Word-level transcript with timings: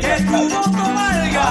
que 0.00 0.22
tu 0.24 0.48
voto 0.48 0.84
valga. 0.94 1.48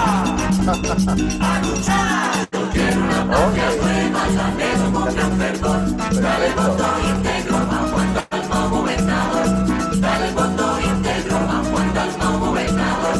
A 1.41 1.61
luchar. 1.61 2.47
Yo 2.51 2.69
quiero 2.71 3.01
una 3.01 3.27
patria 3.29 3.69
nueva, 3.81 4.27
llamemos 4.29 4.89
con 4.93 5.15
gran 5.15 5.37
fervor. 5.37 6.21
Dale 6.21 6.47
el 6.47 6.53
voto 6.53 6.85
íntegro, 7.09 7.57
Juan 7.91 8.13
Dalmau 8.13 8.69
gobernador. 8.69 9.99
Dale 9.99 10.27
el 10.27 10.33
voto 10.33 10.79
íntegro, 10.81 11.37
Juan 11.71 11.93
Dalmau 11.93 12.39
gobernador. 12.39 13.15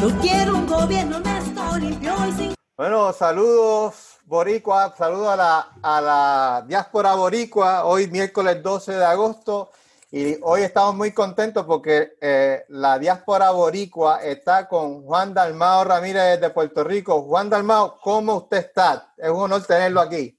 Yo 0.00 0.20
quiero 0.20 0.54
un 0.56 0.66
gobierno 0.66 1.16
honesto, 1.16 1.78
limpio 1.78 2.14
y 2.28 2.32
sin 2.32 2.54
Bueno, 2.76 3.12
saludos 3.12 3.94
boricua, 4.24 4.94
saludos 4.96 5.28
a 5.28 5.36
la, 5.36 5.68
a 5.82 6.00
la 6.00 6.64
diáspora 6.66 7.14
boricua, 7.14 7.84
hoy 7.84 8.06
miércoles 8.06 8.62
12 8.62 8.92
de 8.92 9.04
agosto 9.04 9.70
y 10.12 10.36
hoy 10.42 10.62
estamos 10.62 10.96
muy 10.96 11.12
contentos 11.12 11.64
porque 11.64 12.14
eh, 12.20 12.64
la 12.68 12.98
diáspora 12.98 13.52
boricua 13.52 14.20
está 14.24 14.66
con 14.66 15.02
Juan 15.02 15.32
Dalmao 15.32 15.84
Ramírez 15.84 16.40
de 16.40 16.50
Puerto 16.50 16.82
Rico. 16.82 17.22
Juan 17.22 17.48
Dalmao, 17.48 17.96
¿cómo 18.00 18.38
usted 18.38 18.56
está? 18.58 19.12
Es 19.16 19.28
un 19.28 19.42
honor 19.42 19.64
tenerlo 19.64 20.00
aquí. 20.00 20.36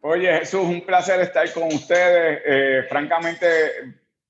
Oye, 0.00 0.38
Jesús, 0.38 0.62
un 0.62 0.80
placer 0.80 1.20
estar 1.20 1.52
con 1.52 1.64
ustedes. 1.64 2.40
Eh, 2.46 2.86
francamente, 2.88 3.46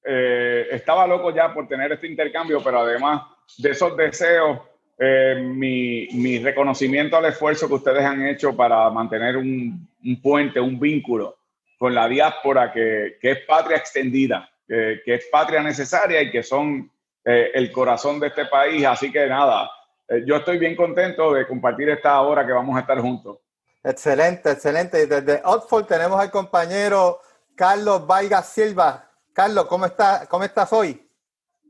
eh, 0.05 0.67
estaba 0.73 1.07
loco 1.07 1.33
ya 1.33 1.55
por 1.55 1.69
tener 1.69 1.93
este 1.93 2.09
intercambio, 2.09 2.61
pero 2.63 2.81
además 2.81 3.23
de 3.59 3.71
esos 3.71 3.97
deseos, 3.97 4.59
mi, 4.99 6.09
mi, 6.13 6.39
reconocimiento 6.39 7.17
al 7.17 7.27
esfuerzo 7.27 7.67
que 7.67 7.75
ustedes 7.75 8.05
han 8.05 8.27
hecho 8.27 8.57
para 8.57 8.89
mantener 8.91 9.37
un 9.37 9.89
puente, 10.23 10.61
un 10.61 10.79
vínculo 10.79 11.37
con 11.85 11.95
la 11.95 12.09
diáspora 12.09 12.73
que, 12.73 13.19
que 13.21 13.33
es 13.33 13.39
patria 13.47 13.77
extendida, 13.77 14.49
que, 14.67 15.03
que, 15.05 15.17
es 15.17 15.27
patria 15.31 15.63
necesaria 15.63 16.23
y 16.23 16.31
que 16.31 16.43
son 16.43 16.91
eh, 17.23 17.51
el 17.53 17.71
corazón 17.71 18.19
de 18.19 18.29
este 18.29 18.47
país. 18.47 18.87
Así 18.87 19.13
que 19.13 19.27
nada, 19.27 19.71
eh, 20.09 20.23
yo 20.25 20.37
estoy 20.37 20.57
bien 20.57 20.75
contento 20.77 21.35
de 21.35 21.47
compartir 21.47 21.91
esta 21.91 22.19
hora 22.23 22.47
que 22.47 22.53
vamos 22.53 22.75
a 22.75 22.81
estar 22.81 22.99
juntos. 22.99 23.37
Excelente, 23.83 24.53
excelente. 24.53 25.03
Y 25.03 25.05
desde 25.05 25.43
Oxford 25.45 25.85
tenemos 25.85 26.19
al 26.19 26.31
compañero 26.31 27.21
Carlos 27.55 28.07
Vargas 28.07 28.49
Silva. 28.49 29.07
Carlos, 29.35 29.67
¿cómo, 29.67 29.85
está, 29.85 30.27
¿cómo 30.27 30.45
estás 30.45 30.73
hoy? 30.73 31.07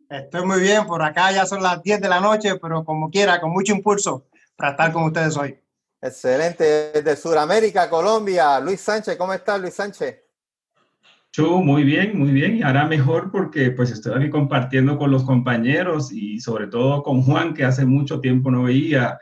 Estoy 0.09 0.47
muy 0.47 0.61
bien, 0.61 0.87
por 0.87 1.03
acá 1.03 1.33
ya 1.33 1.45
son 1.45 1.61
las 1.61 1.83
10 1.83 2.01
de 2.03 2.09
la 2.09 2.20
noche, 2.20 2.55
pero 2.62 2.85
como 2.85 3.11
quiera, 3.11 3.41
con 3.41 3.51
mucho 3.51 3.73
impulso 3.73 4.29
para 4.55 4.70
estar 4.70 4.92
con 4.92 5.03
ustedes 5.03 5.37
hoy. 5.37 5.59
Excelente. 6.05 7.03
De 7.03 7.17
Sudamérica, 7.17 7.89
Colombia, 7.89 8.61
Luis 8.61 8.83
Sánchez, 8.83 9.17
¿cómo 9.17 9.33
estás, 9.33 9.59
Luis 9.59 9.73
Sánchez? 9.73 10.21
Yo 11.33 11.63
muy 11.63 11.83
bien, 11.83 12.19
muy 12.19 12.31
bien. 12.31 12.59
Y 12.59 12.63
ahora 12.63 12.85
mejor 12.85 13.33
porque 13.33 13.71
pues 13.71 13.91
estoy 13.91 14.13
aquí 14.15 14.29
compartiendo 14.29 14.99
con 14.99 15.11
los 15.11 15.25
compañeros 15.25 16.13
y 16.13 16.41
sobre 16.41 16.67
todo 16.67 17.03
con 17.03 17.23
Juan, 17.23 17.55
que 17.55 17.65
hace 17.65 17.87
mucho 17.87 18.21
tiempo 18.21 18.51
no 18.51 18.65
veía. 18.65 19.19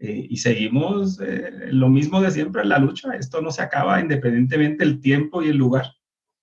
Eh, 0.00 0.26
y 0.28 0.36
seguimos 0.38 1.20
eh, 1.20 1.68
lo 1.68 1.88
mismo 1.88 2.20
de 2.20 2.32
siempre 2.32 2.62
en 2.62 2.70
la 2.70 2.80
lucha. 2.80 3.14
Esto 3.14 3.40
no 3.40 3.52
se 3.52 3.62
acaba 3.62 4.00
independientemente 4.00 4.84
del 4.84 5.00
tiempo 5.00 5.40
y 5.40 5.50
el 5.50 5.56
lugar. 5.56 5.86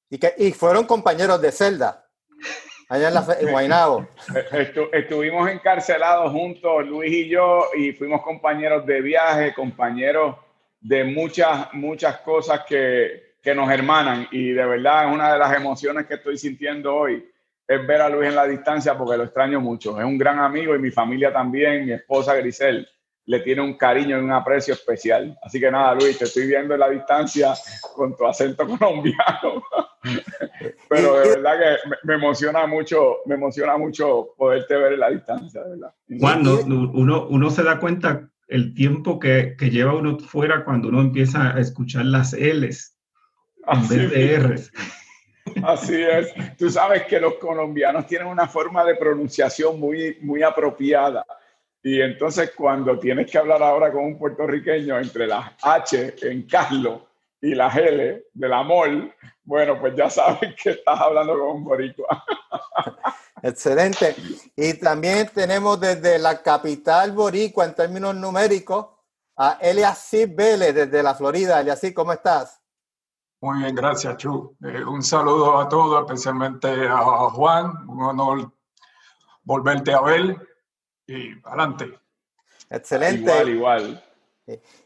Y, 0.10 0.20
que, 0.20 0.34
y 0.38 0.54
fueron 0.54 0.86
compañeros 0.86 1.42
de 1.42 1.52
celda 1.52 2.10
allá 2.92 3.08
en, 3.08 3.14
la, 3.14 3.26
en 3.40 3.52
Guaynabo. 3.52 4.08
Estu, 4.52 4.90
estuvimos 4.92 5.50
encarcelados 5.50 6.32
juntos, 6.32 6.86
Luis 6.86 7.12
y 7.12 7.30
yo, 7.30 7.68
y 7.74 7.94
fuimos 7.94 8.22
compañeros 8.22 8.86
de 8.86 9.02
viaje, 9.02 9.54
compañeros 9.54 10.36
de 10.82 11.06
muchas, 11.06 11.74
muchas 11.74 12.18
cosas 12.18 12.62
que, 12.68 13.36
que 13.42 13.56
nos 13.56 13.72
hermanan. 13.72 14.28
Y 14.32 14.52
de 14.52 14.66
verdad 14.66 15.12
una 15.12 15.32
de 15.32 15.40
las 15.40 15.56
emociones 15.56 16.06
que 16.06 16.16
estoy 16.16 16.38
sintiendo 16.38 16.94
hoy, 16.94 17.26
es 17.66 17.88
ver 17.88 18.02
a 18.02 18.10
Luis 18.10 18.28
en 18.28 18.36
la 18.36 18.46
distancia 18.46 18.98
porque 18.98 19.18
lo 19.18 19.24
extraño 19.24 19.62
mucho. 19.62 19.98
Es 19.98 20.04
un 20.06 20.18
gran 20.18 20.40
amigo 20.40 20.76
y 20.76 20.80
mi 20.80 20.92
familia 20.92 21.32
también, 21.32 21.86
mi 21.86 21.94
esposa 21.94 22.36
Grisel 22.36 22.86
le 23.26 23.40
tiene 23.40 23.62
un 23.62 23.76
cariño 23.76 24.18
y 24.18 24.22
un 24.22 24.32
aprecio 24.32 24.74
especial. 24.74 25.38
Así 25.42 25.58
que 25.58 25.72
nada, 25.72 25.94
Luis, 25.96 26.18
te 26.18 26.26
estoy 26.26 26.48
viendo 26.48 26.74
en 26.74 26.82
la 26.82 26.90
distancia 26.90 27.54
con 27.96 28.14
tu 28.18 28.26
acento 28.26 28.68
colombiano. 28.78 29.64
Pero 30.90 31.20
de 31.20 31.30
verdad 31.30 31.54
que 31.60 31.90
me, 31.90 31.96
me, 32.04 32.14
emociona 32.16 32.66
mucho, 32.68 33.18
me 33.26 33.36
emociona 33.36 33.78
mucho 33.78 34.30
poderte 34.38 34.76
ver 34.76 34.94
en 34.94 35.00
la 35.00 35.10
distancia, 35.10 35.64
de 35.64 35.70
verdad. 35.72 35.94
Cuando 36.20 36.60
uno, 36.64 37.28
uno 37.28 37.50
se 37.50 37.64
da 37.64 37.80
cuenta 37.80 38.30
el 38.48 38.74
tiempo 38.74 39.20
que, 39.20 39.56
que 39.58 39.70
lleva 39.70 39.96
uno 39.96 40.18
fuera 40.20 40.66
cuando 40.66 40.90
uno 40.90 41.02
empieza 41.02 41.56
a 41.56 41.60
escuchar 41.60 42.06
las 42.06 42.34
L's 42.34 42.98
en 43.68 43.88
vez 43.88 44.12
de 44.12 44.40
R's. 44.40 44.72
Así 45.64 46.02
es. 46.02 46.34
Tú 46.58 46.70
sabes 46.70 47.04
que 47.04 47.20
los 47.20 47.36
colombianos 47.36 48.08
tienen 48.08 48.28
una 48.28 48.48
forma 48.48 48.84
de 48.84 48.96
pronunciación 48.96 49.80
muy, 49.80 50.18
muy 50.22 50.44
apropiada. 50.44 51.26
Y 51.84 52.02
entonces 52.02 52.52
cuando 52.56 53.00
tienes 53.00 53.30
que 53.30 53.38
hablar 53.38 53.62
ahora 53.64 53.92
con 53.92 54.04
un 54.04 54.18
puertorriqueño 54.18 55.00
entre 55.00 55.28
las 55.28 55.52
H 55.62 56.16
en 56.22 56.44
Carlos 56.44 57.02
y 57.42 57.56
las 57.56 57.76
L 57.76 58.24
de 58.32 58.48
la 58.48 58.64
MOL, 58.64 59.14
bueno, 59.44 59.80
pues 59.80 59.96
ya 59.96 60.10
sabes 60.10 60.56
que 60.62 60.72
estás 60.72 61.00
hablando 61.00 61.38
con 61.38 61.58
un 61.58 61.64
boricua. 61.64 62.24
Excelente. 63.44 64.16
Y 64.56 64.76
también 64.76 65.30
tenemos 65.34 65.80
desde 65.80 66.20
la 66.20 66.42
capital 66.42 67.12
boricua 67.12 67.66
en 67.66 67.74
términos 67.74 68.16
numéricos 68.16 68.88
a 69.36 69.58
Eliasib 69.60 70.36
Vélez 70.36 70.76
desde 70.76 71.02
la 71.02 71.16
Florida. 71.16 71.60
Eliasib, 71.60 71.94
¿cómo 71.94 72.14
estás? 72.14 72.62
Muy 73.42 73.64
bien, 73.64 73.74
gracias, 73.74 74.18
Chu. 74.18 74.56
Eh, 74.64 74.84
un 74.84 75.02
saludo 75.02 75.58
a 75.58 75.68
todos, 75.68 76.02
especialmente 76.02 76.88
a 76.88 77.00
Juan. 77.32 77.72
Un 77.90 78.04
honor 78.04 78.54
volverte 79.44 79.92
a 79.94 80.02
ver 80.02 80.38
y 81.08 81.32
adelante. 81.44 82.00
Excelente. 82.70 83.32
Igual, 83.32 83.50
igual. 83.50 84.04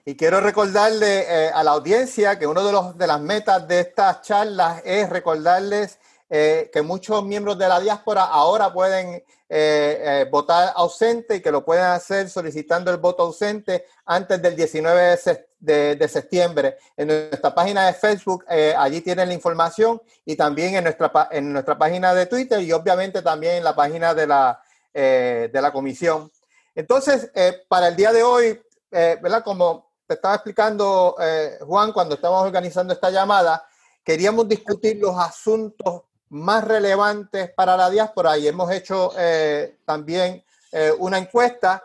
Y 0.07 0.15
quiero 0.15 0.39
recordarle 0.39 1.25
eh, 1.27 1.51
a 1.51 1.63
la 1.63 1.71
audiencia 1.71 2.37
que 2.37 2.45
una 2.45 2.61
de, 2.63 2.71
los, 2.71 2.95
de 2.95 3.07
las 3.07 3.19
metas 3.19 3.67
de 3.67 3.79
estas 3.79 4.21
charlas 4.21 4.81
es 4.85 5.09
recordarles 5.09 5.97
eh, 6.29 6.69
que 6.71 6.83
muchos 6.83 7.23
miembros 7.23 7.57
de 7.57 7.67
la 7.67 7.79
diáspora 7.79 8.25
ahora 8.25 8.71
pueden 8.71 9.23
eh, 9.49 10.27
votar 10.29 10.73
ausente 10.75 11.37
y 11.37 11.41
que 11.41 11.51
lo 11.51 11.65
pueden 11.65 11.85
hacer 11.85 12.29
solicitando 12.29 12.91
el 12.91 12.97
voto 12.97 13.23
ausente 13.23 13.85
antes 14.05 14.39
del 14.41 14.55
19 14.55 15.01
de, 15.01 15.45
de, 15.59 15.95
de 15.95 16.07
septiembre. 16.07 16.77
En 16.97 17.07
nuestra 17.07 17.55
página 17.55 17.87
de 17.87 17.93
Facebook, 17.93 18.45
allí 18.47 19.01
tienen 19.01 19.29
la 19.29 19.33
información 19.33 20.01
y 20.23 20.35
también 20.35 20.75
en 20.75 20.83
nuestra, 20.83 21.29
en 21.31 21.53
nuestra 21.53 21.77
página 21.77 22.13
de 22.13 22.27
Twitter 22.27 22.61
y 22.61 22.71
obviamente 22.71 23.21
también 23.23 23.55
en 23.55 23.63
la 23.63 23.75
página 23.75 24.13
de 24.13 24.27
la, 24.27 24.61
de 24.93 25.59
la 25.61 25.71
comisión. 25.71 26.31
Entonces, 26.73 27.31
para 27.67 27.87
el 27.87 27.95
día 27.95 28.11
de 28.11 28.23
hoy, 28.23 28.59
eh, 28.95 29.19
¿verdad? 29.21 29.43
Como 29.43 29.91
te 30.07 30.13
estaba 30.13 30.35
explicando 30.35 31.15
eh, 31.19 31.57
Juan 31.61 31.91
cuando 31.91 32.15
estábamos 32.15 32.45
organizando 32.45 32.93
esta 32.93 33.09
llamada, 33.09 33.67
queríamos 34.03 34.47
discutir 34.47 34.97
los 34.99 35.17
asuntos 35.17 36.03
más 36.29 36.63
relevantes 36.63 37.51
para 37.51 37.75
la 37.75 37.89
diáspora 37.89 38.37
y 38.37 38.47
hemos 38.47 38.71
hecho 38.71 39.11
eh, 39.17 39.79
también 39.85 40.43
eh, 40.71 40.91
una 40.97 41.17
encuesta, 41.17 41.83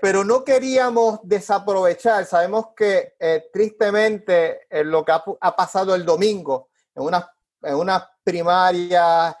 pero 0.00 0.24
no 0.24 0.42
queríamos 0.42 1.20
desaprovechar, 1.22 2.24
sabemos 2.26 2.70
que 2.76 3.14
tristemente 3.52 4.66
lo 4.82 5.04
que 5.04 5.12
ha, 5.12 5.22
ha, 5.40 5.54
pasado 5.54 5.94
el 5.94 6.04
domingo 6.04 6.70
en 6.96 7.04
unas 7.04 7.26
en 7.62 7.76
una 7.76 8.10
primarias 8.24 9.36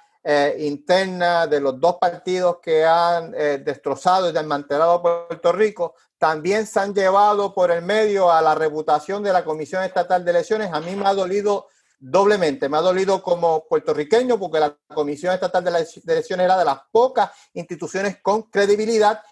internas 0.58 1.48
de 1.48 1.60
los 1.60 1.80
dos 1.80 1.96
partidos 1.98 2.58
que 2.60 2.84
han 2.84 3.30
destrozado 3.32 4.28
y 4.28 4.32
desmantelado 4.32 5.00
Puerto 5.00 5.52
Rico, 5.52 5.94
también 6.18 6.66
se 6.66 6.80
han 6.80 6.94
llevado 6.94 7.54
por 7.54 7.70
el 7.70 7.82
medio 7.82 8.30
a 8.30 8.42
la 8.42 8.54
reputación 8.54 9.22
de 9.22 9.32
la 9.32 9.44
Comisión 9.44 9.82
Estatal 9.84 10.24
de 10.24 10.30
Elecciones. 10.32 10.70
A 10.72 10.80
mí 10.80 10.94
me 10.96 11.06
ha 11.06 11.14
dolido 11.14 11.68
doblemente, 11.98 12.68
me 12.68 12.76
ha 12.76 12.80
dolido 12.80 13.22
como 13.22 13.66
puertorriqueño 13.66 14.38
porque 14.38 14.60
la 14.60 14.76
Comisión 14.94 15.32
Estatal 15.32 15.64
de 15.64 15.70
Elecciones 16.06 16.44
era 16.44 16.58
de 16.58 16.64
las 16.64 16.80
pocas 16.90 17.30
instituciones 17.54 18.18
con 18.20 18.42
credibilidad. 18.42 19.22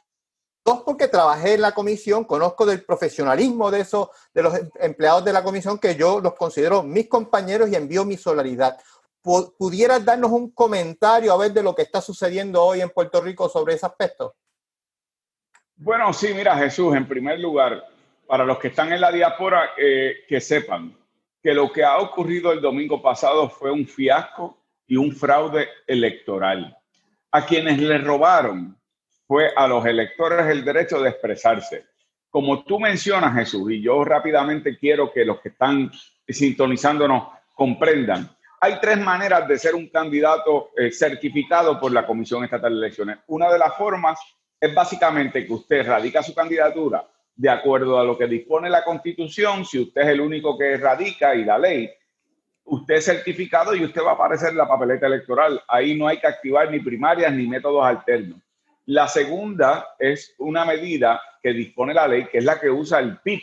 Dos, 0.64 0.82
porque 0.82 1.06
trabajé 1.06 1.54
en 1.54 1.60
la 1.60 1.72
comisión, 1.72 2.24
conozco 2.24 2.66
del 2.66 2.84
profesionalismo 2.84 3.70
de 3.70 3.82
esos, 3.82 4.08
de 4.34 4.42
los 4.42 4.54
empleados 4.80 5.24
de 5.24 5.32
la 5.32 5.44
comisión 5.44 5.78
que 5.78 5.94
yo 5.94 6.20
los 6.20 6.34
considero 6.34 6.82
mis 6.82 7.08
compañeros 7.08 7.68
y 7.68 7.76
envío 7.76 8.04
mi 8.04 8.16
solidaridad. 8.16 8.76
¿Pudieras 9.58 10.04
darnos 10.04 10.30
un 10.30 10.52
comentario 10.52 11.32
a 11.32 11.36
ver 11.36 11.52
de 11.52 11.60
lo 11.60 11.74
que 11.74 11.82
está 11.82 12.00
sucediendo 12.00 12.62
hoy 12.62 12.80
en 12.80 12.90
Puerto 12.90 13.20
Rico 13.20 13.48
sobre 13.48 13.74
ese 13.74 13.84
aspecto? 13.84 14.36
Bueno, 15.74 16.12
sí, 16.12 16.32
mira, 16.32 16.56
Jesús, 16.56 16.94
en 16.94 17.08
primer 17.08 17.40
lugar, 17.40 17.84
para 18.24 18.44
los 18.44 18.56
que 18.58 18.68
están 18.68 18.92
en 18.92 19.00
la 19.00 19.10
diáspora, 19.10 19.70
eh, 19.76 20.18
que 20.28 20.40
sepan 20.40 20.96
que 21.42 21.52
lo 21.52 21.72
que 21.72 21.82
ha 21.82 21.98
ocurrido 21.98 22.52
el 22.52 22.60
domingo 22.60 23.02
pasado 23.02 23.50
fue 23.50 23.72
un 23.72 23.88
fiasco 23.88 24.58
y 24.86 24.96
un 24.96 25.10
fraude 25.10 25.70
electoral. 25.88 26.78
A 27.32 27.44
quienes 27.44 27.80
le 27.80 27.98
robaron 27.98 28.78
fue 29.26 29.50
a 29.56 29.66
los 29.66 29.84
electores 29.86 30.46
el 30.46 30.64
derecho 30.64 31.00
de 31.00 31.10
expresarse. 31.10 31.84
Como 32.30 32.62
tú 32.62 32.78
mencionas, 32.78 33.34
Jesús, 33.34 33.72
y 33.72 33.82
yo 33.82 34.04
rápidamente 34.04 34.78
quiero 34.78 35.12
que 35.12 35.24
los 35.24 35.40
que 35.40 35.48
están 35.48 35.90
sintonizándonos 36.28 37.28
comprendan, 37.56 38.35
hay 38.60 38.80
tres 38.80 38.98
maneras 38.98 39.46
de 39.46 39.58
ser 39.58 39.74
un 39.74 39.88
candidato 39.88 40.70
eh, 40.76 40.90
certificado 40.90 41.78
por 41.78 41.92
la 41.92 42.06
Comisión 42.06 42.44
Estatal 42.44 42.72
de 42.72 42.78
Elecciones. 42.78 43.18
Una 43.26 43.52
de 43.52 43.58
las 43.58 43.76
formas 43.76 44.18
es 44.60 44.74
básicamente 44.74 45.46
que 45.46 45.52
usted 45.52 45.86
radica 45.86 46.22
su 46.22 46.34
candidatura 46.34 47.06
de 47.36 47.50
acuerdo 47.50 47.98
a 48.00 48.04
lo 48.04 48.16
que 48.16 48.26
dispone 48.26 48.70
la 48.70 48.82
Constitución, 48.82 49.64
si 49.64 49.78
usted 49.78 50.00
es 50.02 50.08
el 50.08 50.22
único 50.22 50.56
que 50.56 50.78
radica 50.78 51.34
y 51.34 51.44
la 51.44 51.58
ley, 51.58 51.90
usted 52.64 52.94
es 52.94 53.04
certificado 53.04 53.74
y 53.74 53.84
usted 53.84 54.02
va 54.02 54.12
a 54.12 54.14
aparecer 54.14 54.50
en 54.50 54.56
la 54.56 54.66
papeleta 54.66 55.06
electoral. 55.06 55.60
Ahí 55.68 55.96
no 55.96 56.08
hay 56.08 56.18
que 56.18 56.26
activar 56.26 56.70
ni 56.70 56.80
primarias 56.80 57.32
ni 57.32 57.46
métodos 57.46 57.84
alternos. 57.84 58.40
La 58.86 59.06
segunda 59.06 59.88
es 59.98 60.34
una 60.38 60.64
medida 60.64 61.20
que 61.42 61.52
dispone 61.52 61.92
la 61.92 62.08
ley, 62.08 62.26
que 62.26 62.38
es 62.38 62.44
la 62.44 62.58
que 62.58 62.70
usa 62.70 63.00
el 63.00 63.18
PIB, 63.18 63.42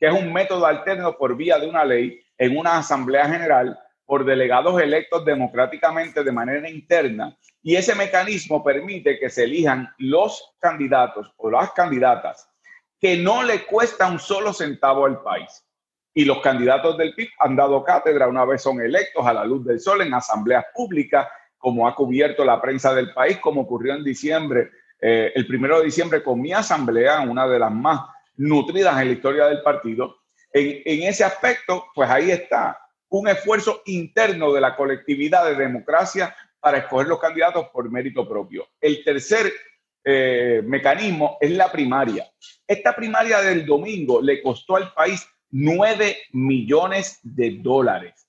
que 0.00 0.06
es 0.06 0.12
un 0.12 0.32
método 0.32 0.64
alterno 0.64 1.16
por 1.18 1.36
vía 1.36 1.58
de 1.58 1.68
una 1.68 1.84
ley 1.84 2.18
en 2.38 2.56
una 2.56 2.78
asamblea 2.78 3.28
general 3.28 3.78
por 4.06 4.24
delegados 4.24 4.80
electos 4.80 5.24
democráticamente 5.24 6.22
de 6.22 6.32
manera 6.32 6.70
interna. 6.70 7.36
Y 7.62 7.74
ese 7.74 7.94
mecanismo 7.96 8.62
permite 8.62 9.18
que 9.18 9.28
se 9.28 9.44
elijan 9.44 9.92
los 9.98 10.54
candidatos 10.60 11.32
o 11.36 11.50
las 11.50 11.72
candidatas 11.72 12.48
que 13.00 13.18
no 13.18 13.42
le 13.42 13.64
cuesta 13.64 14.08
un 14.08 14.18
solo 14.18 14.52
centavo 14.52 15.04
al 15.04 15.20
país. 15.22 15.64
Y 16.14 16.24
los 16.24 16.40
candidatos 16.40 16.96
del 16.96 17.14
PIB 17.14 17.28
han 17.40 17.56
dado 17.56 17.84
cátedra 17.84 18.28
una 18.28 18.44
vez 18.44 18.62
son 18.62 18.80
electos 18.80 19.26
a 19.26 19.34
la 19.34 19.44
luz 19.44 19.66
del 19.66 19.80
sol 19.80 20.00
en 20.00 20.14
asambleas 20.14 20.64
públicas 20.74 21.26
como 21.58 21.88
ha 21.88 21.94
cubierto 21.94 22.44
la 22.44 22.60
prensa 22.60 22.94
del 22.94 23.12
país, 23.12 23.38
como 23.38 23.62
ocurrió 23.62 23.94
en 23.94 24.04
diciembre, 24.04 24.70
eh, 25.00 25.32
el 25.34 25.46
primero 25.46 25.78
de 25.78 25.86
diciembre 25.86 26.22
con 26.22 26.40
mi 26.40 26.52
asamblea, 26.52 27.20
una 27.20 27.48
de 27.48 27.58
las 27.58 27.72
más 27.72 28.00
nutridas 28.36 29.00
en 29.00 29.08
la 29.08 29.14
historia 29.14 29.46
del 29.46 29.62
partido. 29.62 30.18
En, 30.52 30.82
en 30.84 31.08
ese 31.08 31.24
aspecto, 31.24 31.86
pues 31.94 32.08
ahí 32.08 32.30
está 32.30 32.78
un 33.08 33.28
esfuerzo 33.28 33.82
interno 33.86 34.52
de 34.52 34.60
la 34.60 34.76
colectividad 34.76 35.44
de 35.46 35.54
democracia 35.54 36.34
para 36.60 36.78
escoger 36.78 37.06
los 37.06 37.20
candidatos 37.20 37.68
por 37.68 37.90
mérito 37.90 38.28
propio. 38.28 38.66
El 38.80 39.04
tercer 39.04 39.52
eh, 40.04 40.62
mecanismo 40.64 41.38
es 41.40 41.50
la 41.52 41.70
primaria. 41.70 42.28
Esta 42.66 42.94
primaria 42.94 43.40
del 43.40 43.64
domingo 43.64 44.20
le 44.20 44.42
costó 44.42 44.76
al 44.76 44.92
país 44.92 45.26
9 45.50 46.16
millones 46.32 47.20
de 47.22 47.58
dólares. 47.60 48.26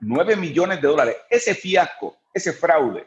9 0.00 0.36
millones 0.36 0.80
de 0.82 0.88
dólares. 0.88 1.16
Ese 1.30 1.54
fiasco 1.54 2.16
ese 2.36 2.52
fraude 2.52 3.06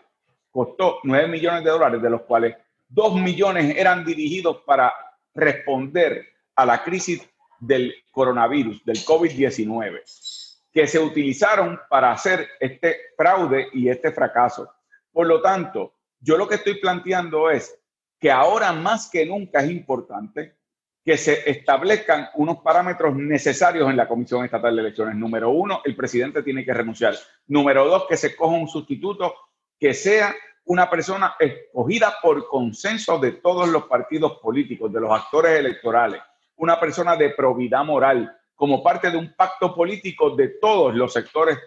costó 0.50 1.00
9 1.04 1.28
millones 1.28 1.64
de 1.64 1.70
dólares, 1.70 2.02
de 2.02 2.10
los 2.10 2.24
cuales 2.24 2.56
2 2.90 3.22
millones 3.22 3.78
eran 3.78 4.04
dirigidos 4.04 4.64
para 4.66 4.92
responder 5.36 6.26
a 6.56 6.66
la 6.66 6.84
crisis 6.84 7.22
del 7.60 7.94
coronavirus, 8.10 8.84
del 8.84 8.98
COVID-19, 8.98 10.02
que 10.72 10.88
se 10.88 11.00
utilizaron 11.00 11.80
para 11.90 12.12
hacer 12.12 12.48
este 12.60 12.98
fraude 13.18 13.70
y 13.74 13.90
este 13.90 14.12
fracaso. 14.12 14.72
Por 15.12 15.28
lo 15.28 15.42
tanto, 15.42 15.96
yo 16.20 16.38
lo 16.38 16.48
que 16.48 16.56
estoy 16.56 16.76
planteando 16.76 17.50
es 17.50 17.78
que 18.20 18.32
ahora 18.32 18.72
más 18.74 19.10
que 19.10 19.26
nunca 19.26 19.60
es 19.62 19.72
importante 19.72 20.58
que 21.04 21.18
se 21.18 21.50
establezcan 21.50 22.30
unos 22.36 22.58
parámetros 22.58 23.16
necesarios 23.16 23.90
en 23.90 23.98
la 23.98 24.08
Comisión 24.08 24.44
Estatal 24.46 24.76
de 24.76 24.82
Elecciones. 24.82 25.16
Número 25.16 25.50
uno, 25.50 25.82
el 25.86 25.96
presidente 25.96 26.44
tiene 26.44 26.64
que 26.64 26.74
renunciar. 26.74 27.16
Número 27.48 27.86
dos, 27.86 28.06
que 28.08 28.18
se 28.18 28.36
coja 28.36 28.56
un 28.56 28.68
sustituto 28.68 29.34
que 29.80 29.94
sea 29.94 30.36
una 30.66 30.90
persona 30.90 31.36
escogida 31.40 32.14
por 32.22 32.48
consenso 32.48 33.18
de 33.18 33.32
todos 33.32 33.68
los 33.70 33.86
partidos 33.86 34.40
políticos, 34.40 34.94
de 34.94 35.00
los 35.00 35.12
actores 35.12 35.58
electorales, 35.58 36.22
una 36.58 36.80
persona 36.80 37.16
de 37.16 37.32
probidad 37.32 37.84
moral, 37.84 38.39
como 38.60 38.84
parte 38.84 39.10
de 39.10 39.16
un 39.16 39.34
pacto 39.36 39.74
político 39.74 40.36
de 40.36 40.50
todos 40.50 40.94
los 40.94 41.14
sectores 41.14 41.58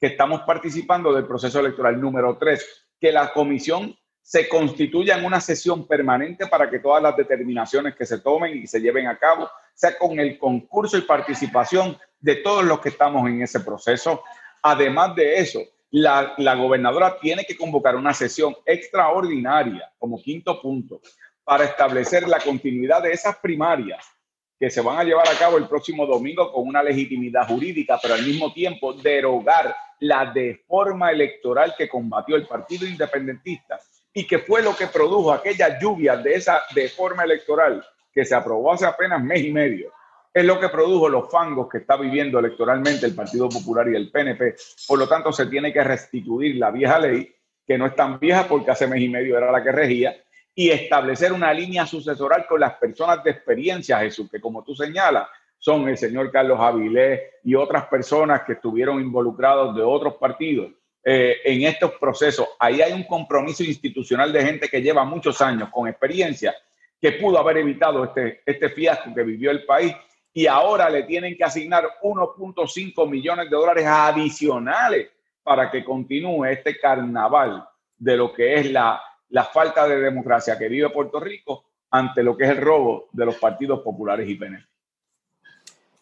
que 0.00 0.06
estamos 0.06 0.40
participando 0.46 1.12
del 1.12 1.26
proceso 1.26 1.60
electoral. 1.60 2.00
Número 2.00 2.38
tres, 2.38 2.86
que 2.98 3.12
la 3.12 3.34
comisión 3.34 3.94
se 4.22 4.48
constituya 4.48 5.18
en 5.18 5.26
una 5.26 5.42
sesión 5.42 5.86
permanente 5.86 6.46
para 6.46 6.70
que 6.70 6.78
todas 6.78 7.02
las 7.02 7.14
determinaciones 7.18 7.94
que 7.94 8.06
se 8.06 8.20
tomen 8.20 8.56
y 8.56 8.66
se 8.66 8.80
lleven 8.80 9.08
a 9.08 9.18
cabo 9.18 9.46
sea 9.74 9.98
con 9.98 10.18
el 10.18 10.38
concurso 10.38 10.96
y 10.96 11.02
participación 11.02 11.98
de 12.18 12.36
todos 12.36 12.64
los 12.64 12.80
que 12.80 12.88
estamos 12.88 13.28
en 13.28 13.42
ese 13.42 13.60
proceso. 13.60 14.22
Además 14.62 15.14
de 15.16 15.40
eso, 15.40 15.60
la, 15.90 16.32
la 16.38 16.54
gobernadora 16.54 17.18
tiene 17.20 17.44
que 17.44 17.58
convocar 17.58 17.94
una 17.94 18.14
sesión 18.14 18.56
extraordinaria 18.64 19.92
como 19.98 20.18
quinto 20.22 20.62
punto 20.62 21.02
para 21.44 21.64
establecer 21.64 22.26
la 22.26 22.40
continuidad 22.40 23.02
de 23.02 23.12
esas 23.12 23.36
primarias 23.36 24.02
que 24.58 24.70
se 24.70 24.80
van 24.80 24.98
a 24.98 25.04
llevar 25.04 25.28
a 25.28 25.38
cabo 25.38 25.56
el 25.56 25.68
próximo 25.68 26.04
domingo 26.04 26.52
con 26.52 26.66
una 26.66 26.82
legitimidad 26.82 27.46
jurídica, 27.46 27.98
pero 28.02 28.14
al 28.14 28.26
mismo 28.26 28.52
tiempo 28.52 28.92
derogar 28.92 29.74
la 30.00 30.26
deforma 30.32 31.10
electoral 31.10 31.74
que 31.76 31.88
combatió 31.88 32.36
el 32.36 32.46
Partido 32.46 32.86
Independentista 32.86 33.78
y 34.12 34.26
que 34.26 34.38
fue 34.38 34.62
lo 34.62 34.74
que 34.74 34.88
produjo 34.88 35.32
aquella 35.32 35.78
lluvia 35.78 36.16
de 36.16 36.34
esa 36.34 36.62
de 36.74 36.88
forma 36.88 37.24
electoral 37.24 37.84
que 38.12 38.24
se 38.24 38.34
aprobó 38.34 38.72
hace 38.72 38.86
apenas 38.86 39.22
mes 39.22 39.44
y 39.44 39.52
medio, 39.52 39.92
es 40.34 40.44
lo 40.44 40.58
que 40.58 40.68
produjo 40.68 41.08
los 41.08 41.30
fangos 41.30 41.68
que 41.68 41.78
está 41.78 41.96
viviendo 41.96 42.38
electoralmente 42.38 43.06
el 43.06 43.14
Partido 43.14 43.48
Popular 43.48 43.88
y 43.88 43.96
el 43.96 44.10
PNP. 44.10 44.56
Por 44.86 44.98
lo 44.98 45.08
tanto, 45.08 45.32
se 45.32 45.46
tiene 45.46 45.72
que 45.72 45.82
restituir 45.82 46.56
la 46.56 46.70
vieja 46.70 46.98
ley, 46.98 47.32
que 47.66 47.78
no 47.78 47.86
es 47.86 47.94
tan 47.94 48.18
vieja 48.18 48.46
porque 48.48 48.70
hace 48.70 48.86
mes 48.86 49.00
y 49.02 49.08
medio 49.08 49.36
era 49.36 49.52
la 49.52 49.62
que 49.62 49.72
regía, 49.72 50.16
y 50.58 50.70
establecer 50.70 51.32
una 51.32 51.54
línea 51.54 51.86
sucesoral 51.86 52.44
con 52.48 52.58
las 52.58 52.74
personas 52.78 53.22
de 53.22 53.30
experiencia, 53.30 54.00
Jesús, 54.00 54.28
que 54.28 54.40
como 54.40 54.64
tú 54.64 54.74
señalas, 54.74 55.28
son 55.56 55.88
el 55.88 55.96
señor 55.96 56.32
Carlos 56.32 56.58
Avilés 56.58 57.20
y 57.44 57.54
otras 57.54 57.86
personas 57.86 58.42
que 58.42 58.54
estuvieron 58.54 59.00
involucrados 59.00 59.76
de 59.76 59.82
otros 59.82 60.14
partidos 60.14 60.72
eh, 61.04 61.36
en 61.44 61.62
estos 61.62 61.92
procesos. 61.92 62.48
Ahí 62.58 62.82
hay 62.82 62.92
un 62.92 63.04
compromiso 63.04 63.62
institucional 63.62 64.32
de 64.32 64.44
gente 64.44 64.68
que 64.68 64.82
lleva 64.82 65.04
muchos 65.04 65.40
años 65.40 65.68
con 65.68 65.86
experiencia 65.86 66.52
que 67.00 67.12
pudo 67.12 67.38
haber 67.38 67.58
evitado 67.58 68.02
este, 68.02 68.42
este 68.44 68.68
fiasco 68.70 69.14
que 69.14 69.22
vivió 69.22 69.52
el 69.52 69.64
país 69.64 69.94
y 70.34 70.48
ahora 70.48 70.90
le 70.90 71.04
tienen 71.04 71.36
que 71.36 71.44
asignar 71.44 71.84
1.5 72.02 73.08
millones 73.08 73.48
de 73.48 73.56
dólares 73.56 73.86
adicionales 73.86 75.08
para 75.40 75.70
que 75.70 75.84
continúe 75.84 76.46
este 76.46 76.76
carnaval 76.80 77.64
de 77.96 78.16
lo 78.16 78.32
que 78.32 78.54
es 78.54 78.72
la, 78.72 79.00
la 79.30 79.44
falta 79.44 79.86
de 79.86 80.00
democracia 80.00 80.58
que 80.58 80.68
vive 80.68 80.90
Puerto 80.90 81.20
Rico 81.20 81.64
ante 81.90 82.22
lo 82.22 82.36
que 82.36 82.44
es 82.44 82.50
el 82.50 82.60
robo 82.60 83.08
de 83.12 83.26
los 83.26 83.36
partidos 83.36 83.80
populares 83.80 84.28
y 84.28 84.34
PNP. 84.34 84.64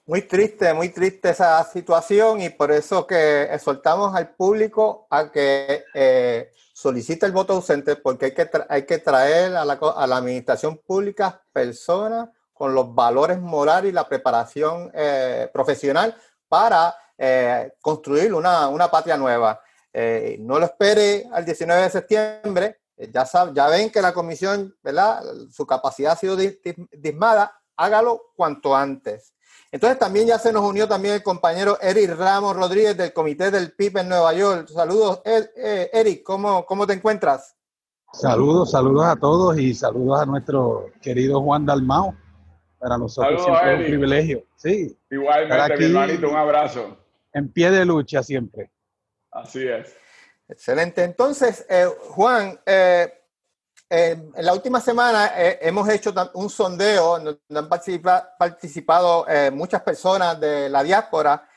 Muy 0.06 0.22
triste, 0.22 0.72
muy 0.72 0.90
triste 0.90 1.30
esa 1.30 1.64
situación 1.64 2.40
y 2.40 2.50
por 2.50 2.70
eso 2.70 3.06
que 3.06 3.42
exhortamos 3.42 4.14
al 4.14 4.34
público 4.36 5.08
a 5.10 5.32
que 5.32 5.84
eh, 5.94 6.52
solicite 6.72 7.26
el 7.26 7.32
voto 7.32 7.54
ausente 7.54 7.96
porque 7.96 8.26
hay 8.26 8.34
que, 8.34 8.48
hay 8.68 8.86
que 8.86 8.98
traer 8.98 9.56
a 9.56 9.64
la, 9.64 9.72
a 9.74 10.06
la, 10.06 10.16
administración 10.18 10.78
pública 10.78 11.42
personas 11.52 12.28
con 12.52 12.74
los 12.74 12.94
valores 12.94 13.40
morales 13.40 13.90
y 13.90 13.94
la 13.94 14.08
preparación 14.08 14.90
eh, 14.94 15.50
profesional 15.52 16.14
para 16.48 16.94
eh, 17.18 17.72
construir 17.80 18.32
una, 18.32 18.68
una, 18.68 18.90
patria 18.90 19.16
nueva. 19.16 19.60
Eh, 19.92 20.36
no 20.40 20.58
lo 20.58 20.66
espere 20.66 21.26
al 21.32 21.44
19 21.44 21.82
de 21.82 21.90
septiembre, 21.90 22.78
ya, 22.96 23.26
sab, 23.26 23.54
ya 23.54 23.68
ven 23.68 23.90
que 23.90 24.02
la 24.02 24.14
comisión, 24.14 24.74
¿verdad? 24.82 25.22
Su 25.50 25.66
capacidad 25.66 26.12
ha 26.12 26.16
sido 26.16 26.36
dismada, 26.92 27.52
hágalo 27.76 28.22
cuanto 28.34 28.74
antes. 28.74 29.34
Entonces 29.70 29.98
también 29.98 30.26
ya 30.26 30.38
se 30.38 30.52
nos 30.52 30.62
unió 30.62 30.88
también 30.88 31.14
el 31.14 31.22
compañero 31.22 31.78
Eric 31.80 32.16
Ramos 32.16 32.56
Rodríguez 32.56 32.96
del 32.96 33.12
Comité 33.12 33.50
del 33.50 33.72
PIB 33.72 33.98
en 33.98 34.08
Nueva 34.08 34.32
York. 34.32 34.68
Saludos, 34.68 35.20
eh, 35.24 35.90
Eric, 35.92 36.22
¿cómo, 36.22 36.64
¿cómo 36.64 36.86
te 36.86 36.94
encuentras? 36.94 37.56
Saludos, 38.12 38.70
saludos 38.70 39.04
a 39.04 39.16
todos 39.16 39.58
y 39.58 39.74
saludos 39.74 40.22
a 40.22 40.26
nuestro 40.26 40.90
querido 41.02 41.42
Juan 41.42 41.66
Dalmao. 41.66 42.14
Para 42.78 42.96
nosotros 42.96 43.42
saludos, 43.42 43.44
siempre 43.44 43.72
es 43.72 43.78
un 43.80 43.86
privilegio. 43.86 44.44
Sí. 44.56 44.98
Igualmente, 45.10 45.54
aquí, 45.54 45.84
mi 45.84 45.84
hermanito, 45.86 46.30
un 46.30 46.36
abrazo. 46.36 46.96
En 47.32 47.52
pie 47.52 47.70
de 47.70 47.84
lucha 47.84 48.22
siempre. 48.22 48.70
Así 49.30 49.66
es. 49.68 49.94
Excelente. 50.48 51.02
Entonces, 51.02 51.66
eh, 51.68 51.86
Juan, 52.10 52.60
eh, 52.64 53.12
eh, 53.90 54.30
en 54.34 54.44
la 54.44 54.52
última 54.52 54.80
semana 54.80 55.32
hemos 55.36 55.88
hecho 55.88 56.12
un 56.34 56.50
sondeo 56.50 57.18
donde 57.18 57.38
han 57.54 57.68
participa 57.68 58.34
participado 58.36 59.24
muchas 59.52 59.82
personas 59.82 60.40
de 60.40 60.68
la 60.68 60.82
diáspora 60.82 61.48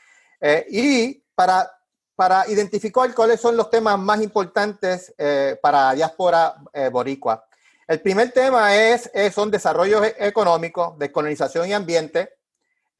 y 0.68 1.14
para, 1.34 1.68
para 2.14 2.48
identificar 2.48 3.12
cuáles 3.16 3.40
son 3.40 3.56
los 3.56 3.68
temas 3.68 3.98
más 3.98 4.22
importantes 4.22 5.12
para 5.60 5.86
la 5.86 5.94
diáspora 5.94 6.54
boricua. 6.92 7.44
El 7.88 8.00
primer 8.00 8.30
tema 8.30 8.76
es, 8.76 9.10
son 9.34 9.50
desarrollo 9.50 10.04
e-, 10.04 10.14
económico, 10.20 10.94
descolonización 11.00 11.68
y 11.68 11.72
ambiente, 11.72 12.38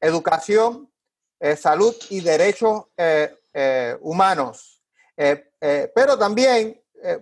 educación, 0.01 0.91
salud 1.55 1.95
y 2.09 2.19
derechos 2.19 2.83
humanos. 4.01 4.81
Pero 5.93 6.17
también 6.17 6.81
eh, 7.03 7.19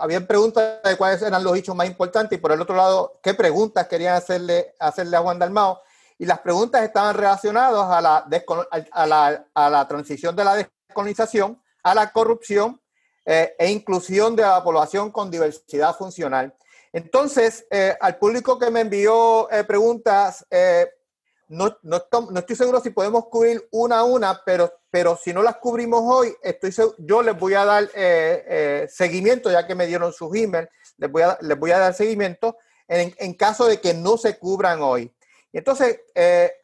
habían 0.00 0.26
preguntas 0.26 0.82
de 0.82 0.96
cuáles 0.96 1.22
eran 1.22 1.44
los 1.44 1.56
hechos 1.56 1.76
más 1.76 1.86
importantes 1.86 2.38
y 2.38 2.40
por 2.40 2.52
el 2.52 2.60
otro 2.60 2.74
lado, 2.74 3.20
qué 3.22 3.34
preguntas 3.34 3.86
querían 3.86 4.16
hacerle, 4.16 4.74
hacerle 4.78 5.16
a 5.16 5.20
Juan 5.20 5.38
Dalmao. 5.38 5.80
Y 6.18 6.24
las 6.24 6.40
preguntas 6.40 6.82
estaban 6.82 7.14
relacionadas 7.14 7.90
a 7.90 8.00
la, 8.00 8.28
a 8.92 9.06
la, 9.06 9.46
a 9.54 9.70
la 9.70 9.88
transición 9.88 10.34
de 10.34 10.44
la 10.44 10.54
descolonización, 10.56 11.62
a 11.82 11.94
la 11.94 12.10
corrupción 12.10 12.80
eh, 13.24 13.54
e 13.58 13.70
inclusión 13.70 14.34
de 14.34 14.42
la 14.42 14.62
población 14.64 15.10
con 15.12 15.30
diversidad 15.30 15.94
funcional. 15.94 16.54
Entonces, 16.92 17.66
eh, 17.70 17.94
al 18.00 18.16
público 18.16 18.58
que 18.58 18.70
me 18.70 18.80
envió 18.80 19.50
eh, 19.50 19.64
preguntas, 19.64 20.46
eh, 20.50 20.90
no, 21.48 21.76
no, 21.82 22.02
estoy 22.36 22.56
seguro 22.56 22.80
si 22.80 22.90
podemos 22.90 23.26
cubrir 23.26 23.68
una 23.70 23.98
a 23.98 24.04
una, 24.04 24.40
pero, 24.44 24.72
pero 24.96 25.14
si 25.14 25.34
no 25.34 25.42
las 25.42 25.58
cubrimos 25.58 26.00
hoy, 26.06 26.34
estoy 26.42 26.74
yo 26.96 27.20
les 27.20 27.38
voy 27.38 27.52
a 27.52 27.66
dar 27.66 27.90
seguimiento, 28.88 29.52
ya 29.52 29.66
que 29.66 29.74
me 29.74 29.86
dieron 29.86 30.10
sus 30.10 30.34
emails, 30.34 30.70
les 30.96 31.12
voy 31.12 31.20
a, 31.20 31.36
les 31.42 31.58
voy 31.58 31.70
a 31.72 31.78
dar 31.78 31.92
seguimiento 31.92 32.56
en, 32.88 33.14
en 33.18 33.34
caso 33.34 33.66
de 33.66 33.78
que 33.78 33.92
no 33.92 34.16
se 34.16 34.38
cubran 34.38 34.80
hoy. 34.80 35.14
Y 35.52 35.58
entonces, 35.58 36.00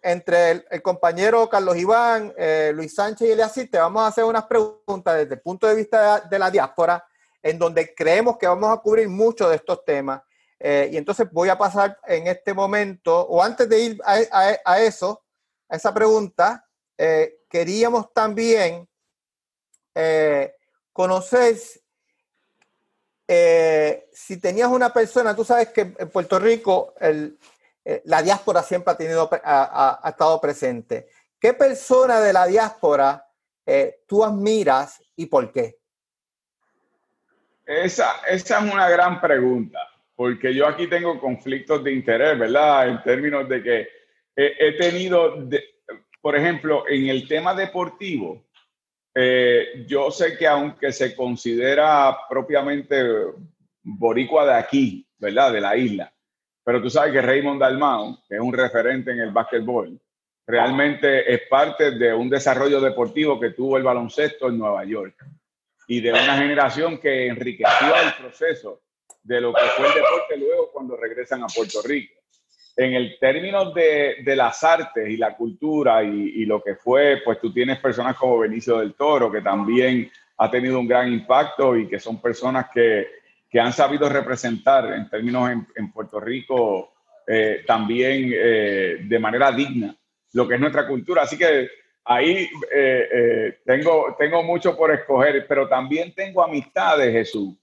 entre 0.03 0.65
el, 0.71 0.81
compañero 0.81 1.47
Carlos 1.51 1.77
Iván, 1.77 2.33
Luis 2.73 2.95
Sánchez 2.95 3.29
y 3.29 3.33
Eliasí, 3.33 3.67
te 3.67 3.77
vamos 3.77 4.03
a 4.03 4.07
hacer 4.07 4.25
unas 4.25 4.45
preguntas 4.47 5.15
desde 5.19 5.35
el 5.35 5.43
punto 5.43 5.67
de 5.67 5.75
vista 5.75 6.21
de 6.21 6.39
la 6.39 6.51
diáspora 6.51 7.07
en 7.43 7.59
donde 7.59 7.95
creemos 7.95 8.39
que 8.39 8.47
vamos 8.47 8.73
a 8.73 8.81
cubrir 8.81 9.11
muchos 9.11 9.51
de 9.51 9.57
estos 9.57 9.85
temas. 9.85 10.23
Eh, 10.59 10.89
y 10.91 10.97
entonces 10.97 11.29
voy 11.31 11.51
a 11.51 11.59
pasar 11.59 11.99
en 12.07 12.29
este 12.29 12.55
momento, 12.55 13.21
o 13.21 13.43
antes 13.43 13.69
de 13.69 13.79
ir 13.79 14.01
a, 14.07 14.81
eso, 14.81 15.23
a 15.69 15.77
esa 15.77 15.93
pregunta, 15.93 16.65
eh, 16.99 17.41
queríamos 17.49 18.13
también 18.13 18.89
eh, 19.95 20.55
conocer 20.93 21.57
si 24.13 24.37
tenías 24.37 24.69
una 24.69 24.93
persona, 24.93 25.35
tú 25.35 25.43
sabes 25.43 25.69
que 25.69 25.95
en 25.99 26.11
Puerto 26.11 26.39
Rico 26.39 26.93
la 28.05 28.21
diáspora 28.21 28.63
siempre 28.63 28.93
ha, 28.93 28.97
tenido, 28.99 29.31
ha, 29.33 30.03
estado 30.07 30.39
presente. 30.39 31.09
¿Qué 31.41 31.55
persona 31.55 32.21
de 32.21 32.31
la 32.35 32.47
diáspora 32.47 33.27
tú 34.07 34.23
admiras 34.23 35.03
y 35.17 35.25
por 35.27 35.51
qué? 35.51 35.79
Esa, 37.67 38.21
esa 38.29 38.59
es 38.59 38.73
una 38.73 38.89
gran 38.91 39.21
pregunta, 39.21 39.79
porque 40.17 40.55
yo 40.55 40.67
aquí 40.67 40.89
tengo 40.89 41.19
conflictos 41.21 41.83
de 41.85 41.93
interés, 41.93 42.39
¿verdad? 42.39 42.89
En 42.89 43.03
términos 43.03 43.49
de 43.49 43.63
que 43.63 43.89
he, 44.37 44.73
tenido, 44.73 45.49
por 46.23 46.37
ejemplo, 46.37 46.85
en 46.89 47.09
el 47.09 47.27
tema 47.29 47.53
deportivo, 47.53 48.47
eh, 49.15 49.85
yo 49.87 50.11
sé 50.11 50.39
que 50.39 50.47
aunque 50.47 50.93
se 50.93 51.15
considera 51.15 52.17
propiamente 52.31 53.05
boricua 53.83 54.47
de 54.47 54.55
aquí, 54.55 55.07
¿verdad? 55.19 55.53
De 55.53 55.61
la 55.61 55.77
isla, 55.77 56.13
pero 56.65 56.81
tú 56.81 56.89
sabes 56.89 57.13
que 57.13 57.21
Raymond 57.21 57.61
Dalmau, 57.61 58.23
que 58.29 58.37
es 58.37 58.41
un 58.41 58.53
referente 58.53 59.11
en 59.11 59.19
el 59.19 59.33
básquetbol, 59.33 60.01
realmente 60.47 61.33
es 61.33 61.43
parte 61.49 61.91
de 61.91 62.15
un 62.15 62.31
desarrollo 62.31 62.81
deportivo 62.81 63.39
que 63.39 63.51
tuvo 63.51 63.77
el 63.77 63.83
baloncesto 63.83 64.49
en 64.49 64.59
Nueva 64.59 64.85
York 64.85 65.17
y 65.89 66.01
de 66.01 66.13
una 66.13 66.39
generación 66.39 66.99
que 66.99 67.27
enriqueció 67.27 67.95
el 67.97 68.15
proceso 68.15 68.81
de 69.23 69.41
lo 69.41 69.53
que 69.53 69.63
fue 69.77 69.89
el 69.89 69.95
deporte 69.95 70.37
luego 70.37 70.71
cuando 70.73 70.97
regresan 70.97 71.43
a 71.43 71.47
Puerto 71.47 71.83
Rico. 71.83 72.22
En 72.77 72.95
el 72.95 73.19
término 73.19 73.71
de, 73.73 74.17
de 74.25 74.37
las 74.37 74.65
artes 74.65 75.09
y 75.09 75.19
la 75.19 75.37
cultura 75.37 76.03
y, 76.03 76.45
lo 76.47 76.63
que 76.63 76.75
fue, 76.75 77.21
pues 77.23 77.39
tú 77.39 77.53
tienes 77.53 77.79
personas 77.79 78.17
como 78.17 78.39
Benicio 78.39 78.79
del 78.79 78.95
Toro, 78.95 79.31
que 79.31 79.43
también 79.43 80.11
ha 80.39 80.51
tenido 80.51 80.81
un 80.81 80.89
gran 80.89 81.13
impacto 81.13 81.77
y 81.77 81.87
que 81.87 81.99
son 81.99 82.21
personas 82.21 82.67
que, 82.73 83.07
que 83.51 83.61
han 83.61 83.73
sabido 83.73 84.09
representar 84.09 84.91
en 84.95 85.09
términos 85.11 85.51
en, 85.77 85.93
Puerto 85.93 86.19
Rico 86.19 86.95
eh, 87.27 87.63
también 87.67 88.31
eh, 88.33 89.01
de 89.05 89.19
manera 89.19 89.53
digna 89.53 89.95
lo 90.33 90.49
que 90.49 90.55
es 90.55 90.61
nuestra 90.61 90.87
cultura. 90.87 91.23
Así 91.23 91.37
que 91.37 91.69
ahí 92.07 92.49
eh, 92.75 93.59
tengo, 93.67 94.17
tengo 94.19 94.43
mucho 94.43 94.75
por 94.75 94.91
escoger, 94.93 95.45
pero 95.47 95.69
también 95.69 96.15
tengo 96.15 96.43
amistades, 96.43 97.13
Jesús, 97.13 97.55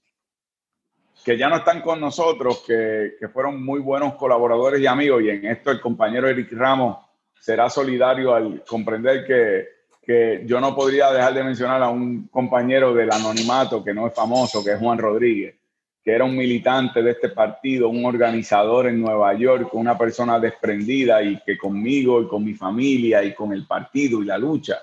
que 1.24 1.36
ya 1.36 1.48
no 1.48 1.56
están 1.56 1.82
con 1.82 2.00
nosotros, 2.00 2.64
que, 2.66 3.14
que, 3.18 3.28
fueron 3.28 3.64
muy 3.64 3.80
buenos 3.80 4.14
colaboradores 4.14 4.80
y 4.80 4.86
amigos, 4.86 5.22
y 5.22 5.30
en 5.30 5.46
esto 5.46 5.70
el 5.70 5.80
compañero 5.80 6.28
Eric 6.28 6.52
Ramos 6.52 6.98
será 7.38 7.68
solidario 7.68 8.34
al 8.34 8.64
comprender 8.64 9.26
que, 9.26 9.68
que 10.02 10.42
yo 10.46 10.60
no 10.60 10.74
podría 10.74 11.12
dejar 11.12 11.34
de 11.34 11.44
mencionar 11.44 11.82
a 11.82 11.88
un 11.88 12.28
compañero 12.28 12.94
del 12.94 13.12
anonimato 13.12 13.84
que 13.84 13.94
no 13.94 14.06
es 14.06 14.14
famoso, 14.14 14.64
que 14.64 14.72
es 14.72 14.78
Juan 14.78 14.98
Rodríguez 14.98 15.54
que 16.02 16.12
era 16.12 16.24
un 16.24 16.36
militante 16.36 17.02
de 17.02 17.10
este 17.10 17.28
partido, 17.28 17.88
un 17.88 18.04
organizador 18.04 18.86
en 18.86 19.00
Nueva 19.00 19.34
York, 19.34 19.74
una 19.74 19.98
persona 19.98 20.38
desprendida 20.40 21.22
y 21.22 21.38
que 21.42 21.58
conmigo 21.58 22.22
y 22.22 22.28
con 22.28 22.44
mi 22.44 22.54
familia 22.54 23.22
y 23.22 23.34
con 23.34 23.52
el 23.52 23.66
partido 23.66 24.22
y 24.22 24.26
la 24.26 24.38
lucha 24.38 24.78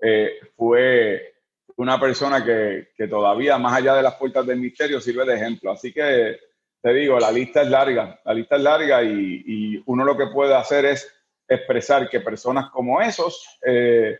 eh, 0.00 0.32
fue 0.56 1.31
una 1.76 1.98
persona 1.98 2.44
que, 2.44 2.88
que, 2.96 3.08
todavía 3.08 3.58
más 3.58 3.74
allá 3.74 3.94
de 3.94 4.02
las 4.02 4.14
puertas 4.14 4.46
del 4.46 4.60
misterio 4.60 5.00
sirve 5.00 5.24
de 5.24 5.34
ejemplo. 5.34 5.72
Así 5.72 5.92
que 5.92 6.38
te 6.80 6.92
digo, 6.92 7.18
la 7.18 7.30
lista 7.30 7.62
es 7.62 7.68
larga, 7.68 8.20
la 8.24 8.34
lista 8.34 8.56
es 8.56 8.62
larga 8.62 9.02
y, 9.02 9.44
y 9.46 9.82
uno 9.86 10.04
lo 10.04 10.16
que 10.16 10.26
puede 10.26 10.54
hacer 10.54 10.84
es 10.84 11.08
expresar 11.48 12.08
que 12.08 12.20
personas 12.20 12.70
como 12.70 13.00
esos 13.00 13.58
eh, 13.64 14.18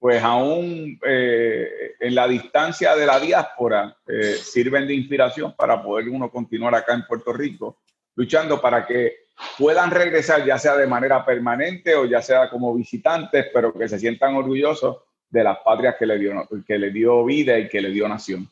pues 0.00 0.22
aún 0.22 0.98
eh, 1.06 1.92
en 2.00 2.14
la 2.14 2.26
distancia 2.26 2.96
de 2.96 3.04
la 3.04 3.20
diáspora 3.20 3.94
eh, 4.06 4.32
sirven 4.32 4.86
de 4.86 4.94
inspiración 4.94 5.54
para 5.54 5.82
poder 5.82 6.08
uno 6.08 6.30
continuar 6.30 6.74
acá 6.74 6.94
en 6.94 7.06
Puerto 7.06 7.34
Rico, 7.34 7.82
luchando 8.14 8.60
para 8.62 8.86
que 8.86 9.26
puedan 9.58 9.90
regresar 9.90 10.44
ya 10.44 10.58
sea 10.58 10.74
de 10.76 10.86
manera 10.86 11.22
permanente 11.24 11.94
o 11.94 12.06
ya 12.06 12.22
sea 12.22 12.48
como 12.48 12.74
visitantes, 12.74 13.48
pero 13.52 13.74
que 13.74 13.88
se 13.88 13.98
sientan 13.98 14.34
orgullosos 14.36 14.96
de 15.30 15.44
las 15.44 15.58
patrias 15.58 15.96
que 15.98 16.06
le 16.06 16.18
dio, 16.18 16.48
que 16.66 16.78
le 16.78 16.90
dio 16.90 17.24
vida 17.24 17.58
y 17.58 17.68
que 17.68 17.80
le 17.80 17.90
dio 17.90 18.08
nación. 18.08 18.50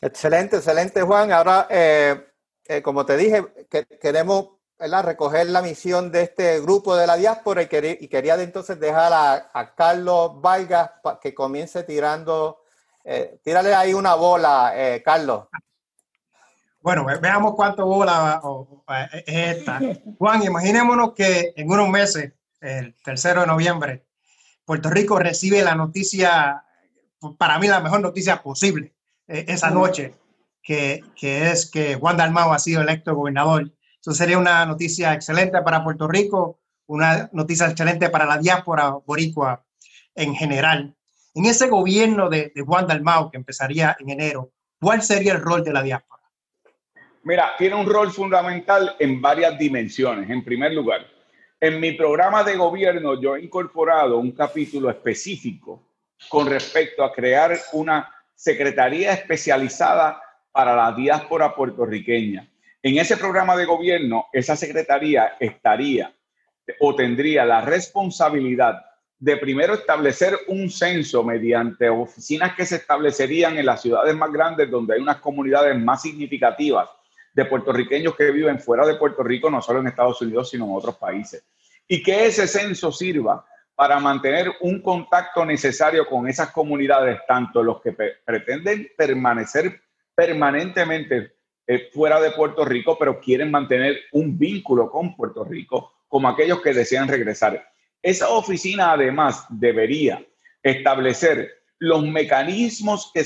Excelente, 0.00 0.56
excelente 0.56 1.02
Juan. 1.02 1.32
Ahora, 1.32 1.66
eh, 1.68 2.26
como 2.82 3.04
te 3.04 3.16
dije, 3.16 3.44
que 3.68 3.84
queremos 4.00 4.56
recoger 4.78 5.46
la 5.48 5.62
misión 5.62 6.10
de 6.12 6.22
este 6.22 6.60
grupo 6.60 6.96
de 6.96 7.06
la 7.06 7.16
diáspora 7.16 7.62
y, 7.62 7.66
quería, 7.66 7.96
y 7.98 8.08
quería 8.08 8.34
entonces 8.40 8.78
dejar 8.78 9.12
a, 9.12 9.74
Carlos 9.74 10.40
Vargas 10.40 10.90
que 11.20 11.34
comience 11.34 11.82
tirando, 11.84 12.62
eh, 13.04 13.38
tírale 13.42 13.74
ahí 13.74 13.94
una 13.94 14.14
bola, 14.14 14.72
eh, 14.74 15.02
Carlos. 15.02 15.48
Bueno, 16.80 17.04
veamos 17.20 17.54
cuánto 17.56 17.84
bola 17.84 18.40
eh, 18.88 19.24
es 19.26 19.56
esta. 19.58 19.80
Juan, 20.18 20.42
imaginémonos 20.44 21.14
que 21.14 21.52
en 21.56 21.70
unos 21.70 21.88
meses, 21.88 22.32
el 22.60 22.94
tercero 23.02 23.40
de 23.40 23.46
noviembre, 23.48 24.05
Puerto 24.66 24.90
Rico 24.90 25.18
recibe 25.18 25.62
la 25.62 25.74
noticia, 25.74 26.62
para 27.38 27.58
mí 27.58 27.68
la 27.68 27.80
mejor 27.80 28.00
noticia 28.00 28.42
posible, 28.42 28.94
esa 29.26 29.70
noche, 29.70 30.14
que, 30.62 31.02
que 31.14 31.50
es 31.50 31.70
que 31.70 31.94
Juan 31.94 32.18
Dalmau 32.18 32.52
ha 32.52 32.58
sido 32.58 32.82
electo 32.82 33.14
gobernador 33.14 33.72
eso 34.06 34.14
sería 34.14 34.38
una 34.38 34.64
noticia 34.64 35.14
excelente 35.14 35.60
para 35.62 35.82
Puerto 35.82 36.06
Rico, 36.06 36.60
una 36.86 37.28
noticia 37.32 37.66
excelente 37.66 38.08
para 38.08 38.24
la 38.24 38.38
diáspora 38.38 38.90
boricua 39.04 39.64
en 40.14 40.32
general. 40.36 40.94
En 41.34 41.46
ese 41.46 41.66
gobierno 41.66 42.28
de, 42.30 42.52
Juan 42.64 42.86
Dalmau, 42.86 43.32
que 43.32 43.36
empezaría 43.36 43.96
en 43.98 44.10
enero, 44.10 44.52
¿cuál 44.80 45.02
sería 45.02 45.32
el 45.32 45.40
rol 45.40 45.64
de 45.64 45.72
la 45.72 45.82
diáspora? 45.82 46.22
Mira, 47.24 47.54
tiene 47.58 47.74
un 47.74 47.84
rol 47.84 48.12
fundamental 48.12 48.94
en 49.00 49.20
varias 49.20 49.58
dimensiones. 49.58 50.30
En 50.30 50.44
primer 50.44 50.72
lugar, 50.72 51.04
en 51.60 51.80
mi 51.80 51.92
programa 51.92 52.44
de 52.44 52.56
gobierno 52.56 53.20
yo 53.20 53.36
he 53.36 53.42
incorporado 53.42 54.18
un 54.18 54.32
capítulo 54.32 54.90
específico 54.90 55.88
con 56.28 56.46
respecto 56.46 57.02
a 57.02 57.12
crear 57.12 57.58
una 57.72 58.12
secretaría 58.34 59.12
especializada 59.12 60.20
para 60.52 60.76
la 60.76 60.92
diáspora 60.92 61.54
puertorriqueña. 61.54 62.50
En 62.82 62.98
ese 62.98 63.16
programa 63.16 63.56
de 63.56 63.64
gobierno, 63.64 64.26
esa 64.32 64.54
secretaría 64.54 65.36
estaría 65.40 66.14
o 66.80 66.94
tendría 66.94 67.44
la 67.44 67.62
responsabilidad 67.62 68.84
de 69.18 69.36
primero 69.38 69.74
establecer 69.74 70.36
un 70.48 70.68
censo 70.68 71.24
mediante 71.24 71.88
oficinas 71.88 72.54
que 72.54 72.66
se 72.66 72.76
establecerían 72.76 73.56
en 73.56 73.66
las 73.66 73.80
ciudades 73.80 74.14
más 74.14 74.30
grandes 74.30 74.70
donde 74.70 74.94
hay 74.94 75.00
unas 75.00 75.18
comunidades 75.18 75.78
más 75.78 76.02
significativas 76.02 76.88
de 77.36 77.44
puertorriqueños 77.44 78.16
que 78.16 78.30
viven 78.30 78.58
fuera 78.58 78.86
de 78.86 78.94
Puerto 78.94 79.22
Rico, 79.22 79.50
no 79.50 79.60
solo 79.60 79.80
en 79.80 79.88
Estados 79.88 80.22
Unidos, 80.22 80.48
sino 80.48 80.64
en 80.64 80.74
otros 80.74 80.96
países. 80.96 81.44
Y 81.86 82.02
que 82.02 82.24
ese 82.24 82.48
censo 82.48 82.90
sirva 82.90 83.44
para 83.74 84.00
mantener 84.00 84.54
un 84.62 84.80
contacto 84.80 85.44
necesario 85.44 86.06
con 86.06 86.26
esas 86.26 86.50
comunidades, 86.50 87.20
tanto 87.28 87.62
los 87.62 87.82
que 87.82 87.92
pretenden 87.92 88.88
permanecer 88.96 89.82
permanentemente 90.14 91.34
eh, 91.66 91.90
fuera 91.92 92.18
de 92.22 92.30
Puerto 92.30 92.64
Rico, 92.64 92.96
pero 92.98 93.20
quieren 93.20 93.50
mantener 93.50 93.98
un 94.12 94.38
vínculo 94.38 94.90
con 94.90 95.14
Puerto 95.14 95.44
Rico, 95.44 95.92
como 96.08 96.30
aquellos 96.30 96.62
que 96.62 96.72
desean 96.72 97.06
regresar. 97.06 97.68
Esa 98.00 98.30
oficina 98.30 98.92
además 98.92 99.44
debería 99.50 100.24
establecer 100.62 101.52
los 101.78 102.02
mecanismos 102.02 103.10
que 103.12 103.24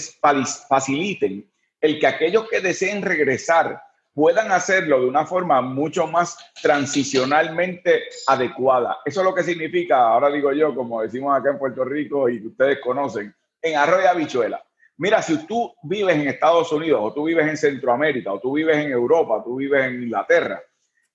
faciliten 0.69 1.49
el 1.81 2.01
que 2.01 2.09
aquellos 2.09 2.49
que 2.49 2.61
deseen 2.61 3.03
regresar 3.03 3.81
puedan 4.15 4.51
hacerlo 4.53 5.01
de 5.01 5.07
una 5.07 5.27
forma 5.27 5.61
mucho 5.61 6.07
más 6.07 6.37
transicionalmente 6.61 8.05
adecuada. 8.27 8.99
Eso 9.05 9.21
es 9.21 9.25
lo 9.25 9.35
que 9.35 9.43
significa, 9.43 10.09
ahora 10.09 10.31
digo 10.31 10.53
yo, 10.53 10.75
como 10.75 11.03
decimos 11.03 11.37
acá 11.37 11.51
en 11.51 11.59
Puerto 11.59 11.85
Rico 11.85 12.29
y 12.29 12.47
ustedes 12.47 12.81
conocen, 12.81 13.35
en 13.63 13.77
arroyo 13.77 14.09
habichuela 14.09 14.63
Mira, 15.01 15.23
si 15.23 15.47
tú 15.47 15.75
vives 15.83 16.15
en 16.15 16.29
Estados 16.29 16.71
Unidos 16.73 17.01
o 17.03 17.15
tú 17.15 17.25
vives 17.25 17.49
en 17.49 17.57
Centroamérica 17.57 18.35
o 18.35 18.39
tú 18.39 18.53
vives 18.53 18.77
en 18.77 18.91
Europa, 18.91 19.37
o 19.37 19.43
tú 19.43 19.57
vives 19.57 19.83
en 19.87 20.03
Inglaterra 20.03 20.63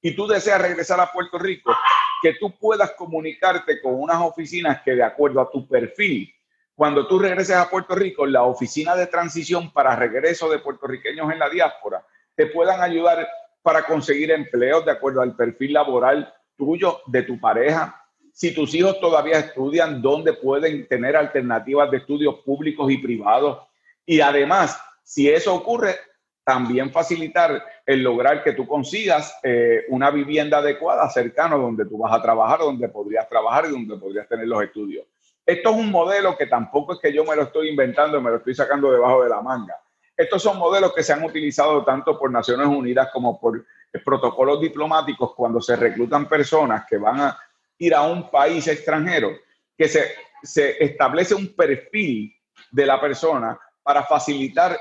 y 0.01 0.15
tú 0.15 0.25
deseas 0.25 0.59
regresar 0.59 0.99
a 0.99 1.11
Puerto 1.11 1.37
Rico, 1.37 1.71
que 2.19 2.33
tú 2.33 2.57
puedas 2.57 2.93
comunicarte 2.93 3.79
con 3.83 3.93
unas 3.93 4.19
oficinas 4.23 4.81
que 4.81 4.95
de 4.95 5.03
acuerdo 5.03 5.39
a 5.39 5.51
tu 5.51 5.67
perfil, 5.67 6.33
cuando 6.73 7.07
tú 7.07 7.19
regreses 7.19 7.55
a 7.57 7.69
Puerto 7.69 7.93
Rico, 7.93 8.25
la 8.25 8.41
oficina 8.41 8.95
de 8.95 9.05
transición 9.05 9.71
para 9.71 9.95
regreso 9.95 10.49
de 10.49 10.57
puertorriqueños 10.57 11.31
en 11.31 11.37
la 11.37 11.47
diáspora, 11.47 12.03
te 12.35 12.47
puedan 12.47 12.81
ayudar 12.81 13.27
para 13.61 13.83
conseguir 13.83 14.31
empleos 14.31 14.85
de 14.85 14.91
acuerdo 14.91 15.21
al 15.21 15.35
perfil 15.35 15.73
laboral 15.73 16.31
tuyo, 16.55 17.01
de 17.07 17.23
tu 17.23 17.39
pareja. 17.39 18.01
Si 18.31 18.53
tus 18.53 18.73
hijos 18.73 18.99
todavía 18.99 19.39
estudian, 19.39 20.01
¿dónde 20.01 20.33
pueden 20.33 20.87
tener 20.87 21.15
alternativas 21.15 21.89
de 21.89 21.97
estudios 21.97 22.35
públicos 22.45 22.91
y 22.91 22.97
privados? 22.97 23.65
Y 24.05 24.19
además, 24.21 24.79
si 25.03 25.29
eso 25.29 25.55
ocurre, 25.55 25.95
también 26.43 26.91
facilitar 26.91 27.65
el 27.85 28.03
lograr 28.03 28.43
que 28.43 28.51
tú 28.51 28.67
consigas 28.67 29.35
eh, 29.41 29.85
una 29.89 30.11
vivienda 30.11 30.59
adecuada 30.59 31.09
cercano 31.09 31.57
donde 31.57 31.85
tú 31.85 31.97
vas 31.97 32.13
a 32.13 32.21
trabajar, 32.21 32.59
donde 32.59 32.87
podrías 32.87 33.27
trabajar 33.27 33.65
y 33.65 33.71
donde 33.71 33.97
podrías 33.97 34.27
tener 34.27 34.47
los 34.47 34.61
estudios. 34.61 35.07
Esto 35.43 35.69
es 35.71 35.75
un 35.75 35.89
modelo 35.89 36.37
que 36.37 36.45
tampoco 36.45 36.93
es 36.93 36.99
que 36.99 37.11
yo 37.11 37.23
me 37.23 37.35
lo 37.35 37.43
estoy 37.43 37.69
inventando, 37.69 38.21
me 38.21 38.29
lo 38.29 38.37
estoy 38.37 38.53
sacando 38.53 38.91
debajo 38.91 39.23
de 39.23 39.29
la 39.29 39.41
manga. 39.41 39.75
Estos 40.15 40.41
son 40.41 40.57
modelos 40.57 40.93
que 40.93 41.03
se 41.03 41.13
han 41.13 41.23
utilizado 41.23 41.83
tanto 41.83 42.17
por 42.17 42.31
Naciones 42.31 42.67
Unidas 42.67 43.09
como 43.11 43.39
por 43.39 43.65
protocolos 44.03 44.61
diplomáticos 44.61 45.33
cuando 45.35 45.61
se 45.61 45.75
reclutan 45.75 46.27
personas 46.27 46.85
que 46.89 46.97
van 46.97 47.19
a 47.21 47.37
ir 47.77 47.93
a 47.93 48.03
un 48.03 48.29
país 48.29 48.67
extranjero, 48.67 49.31
que 49.77 49.87
se, 49.87 50.13
se 50.43 50.83
establece 50.83 51.35
un 51.35 51.53
perfil 51.55 52.33
de 52.71 52.85
la 52.85 52.99
persona 52.99 53.59
para 53.83 54.03
facilitar 54.03 54.77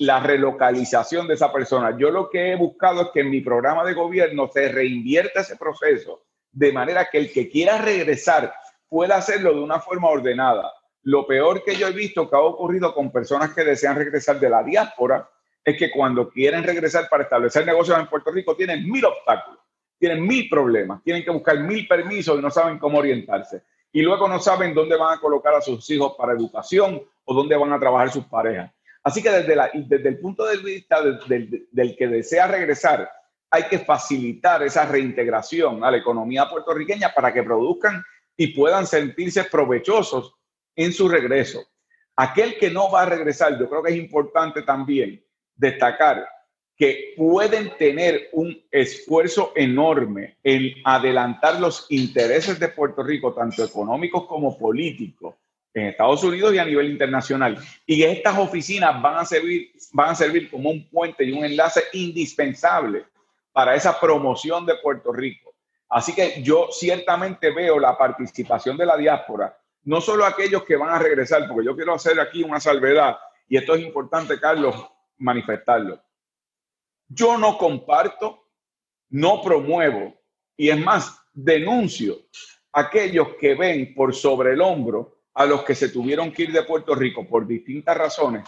la 0.00 0.20
relocalización 0.20 1.28
de 1.28 1.34
esa 1.34 1.52
persona. 1.52 1.96
Yo 1.96 2.10
lo 2.10 2.28
que 2.28 2.52
he 2.52 2.56
buscado 2.56 3.02
es 3.02 3.08
que 3.14 3.20
en 3.20 3.30
mi 3.30 3.40
programa 3.40 3.84
de 3.84 3.94
gobierno 3.94 4.50
se 4.52 4.68
reinvierta 4.68 5.42
ese 5.42 5.56
proceso 5.56 6.24
de 6.50 6.72
manera 6.72 7.08
que 7.08 7.18
el 7.18 7.32
que 7.32 7.48
quiera 7.48 7.78
regresar 7.78 8.52
pueda 8.88 9.16
hacerlo 9.16 9.54
de 9.54 9.60
una 9.60 9.78
forma 9.78 10.08
ordenada. 10.08 10.72
Lo 11.08 11.26
peor 11.26 11.64
que 11.64 11.74
yo 11.74 11.88
he 11.88 11.92
visto 11.92 12.28
que 12.28 12.36
ha 12.36 12.40
ocurrido 12.40 12.92
con 12.92 13.10
personas 13.10 13.54
que 13.54 13.64
desean 13.64 13.96
regresar 13.96 14.38
de 14.38 14.50
la 14.50 14.62
diáspora 14.62 15.26
es 15.64 15.78
que 15.78 15.90
cuando 15.90 16.28
quieren 16.28 16.62
regresar 16.62 17.08
para 17.08 17.22
establecer 17.22 17.64
negocios 17.64 17.98
en 17.98 18.08
Puerto 18.08 18.30
Rico 18.30 18.54
tienen 18.54 18.86
mil 18.86 19.02
obstáculos, 19.06 19.58
tienen 19.98 20.22
mil 20.26 20.50
problemas, 20.50 21.02
tienen 21.02 21.24
que 21.24 21.30
buscar 21.30 21.58
mil 21.60 21.88
permisos 21.88 22.38
y 22.38 22.42
no 22.42 22.50
saben 22.50 22.78
cómo 22.78 22.98
orientarse. 22.98 23.62
Y 23.90 24.02
luego 24.02 24.28
no 24.28 24.38
saben 24.38 24.74
dónde 24.74 24.98
van 24.98 25.16
a 25.16 25.18
colocar 25.18 25.54
a 25.54 25.62
sus 25.62 25.88
hijos 25.88 26.12
para 26.18 26.34
educación 26.34 27.02
o 27.24 27.34
dónde 27.34 27.56
van 27.56 27.72
a 27.72 27.80
trabajar 27.80 28.10
sus 28.10 28.26
parejas. 28.26 28.70
Así 29.02 29.22
que 29.22 29.30
desde, 29.30 29.56
desde 29.86 30.08
el 30.10 30.18
punto 30.18 30.44
de 30.44 30.58
vista 30.58 31.00
del 31.02 31.96
que 31.96 32.06
desea 32.06 32.48
regresar, 32.48 33.10
hay 33.48 33.62
que 33.62 33.78
facilitar 33.78 34.62
esa 34.62 34.84
reintegración 34.84 35.82
a 35.82 35.90
la 35.90 35.96
economía 35.96 36.50
puertorriqueña 36.50 37.14
para 37.14 37.32
que 37.32 37.42
produzcan 37.42 38.04
y 38.36 38.48
puedan 38.48 38.86
sentirse 38.86 39.44
provechosos 39.44 40.34
en 40.78 40.92
su 40.92 41.08
regreso. 41.08 41.66
Aquel 42.16 42.56
que 42.56 42.70
no 42.70 42.90
va 42.90 43.02
a 43.02 43.06
regresar, 43.06 43.58
yo 43.58 43.68
creo 43.68 43.82
que 43.82 43.90
es 43.90 43.96
importante 43.96 44.62
también 44.62 45.22
destacar 45.56 46.26
que 46.76 47.14
pueden 47.16 47.76
tener 47.76 48.28
un 48.32 48.56
esfuerzo 48.70 49.52
enorme 49.56 50.36
en 50.44 50.74
adelantar 50.84 51.60
los 51.60 51.86
intereses 51.90 52.60
de 52.60 52.68
Puerto 52.68 53.02
Rico, 53.02 53.34
tanto 53.34 53.64
económicos 53.64 54.26
como 54.26 54.56
políticos, 54.56 55.34
en 55.74 55.86
Estados 55.86 56.22
Unidos 56.22 56.54
y 56.54 56.58
a 56.58 56.64
nivel 56.64 56.90
internacional. 56.90 57.58
Y 57.84 58.04
estas 58.04 58.38
oficinas 58.38 59.02
van 59.02 59.16
a 59.16 59.24
servir, 59.24 59.72
van 59.92 60.10
a 60.10 60.14
servir 60.14 60.48
como 60.48 60.70
un 60.70 60.88
puente 60.88 61.24
y 61.24 61.32
un 61.32 61.44
enlace 61.44 61.82
indispensable 61.92 63.04
para 63.52 63.74
esa 63.74 63.98
promoción 63.98 64.64
de 64.64 64.76
Puerto 64.76 65.12
Rico. 65.12 65.54
Así 65.88 66.14
que 66.14 66.40
yo 66.42 66.68
ciertamente 66.70 67.50
veo 67.50 67.80
la 67.80 67.98
participación 67.98 68.76
de 68.76 68.86
la 68.86 68.96
diáspora, 68.96 69.58
no 69.84 70.00
solo 70.00 70.24
aquellos 70.24 70.64
que 70.64 70.76
van 70.76 70.90
a 70.90 70.98
regresar, 70.98 71.48
porque 71.48 71.66
yo 71.66 71.76
quiero 71.76 71.94
hacer 71.94 72.18
aquí 72.20 72.42
una 72.42 72.60
salvedad, 72.60 73.16
y 73.48 73.56
esto 73.56 73.74
es 73.74 73.82
importante, 73.82 74.38
Carlos, 74.38 74.74
manifestarlo. 75.18 76.02
Yo 77.08 77.38
no 77.38 77.56
comparto, 77.56 78.48
no 79.10 79.40
promuevo, 79.42 80.14
y 80.56 80.68
es 80.68 80.78
más, 80.78 81.18
denuncio 81.32 82.16
aquellos 82.72 83.34
que 83.40 83.54
ven 83.54 83.94
por 83.94 84.14
sobre 84.14 84.52
el 84.52 84.60
hombro 84.60 85.22
a 85.34 85.46
los 85.46 85.62
que 85.62 85.74
se 85.74 85.88
tuvieron 85.88 86.32
que 86.32 86.44
ir 86.44 86.52
de 86.52 86.64
Puerto 86.64 86.94
Rico 86.94 87.26
por 87.26 87.46
distintas 87.46 87.96
razones, 87.96 88.44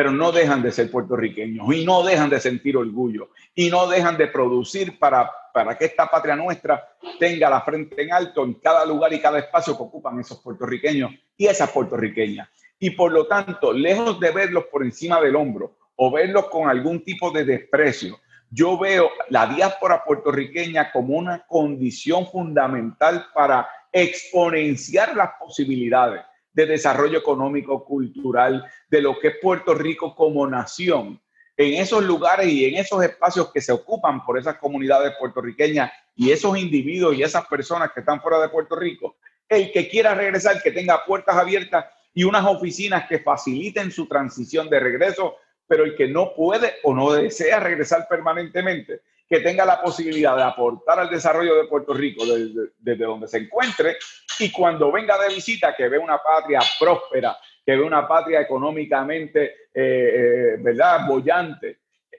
pero 0.00 0.12
no 0.12 0.32
dejan 0.32 0.62
de 0.62 0.72
ser 0.72 0.90
puertorriqueños 0.90 1.70
y 1.74 1.84
no 1.84 2.02
dejan 2.02 2.30
de 2.30 2.40
sentir 2.40 2.74
orgullo 2.74 3.28
y 3.54 3.68
no 3.68 3.86
dejan 3.86 4.16
de 4.16 4.28
producir 4.28 4.98
para, 4.98 5.30
para 5.52 5.76
que 5.76 5.84
esta 5.84 6.06
patria 6.06 6.34
nuestra 6.34 6.88
tenga 7.18 7.50
la 7.50 7.60
frente 7.60 8.00
en 8.00 8.10
alto 8.10 8.42
en 8.42 8.54
cada 8.54 8.86
lugar 8.86 9.12
y 9.12 9.20
cada 9.20 9.38
espacio 9.38 9.76
que 9.76 9.82
ocupan 9.82 10.18
esos 10.18 10.40
puertorriqueños 10.40 11.10
y 11.36 11.48
esas 11.48 11.68
puertorriqueñas. 11.68 12.48
Y 12.78 12.88
por 12.92 13.12
lo 13.12 13.26
tanto, 13.26 13.74
lejos 13.74 14.18
de 14.18 14.30
verlos 14.30 14.64
por 14.72 14.82
encima 14.82 15.20
del 15.20 15.36
hombro 15.36 15.76
o 15.96 16.10
verlos 16.10 16.48
con 16.48 16.70
algún 16.70 17.04
tipo 17.04 17.30
de 17.30 17.44
desprecio, 17.44 18.18
yo 18.48 18.78
veo 18.78 19.10
la 19.28 19.48
diáspora 19.48 20.02
puertorriqueña 20.02 20.92
como 20.92 21.14
una 21.18 21.44
condición 21.46 22.26
fundamental 22.26 23.26
para 23.34 23.68
exponenciar 23.92 25.14
las 25.14 25.32
posibilidades 25.38 26.22
de 26.52 26.66
desarrollo 26.66 27.18
económico, 27.18 27.84
cultural, 27.84 28.64
de 28.88 29.02
lo 29.02 29.18
que 29.18 29.28
es 29.28 29.34
Puerto 29.40 29.74
Rico 29.74 30.14
como 30.14 30.46
nación, 30.46 31.20
en 31.56 31.74
esos 31.74 32.02
lugares 32.02 32.48
y 32.48 32.64
en 32.64 32.76
esos 32.76 33.02
espacios 33.02 33.52
que 33.52 33.60
se 33.60 33.72
ocupan 33.72 34.24
por 34.24 34.38
esas 34.38 34.56
comunidades 34.56 35.12
puertorriqueñas 35.18 35.92
y 36.16 36.30
esos 36.30 36.56
individuos 36.56 37.14
y 37.14 37.22
esas 37.22 37.46
personas 37.46 37.92
que 37.92 38.00
están 38.00 38.20
fuera 38.22 38.40
de 38.40 38.48
Puerto 38.48 38.76
Rico, 38.76 39.16
el 39.48 39.70
que 39.70 39.88
quiera 39.88 40.14
regresar, 40.14 40.62
que 40.62 40.72
tenga 40.72 41.04
puertas 41.04 41.36
abiertas 41.36 41.84
y 42.14 42.24
unas 42.24 42.46
oficinas 42.46 43.06
que 43.08 43.18
faciliten 43.18 43.90
su 43.90 44.06
transición 44.06 44.70
de 44.70 44.80
regreso, 44.80 45.36
pero 45.70 45.84
el 45.84 45.94
que 45.94 46.08
no 46.08 46.34
puede 46.34 46.74
o 46.82 46.92
no 46.92 47.12
desea 47.12 47.60
regresar 47.60 48.08
permanentemente, 48.08 49.02
que 49.28 49.38
tenga 49.38 49.64
la 49.64 49.80
posibilidad 49.80 50.36
de 50.36 50.42
aportar 50.42 50.98
al 50.98 51.08
desarrollo 51.08 51.54
de 51.54 51.68
Puerto 51.68 51.94
Rico 51.94 52.24
desde, 52.26 53.04
donde 53.04 53.28
se 53.28 53.38
encuentre 53.38 53.96
y 54.40 54.50
cuando 54.50 54.90
venga 54.90 55.16
de 55.16 55.32
visita 55.32 55.76
que 55.76 55.88
ve 55.88 55.96
una 55.96 56.18
patria 56.18 56.58
próspera, 56.76 57.38
que 57.64 57.76
ve 57.76 57.82
una 57.82 58.08
patria 58.08 58.40
económicamente, 58.40 59.44
eh, 59.72 59.74
eh, 59.74 60.56
¿verdad?, 60.58 61.06
bollante. 61.06 61.78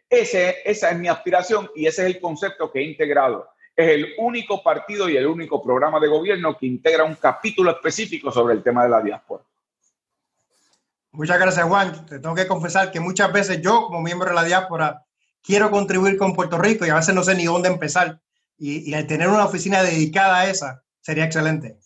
Esa 0.10 0.52
es 0.52 0.98
mi 0.98 1.10
aspiración 1.10 1.70
y 1.76 1.88
ese 1.88 2.04
es 2.04 2.16
el 2.16 2.22
concepto 2.22 2.72
que 2.72 2.80
he 2.80 2.84
integrado. 2.84 3.50
Es 3.76 3.90
el 3.90 4.14
único 4.18 4.64
partido 4.64 5.10
y 5.10 5.18
el 5.18 5.28
único 5.28 5.62
programa 5.62 6.00
de 6.00 6.08
gobierno 6.08 6.58
que 6.58 6.68
integra 6.68 7.04
un 7.04 7.16
capítulo 7.16 7.72
específico 7.72 8.32
sobre 8.32 8.54
el 8.54 8.64
tema 8.64 8.84
de 8.84 8.90
la 8.92 9.02
diáspora. 9.02 9.44
Muchas 11.14 11.40
gracias, 11.40 11.66
Juan. 11.66 12.06
Te 12.06 12.20
tengo 12.20 12.36
que 12.36 12.48
confesar 12.48 12.92
que 12.92 13.00
muchas 13.00 13.34
veces 13.34 13.62
yo, 13.62 13.88
como 13.88 14.02
miembro 14.02 14.30
de 14.30 14.36
la 14.36 14.46
diáspora, 14.46 15.06
quiero 15.44 15.70
contribuir 15.70 16.18
con 16.18 16.34
Puerto 16.34 16.58
Rico 16.58 16.86
y 16.86 16.90
a 16.90 16.96
veces 16.96 17.14
no 17.14 17.24
sé 17.24 17.36
ni 17.36 17.46
dónde 17.46 17.68
empezar. 17.68 18.20
Y, 18.58 18.94
al 18.94 19.08
tener 19.08 19.28
una 19.28 19.46
oficina 19.46 19.84
dedicada 19.84 20.40
a 20.40 20.50
esa, 20.50 20.84
sería 21.02 21.26
excelente. 21.26 21.78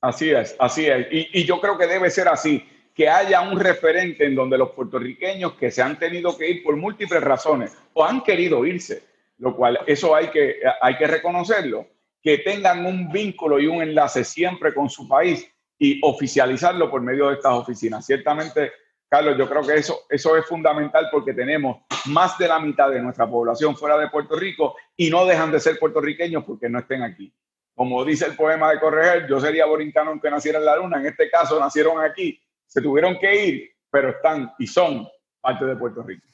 Así 0.00 0.30
es, 0.30 0.56
así 0.58 0.86
es. 0.86 1.06
Y, 1.10 1.40
y, 1.40 1.44
yo 1.44 1.60
creo 1.60 1.76
que 1.76 1.86
debe 1.86 2.10
ser 2.10 2.28
así, 2.28 2.66
que 2.94 3.08
haya 3.08 3.42
un 3.42 3.60
referente 3.60 4.24
en 4.24 4.34
donde 4.34 4.58
los 4.58 4.70
puertorriqueños 4.70 5.54
que 5.54 5.70
se 5.70 5.82
han 5.82 5.98
tenido 5.98 6.36
que 6.36 6.50
ir 6.50 6.64
por 6.64 6.76
múltiples 6.76 7.22
razones 7.22 7.72
o 7.92 8.04
han 8.04 8.22
querido 8.22 8.64
irse, 8.64 9.04
lo 9.38 9.54
cual 9.54 9.78
eso 9.86 10.16
hay 10.16 10.28
que, 10.30 10.56
hay 10.80 10.96
que 10.96 11.06
reconocerlo, 11.06 11.86
que 12.22 12.38
tengan 12.38 12.86
un 12.86 13.12
vínculo 13.12 13.60
y 13.60 13.66
un 13.66 13.82
enlace 13.82 14.24
siempre 14.24 14.74
con 14.74 14.88
su 14.88 15.06
país 15.06 15.48
y 15.78 16.00
oficializarlo 16.02 16.90
por 16.90 17.00
medio 17.00 17.28
de 17.28 17.34
estas 17.34 17.52
oficinas. 17.52 18.04
Ciertamente 18.04 18.72
Carlos, 19.08 19.38
yo 19.38 19.48
creo 19.48 19.62
que 19.62 19.74
eso, 19.74 20.02
eso 20.10 20.36
es 20.36 20.44
fundamental 20.44 21.08
porque 21.10 21.32
tenemos 21.32 21.78
más 22.06 22.36
de 22.36 22.46
la 22.46 22.60
mitad 22.60 22.90
de 22.90 23.00
nuestra 23.00 23.26
población 23.26 23.74
fuera 23.74 23.96
de 23.96 24.10
Puerto 24.10 24.36
Rico 24.36 24.76
y 24.96 25.08
no 25.08 25.24
dejan 25.24 25.50
de 25.50 25.60
ser 25.60 25.78
puertorriqueños 25.78 26.44
porque 26.44 26.68
no 26.68 26.78
estén 26.78 27.02
aquí. 27.02 27.32
Como 27.74 28.04
dice 28.04 28.26
el 28.26 28.36
poema 28.36 28.70
de 28.70 28.80
Correger, 28.80 29.26
yo 29.26 29.40
sería 29.40 29.64
borincano 29.64 30.10
aunque 30.10 30.30
naciera 30.30 30.58
en 30.58 30.66
la 30.66 30.76
luna, 30.76 30.98
en 30.98 31.06
este 31.06 31.30
caso 31.30 31.58
nacieron 31.58 32.02
aquí, 32.02 32.38
se 32.66 32.82
tuvieron 32.82 33.18
que 33.18 33.46
ir, 33.46 33.70
pero 33.90 34.10
están 34.10 34.52
y 34.58 34.66
son 34.66 35.08
parte 35.40 35.64
de 35.64 35.76
Puerto 35.76 36.02
Rico. 36.02 36.26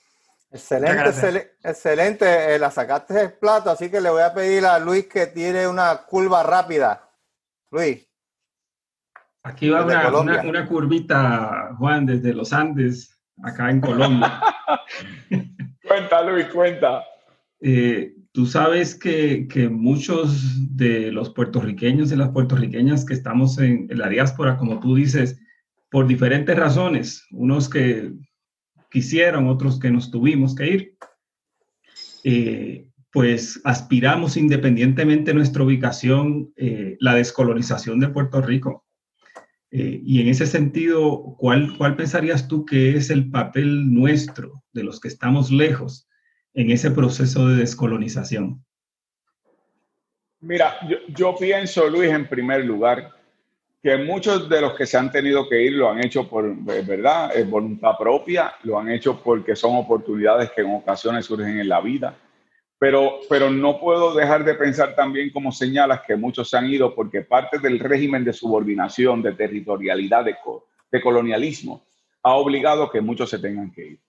Excelente, 0.50 1.56
excelente, 1.62 2.54
eh, 2.54 2.58
la 2.58 2.70
sacaste 2.70 3.14
del 3.14 3.32
plato, 3.34 3.70
así 3.70 3.88
que 3.90 4.00
le 4.00 4.10
voy 4.10 4.22
a 4.22 4.34
pedir 4.34 4.64
a 4.66 4.78
Luis 4.78 5.06
que 5.06 5.26
tire 5.26 5.68
una 5.68 6.04
curva 6.06 6.42
rápida. 6.42 7.08
Luis. 7.70 8.04
Aquí 9.46 9.68
va 9.68 9.84
una, 9.84 10.40
una, 10.42 10.66
curvita, 10.66 11.74
Juan, 11.76 12.06
desde 12.06 12.32
los 12.32 12.54
Andes, 12.54 13.14
acá 13.42 13.70
en 13.70 13.82
Colombia. 13.82 14.40
cuenta, 15.86 16.22
Luis, 16.22 16.46
cuenta. 16.46 17.04
Eh, 17.60 18.14
tú 18.32 18.46
sabes 18.46 18.94
que, 18.94 19.46
que, 19.46 19.68
muchos 19.68 20.74
de 20.74 21.12
los 21.12 21.28
puertorriqueños 21.28 22.10
y 22.10 22.16
las 22.16 22.30
puertorriqueñas 22.30 23.04
que 23.04 23.12
estamos 23.12 23.58
en, 23.58 23.86
la 23.90 24.08
diáspora, 24.08 24.56
como 24.56 24.80
tú 24.80 24.94
dices, 24.94 25.38
por 25.90 26.06
diferentes 26.06 26.56
razones, 26.56 27.26
unos 27.30 27.68
que 27.68 28.12
quisieron, 28.90 29.48
otros 29.48 29.78
que 29.78 29.90
nos 29.90 30.10
tuvimos 30.10 30.54
que 30.54 30.66
ir, 30.70 30.96
eh, 32.24 32.88
pues 33.12 33.60
aspiramos 33.64 34.38
independientemente 34.38 35.32
de 35.32 35.34
nuestra 35.36 35.64
ubicación 35.64 36.50
eh, 36.56 36.96
la 36.98 37.14
descolonización 37.14 38.00
de 38.00 38.08
Puerto 38.08 38.40
Rico. 38.40 38.83
Eh, 39.76 40.00
y 40.04 40.22
en 40.22 40.28
ese 40.28 40.46
sentido, 40.46 41.34
¿cuál, 41.36 41.76
¿cuál 41.76 41.96
pensarías 41.96 42.46
tú 42.46 42.64
que 42.64 42.96
es 42.96 43.10
el 43.10 43.28
papel 43.28 43.92
nuestro, 43.92 44.62
de 44.72 44.84
los 44.84 45.00
que 45.00 45.08
estamos 45.08 45.50
lejos, 45.50 46.08
en 46.54 46.70
ese 46.70 46.92
proceso 46.92 47.48
de 47.48 47.56
descolonización? 47.56 48.64
Mira, 50.38 50.76
yo, 50.88 50.98
yo 51.08 51.34
pienso, 51.34 51.90
Luis, 51.90 52.08
en 52.12 52.28
primer 52.28 52.64
lugar, 52.64 53.10
que 53.82 53.96
muchos 53.96 54.48
de 54.48 54.60
los 54.60 54.74
que 54.74 54.86
se 54.86 54.96
han 54.96 55.10
tenido 55.10 55.48
que 55.48 55.60
ir 55.60 55.72
lo 55.72 55.90
han 55.90 56.04
hecho 56.04 56.28
por, 56.28 56.46
eh, 56.46 56.84
¿verdad?, 56.86 57.36
es 57.36 57.50
voluntad 57.50 57.98
propia, 57.98 58.54
lo 58.62 58.78
han 58.78 58.92
hecho 58.92 59.20
porque 59.24 59.56
son 59.56 59.74
oportunidades 59.74 60.52
que 60.52 60.60
en 60.60 60.72
ocasiones 60.72 61.26
surgen 61.26 61.58
en 61.58 61.68
la 61.68 61.80
vida. 61.80 62.16
Pero, 62.84 63.20
pero 63.30 63.48
no 63.50 63.80
puedo 63.80 64.12
dejar 64.12 64.44
de 64.44 64.52
pensar 64.52 64.94
también, 64.94 65.30
como 65.30 65.50
señalas, 65.50 66.02
que 66.06 66.16
muchos 66.16 66.50
se 66.50 66.58
han 66.58 66.66
ido 66.66 66.94
porque 66.94 67.22
parte 67.22 67.58
del 67.58 67.78
régimen 67.78 68.26
de 68.26 68.34
subordinación, 68.34 69.22
de 69.22 69.32
territorialidad, 69.32 70.22
de, 70.22 70.36
de 70.92 71.00
colonialismo, 71.00 71.86
ha 72.22 72.34
obligado 72.34 72.90
que 72.90 73.00
muchos 73.00 73.30
se 73.30 73.38
tengan 73.38 73.72
que 73.72 73.86
ir. 73.86 74.00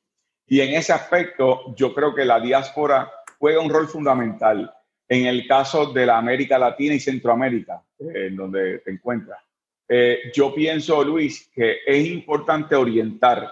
Y 0.46 0.60
en 0.60 0.74
ese 0.74 0.92
aspecto, 0.92 1.74
yo 1.78 1.94
creo 1.94 2.14
que 2.14 2.26
la 2.26 2.42
diáspora 2.42 3.10
juega 3.40 3.62
un 3.62 3.70
rol 3.70 3.88
fundamental 3.88 4.70
en 5.08 5.26
el 5.26 5.48
caso 5.48 5.94
de 5.94 6.06
la 6.06 6.18
América 6.18 6.60
Latina 6.60 6.96
y 6.96 7.00
Centroamérica, 7.00 7.82
eh, 7.98 8.28
en 8.28 8.36
donde 8.36 8.80
te 8.80 8.92
encuentras. 8.92 9.40
Eh, 9.88 10.34
yo 10.36 10.54
pienso, 10.54 11.02
Luis, 11.02 11.50
que 11.56 11.78
es 11.88 12.06
importante 12.08 12.76
orientar 12.76 13.50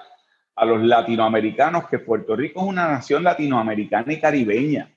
a 0.53 0.65
los 0.65 0.83
latinoamericanos 0.83 1.87
que 1.87 1.99
Puerto 1.99 2.35
Rico 2.35 2.59
es 2.59 2.67
una 2.67 2.89
nación 2.89 3.23
latinoamericana 3.23 4.11
y 4.11 4.19
caribeña, 4.19 4.92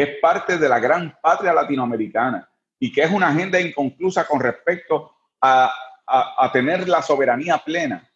que 0.00 0.12
es 0.14 0.18
parte 0.18 0.56
de 0.56 0.66
la 0.66 0.78
gran 0.78 1.14
patria 1.20 1.52
latinoamericana 1.52 2.48
y 2.78 2.90
que 2.90 3.02
es 3.02 3.10
una 3.10 3.28
agenda 3.28 3.60
inconclusa 3.60 4.26
con 4.26 4.40
respecto 4.40 5.12
a, 5.42 5.70
a 6.06 6.50
tener 6.50 6.88
la 6.88 7.02
soberanía 7.02 7.58
plena 7.58 8.08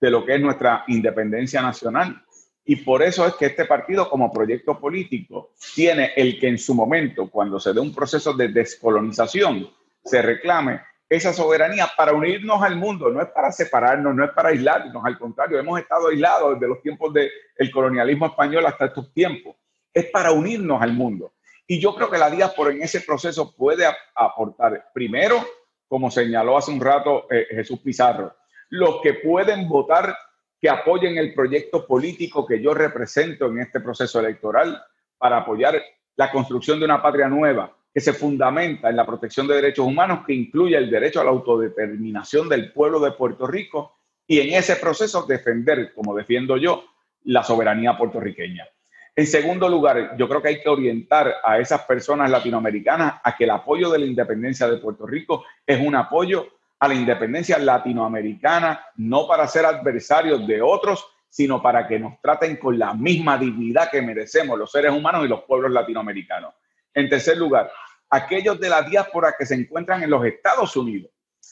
de 0.00 0.08
lo 0.08 0.24
que 0.24 0.36
es 0.36 0.40
nuestra 0.40 0.84
independencia 0.86 1.60
nacional. 1.60 2.22
Y 2.64 2.76
por 2.76 3.02
eso 3.02 3.26
es 3.26 3.34
que 3.34 3.46
este 3.46 3.64
partido 3.64 4.08
como 4.08 4.32
proyecto 4.32 4.78
político 4.78 5.54
tiene 5.74 6.12
el 6.14 6.38
que 6.38 6.46
en 6.46 6.58
su 6.58 6.76
momento, 6.76 7.28
cuando 7.28 7.58
se 7.58 7.72
dé 7.72 7.80
un 7.80 7.92
proceso 7.92 8.32
de 8.34 8.46
descolonización, 8.46 9.68
se 10.04 10.22
reclame 10.22 10.80
esa 11.08 11.32
soberanía 11.32 11.88
para 11.96 12.12
unirnos 12.12 12.62
al 12.62 12.76
mundo, 12.76 13.10
no 13.10 13.20
es 13.20 13.30
para 13.30 13.50
separarnos, 13.50 14.14
no 14.14 14.24
es 14.24 14.30
para 14.30 14.50
aislarnos, 14.50 15.04
al 15.04 15.18
contrario, 15.18 15.58
hemos 15.58 15.80
estado 15.80 16.06
aislados 16.06 16.54
desde 16.54 16.68
los 16.68 16.80
tiempos 16.80 17.12
del 17.12 17.70
colonialismo 17.72 18.26
español 18.26 18.64
hasta 18.64 18.84
estos 18.84 19.12
tiempos, 19.12 19.56
es 19.92 20.06
para 20.06 20.32
unirnos 20.32 20.80
al 20.80 20.92
mundo. 20.92 21.34
Y 21.66 21.80
yo 21.80 21.94
creo 21.94 22.10
que 22.10 22.18
la 22.18 22.30
diáspora 22.30 22.72
en 22.72 22.82
ese 22.82 23.00
proceso 23.00 23.54
puede 23.54 23.84
aportar, 24.14 24.90
primero, 24.92 25.44
como 25.88 26.10
señaló 26.10 26.56
hace 26.56 26.70
un 26.70 26.80
rato 26.80 27.26
eh, 27.30 27.46
Jesús 27.50 27.80
Pizarro, 27.80 28.34
los 28.70 29.00
que 29.02 29.14
pueden 29.14 29.68
votar 29.68 30.16
que 30.60 30.70
apoyen 30.70 31.18
el 31.18 31.34
proyecto 31.34 31.86
político 31.86 32.46
que 32.46 32.62
yo 32.62 32.72
represento 32.72 33.46
en 33.46 33.58
este 33.58 33.80
proceso 33.80 34.20
electoral 34.20 34.80
para 35.18 35.38
apoyar 35.38 35.82
la 36.16 36.30
construcción 36.30 36.78
de 36.78 36.84
una 36.84 37.02
patria 37.02 37.28
nueva, 37.28 37.76
que 37.92 38.00
se 38.00 38.12
fundamenta 38.12 38.88
en 38.88 38.96
la 38.96 39.04
protección 39.04 39.46
de 39.46 39.56
derechos 39.56 39.86
humanos, 39.86 40.20
que 40.26 40.32
incluye 40.32 40.76
el 40.76 40.90
derecho 40.90 41.20
a 41.20 41.24
la 41.24 41.30
autodeterminación 41.30 42.48
del 42.48 42.72
pueblo 42.72 43.00
de 43.00 43.12
Puerto 43.12 43.46
Rico 43.46 43.98
y 44.26 44.40
en 44.40 44.54
ese 44.54 44.76
proceso 44.76 45.26
defender, 45.26 45.92
como 45.94 46.14
defiendo 46.14 46.56
yo, 46.56 46.84
la 47.24 47.42
soberanía 47.42 47.96
puertorriqueña. 47.98 48.66
En 49.14 49.26
segundo 49.26 49.68
lugar, 49.68 50.16
yo 50.16 50.26
creo 50.26 50.40
que 50.40 50.48
hay 50.48 50.62
que 50.62 50.68
orientar 50.70 51.34
a 51.44 51.58
esas 51.58 51.82
personas 51.82 52.30
latinoamericanas 52.30 53.20
a 53.22 53.36
que 53.36 53.44
el 53.44 53.50
apoyo 53.50 53.90
de 53.90 53.98
la 53.98 54.06
independencia 54.06 54.66
de 54.66 54.78
Puerto 54.78 55.06
Rico 55.06 55.44
es 55.66 55.78
un 55.78 55.94
apoyo 55.94 56.46
a 56.78 56.88
la 56.88 56.94
independencia 56.94 57.58
latinoamericana, 57.58 58.84
no 58.96 59.28
para 59.28 59.46
ser 59.46 59.66
adversarios 59.66 60.46
de 60.46 60.62
otros, 60.62 61.06
sino 61.28 61.62
para 61.62 61.86
que 61.86 61.98
nos 61.98 62.20
traten 62.20 62.56
con 62.56 62.78
la 62.78 62.94
misma 62.94 63.38
dignidad 63.38 63.90
que 63.90 64.02
merecemos 64.02 64.58
los 64.58 64.70
seres 64.70 64.92
humanos 64.92 65.24
y 65.24 65.28
los 65.28 65.44
pueblos 65.44 65.70
latinoamericanos. 65.70 66.54
En 66.92 67.08
tercer 67.08 67.36
lugar, 67.36 67.70
aquellos 68.10 68.58
de 68.58 68.68
la 68.68 68.82
diáspora 68.82 69.34
que 69.38 69.46
se 69.46 69.54
encuentran 69.54 70.02
en 70.02 70.10
los 70.10 70.24
Estados 70.24 70.76
Unidos. 70.76 71.10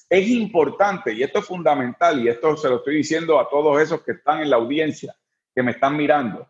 Es 0.09 0.29
importante, 0.29 1.13
y 1.13 1.23
esto 1.23 1.39
es 1.39 1.47
fundamental, 1.47 2.21
y 2.21 2.29
esto 2.29 2.57
se 2.57 2.69
lo 2.69 2.77
estoy 2.77 2.97
diciendo 2.97 3.39
a 3.39 3.49
todos 3.49 3.81
esos 3.81 4.03
que 4.03 4.13
están 4.13 4.41
en 4.41 4.51
la 4.51 4.57
audiencia, 4.57 5.15
que 5.55 5.63
me 5.63 5.71
están 5.71 5.97
mirando. 5.97 6.50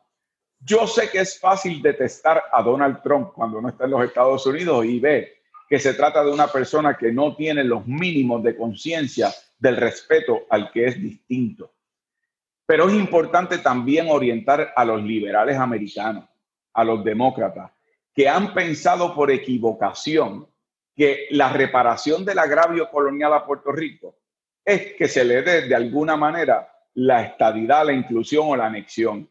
Yo 0.60 0.86
sé 0.86 1.08
que 1.10 1.20
es 1.20 1.38
fácil 1.38 1.80
detestar 1.80 2.42
a 2.52 2.62
Donald 2.62 3.02
Trump 3.02 3.32
cuando 3.34 3.60
no 3.60 3.70
está 3.70 3.84
en 3.84 3.92
los 3.92 4.04
Estados 4.04 4.46
Unidos 4.46 4.84
y 4.84 5.00
ve 5.00 5.40
que 5.68 5.78
se 5.78 5.94
trata 5.94 6.22
de 6.22 6.30
una 6.30 6.48
persona 6.48 6.96
que 6.96 7.12
no 7.12 7.34
tiene 7.34 7.64
los 7.64 7.86
mínimos 7.86 8.42
de 8.42 8.56
conciencia 8.56 9.30
del 9.58 9.76
respeto 9.76 10.42
al 10.50 10.70
que 10.70 10.86
es 10.86 11.00
distinto. 11.00 11.72
Pero 12.66 12.88
es 12.88 12.94
importante 12.94 13.58
también 13.58 14.08
orientar 14.10 14.72
a 14.76 14.84
los 14.84 15.02
liberales 15.02 15.56
americanos, 15.56 16.28
a 16.72 16.84
los 16.84 17.02
demócratas, 17.04 17.70
que 18.14 18.28
han 18.28 18.52
pensado 18.52 19.14
por 19.14 19.30
equivocación 19.30 20.46
que 20.94 21.28
la 21.30 21.52
reparación 21.52 22.24
del 22.24 22.38
agravio 22.38 22.90
colonial 22.90 23.32
a 23.32 23.46
Puerto 23.46 23.72
Rico 23.72 24.18
es 24.64 24.92
que 24.94 25.08
se 25.08 25.24
le 25.24 25.42
dé 25.42 25.62
de 25.62 25.74
alguna 25.74 26.16
manera 26.16 26.70
la 26.94 27.22
estadidad, 27.22 27.86
la 27.86 27.92
inclusión 27.92 28.46
o 28.48 28.56
la 28.56 28.66
anexión. 28.66 29.28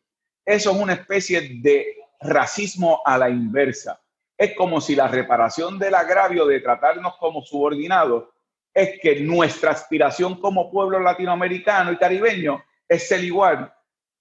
Eso 0.49 0.71
es 0.71 0.77
una 0.77 0.93
especie 0.93 1.59
de 1.61 1.95
racismo 2.21 3.03
a 3.05 3.19
la 3.19 3.29
inversa. 3.29 4.01
Es 4.35 4.55
como 4.55 4.81
si 4.81 4.95
la 4.95 5.07
reparación 5.07 5.77
del 5.77 5.93
agravio 5.93 6.47
de 6.47 6.59
tratarnos 6.59 7.17
como 7.19 7.43
subordinados 7.43 8.29
es 8.73 8.99
que 8.99 9.19
nuestra 9.19 9.69
aspiración 9.69 10.41
como 10.41 10.71
pueblo 10.71 10.99
latinoamericano 10.99 11.91
y 11.91 11.97
caribeño 11.97 12.63
es 12.87 13.07
ser 13.07 13.23
igual 13.23 13.71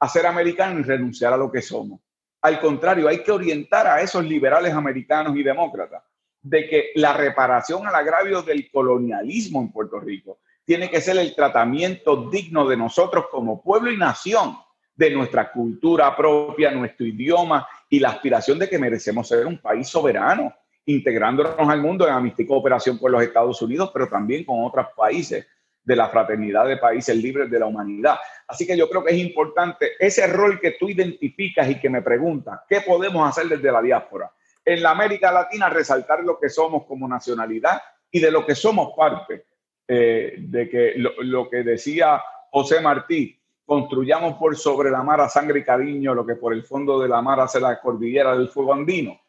a 0.00 0.08
ser 0.10 0.26
americano 0.26 0.80
y 0.80 0.82
renunciar 0.82 1.32
a 1.32 1.38
lo 1.38 1.50
que 1.50 1.62
somos. 1.62 1.98
Al 2.42 2.60
contrario, 2.60 3.08
hay 3.08 3.22
que 3.22 3.32
orientar 3.32 3.86
a 3.86 4.02
esos 4.02 4.22
liberales 4.22 4.74
americanos 4.74 5.34
y 5.34 5.42
demócratas 5.42 6.02
de 6.42 6.68
que 6.68 6.90
la 6.96 7.14
reparación 7.14 7.86
al 7.86 7.94
agravio 7.94 8.42
del 8.42 8.70
colonialismo 8.70 9.62
en 9.62 9.72
Puerto 9.72 9.98
Rico 9.98 10.40
tiene 10.66 10.90
que 10.90 11.00
ser 11.00 11.16
el 11.16 11.34
tratamiento 11.34 12.28
digno 12.28 12.68
de 12.68 12.76
nosotros 12.76 13.28
como 13.30 13.62
pueblo 13.62 13.90
y 13.90 13.96
nación, 13.96 14.58
de 14.98 15.10
nuestra 15.12 15.52
cultura 15.52 16.14
propia, 16.16 16.72
nuestro 16.72 17.06
idioma 17.06 17.66
y 17.88 18.00
la 18.00 18.10
aspiración 18.10 18.58
de 18.58 18.68
que 18.68 18.80
merecemos 18.80 19.28
ser 19.28 19.46
un 19.46 19.58
país 19.58 19.86
soberano, 19.86 20.52
integrándonos 20.86 21.68
al 21.68 21.80
mundo 21.80 22.04
en 22.08 22.14
amistad 22.14 22.42
y 22.42 22.46
cooperación 22.48 22.98
con 22.98 23.12
los 23.12 23.22
Estados 23.22 23.62
Unidos, 23.62 23.90
pero 23.92 24.08
también 24.08 24.44
con 24.44 24.64
otros 24.64 24.88
países 24.96 25.46
de 25.84 25.96
la 25.96 26.08
fraternidad 26.08 26.66
de 26.66 26.78
países 26.78 27.16
libres 27.16 27.48
de 27.48 27.60
la 27.60 27.66
humanidad. 27.66 28.16
Así 28.48 28.66
que 28.66 28.76
yo 28.76 28.90
creo 28.90 29.04
que 29.04 29.12
es 29.12 29.18
importante 29.18 29.92
ese 30.00 30.26
rol 30.26 30.58
que 30.60 30.72
tú 30.72 30.88
identificas 30.88 31.70
y 31.70 31.78
que 31.78 31.88
me 31.88 32.02
preguntas, 32.02 32.60
¿qué 32.68 32.80
podemos 32.80 33.26
hacer 33.26 33.48
desde 33.48 33.70
la 33.70 33.80
diáspora? 33.80 34.32
En 34.64 34.82
la 34.82 34.90
América 34.90 35.30
Latina 35.30 35.70
resaltar 35.70 36.24
lo 36.24 36.40
que 36.40 36.48
somos 36.48 36.86
como 36.86 37.06
nacionalidad 37.06 37.80
y 38.10 38.18
de 38.18 38.32
lo 38.32 38.44
que 38.44 38.56
somos 38.56 38.94
parte, 38.96 39.44
eh, 39.86 40.34
de 40.38 40.68
que 40.68 40.94
lo, 40.96 41.48
que 41.48 41.62
decía 41.62 42.20
José 42.50 42.80
Martí, 42.80 43.37
construyamos 43.68 44.38
por 44.38 44.56
sobre 44.56 44.90
la 44.90 45.02
mar 45.02 45.20
a 45.20 45.28
sangre 45.28 45.60
y 45.60 45.62
cariño 45.62 46.14
lo 46.14 46.24
que 46.24 46.36
por 46.36 46.54
el 46.54 46.64
fondo 46.64 46.98
de 46.98 47.06
la 47.06 47.20
mar 47.20 47.38
hace 47.38 47.60
la 47.60 47.78
cordillera 47.78 48.34
del 48.34 48.48
fuego 48.48 48.72
andino. 48.72 49.20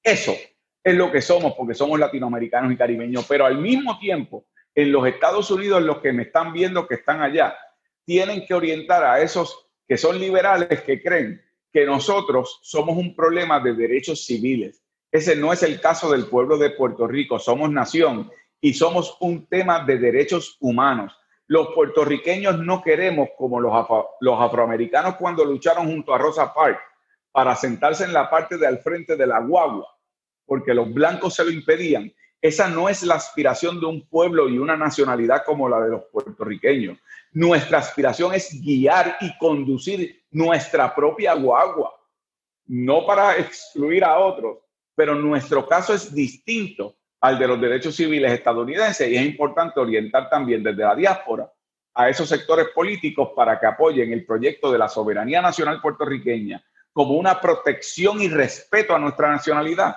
Eso 0.00 0.36
es 0.84 0.94
lo 0.94 1.10
que 1.10 1.20
somos 1.20 1.54
porque 1.54 1.74
somos 1.74 1.98
latinoamericanos 1.98 2.72
y 2.72 2.76
caribeños, 2.76 3.26
pero 3.28 3.44
al 3.44 3.58
mismo 3.58 3.98
tiempo 3.98 4.46
en 4.72 4.92
los 4.92 5.04
Estados 5.04 5.50
Unidos, 5.50 5.82
los 5.82 5.98
que 5.98 6.12
me 6.12 6.22
están 6.22 6.52
viendo 6.52 6.86
que 6.86 6.94
están 6.94 7.22
allá, 7.22 7.56
tienen 8.04 8.46
que 8.46 8.54
orientar 8.54 9.02
a 9.02 9.20
esos 9.20 9.66
que 9.88 9.98
son 9.98 10.20
liberales 10.20 10.82
que 10.82 11.02
creen 11.02 11.42
que 11.72 11.84
nosotros 11.84 12.60
somos 12.62 12.96
un 12.96 13.16
problema 13.16 13.58
de 13.58 13.74
derechos 13.74 14.24
civiles. 14.24 14.80
Ese 15.10 15.34
no 15.34 15.52
es 15.52 15.64
el 15.64 15.80
caso 15.80 16.08
del 16.12 16.26
pueblo 16.26 16.56
de 16.56 16.70
Puerto 16.70 17.08
Rico. 17.08 17.40
Somos 17.40 17.68
nación 17.72 18.30
y 18.60 18.74
somos 18.74 19.16
un 19.18 19.48
tema 19.48 19.84
de 19.84 19.98
derechos 19.98 20.56
humanos. 20.60 21.17
Los 21.48 21.68
puertorriqueños 21.74 22.58
no 22.58 22.82
queremos 22.82 23.30
como 23.38 23.58
los, 23.58 23.72
afroamericanos 23.72 25.16
cuando 25.16 25.46
lucharon 25.46 25.86
junto 25.86 26.14
a 26.14 26.18
Rosa 26.18 26.52
Parks 26.52 26.82
para 27.32 27.56
sentarse 27.56 28.04
en 28.04 28.12
la 28.12 28.28
parte 28.28 28.58
de 28.58 28.66
al 28.66 28.80
frente 28.80 29.16
de 29.16 29.26
la 29.26 29.40
guagua, 29.40 29.88
porque 30.44 30.74
los 30.74 30.92
blancos 30.92 31.34
se 31.34 31.44
lo 31.44 31.50
impedían. 31.50 32.12
Esa 32.42 32.68
no 32.68 32.90
es 32.90 33.02
la 33.02 33.14
aspiración 33.14 33.80
de 33.80 33.86
un 33.86 34.06
pueblo 34.06 34.46
y 34.46 34.58
una 34.58 34.76
nacionalidad 34.76 35.42
como 35.46 35.70
la 35.70 35.80
de 35.80 35.88
los 35.88 36.04
puertorriqueños. 36.12 36.98
Nuestra 37.32 37.78
aspiración 37.78 38.34
es 38.34 38.50
guiar 38.60 39.16
y 39.22 39.36
conducir 39.38 40.24
nuestra 40.30 40.94
propia 40.94 41.32
guagua, 41.32 41.94
no 42.66 43.06
para 43.06 43.38
excluir 43.38 44.04
a 44.04 44.18
otros, 44.18 44.58
pero 44.94 45.14
nuestro 45.14 45.66
caso 45.66 45.94
es 45.94 46.14
distinto 46.14 46.97
al 47.20 47.38
de 47.38 47.48
los 47.48 47.60
derechos 47.60 47.96
civiles 47.96 48.32
estadounidenses 48.32 49.08
y 49.08 49.16
es 49.16 49.24
importante 49.24 49.80
orientar 49.80 50.28
también 50.30 50.62
desde 50.62 50.82
la 50.82 50.94
diáspora 50.94 51.50
a 51.94 52.08
esos 52.08 52.28
sectores 52.28 52.68
políticos 52.74 53.30
para 53.34 53.58
que 53.58 53.66
apoyen 53.66 54.12
el 54.12 54.24
proyecto 54.24 54.70
de 54.70 54.78
la 54.78 54.88
soberanía 54.88 55.42
nacional 55.42 55.80
puertorriqueña 55.80 56.62
como 56.92 57.14
una 57.14 57.40
protección 57.40 58.20
y 58.20 58.28
respeto 58.28 58.94
a 58.94 58.98
nuestra 58.98 59.30
nacionalidad, 59.30 59.96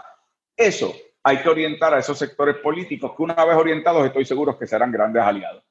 eso 0.55 0.93
hay 1.23 1.41
que 1.41 1.49
orientar 1.49 1.93
a 1.93 1.99
esos 1.99 2.17
sectores 2.17 2.57
políticos 2.57 3.13
que 3.15 3.23
una 3.23 3.45
vez 3.45 3.55
orientados 3.55 4.05
estoy 4.05 4.25
seguro 4.25 4.57
que 4.57 4.67
serán 4.67 4.91
grandes 4.91 5.21
aliados. 5.21 5.63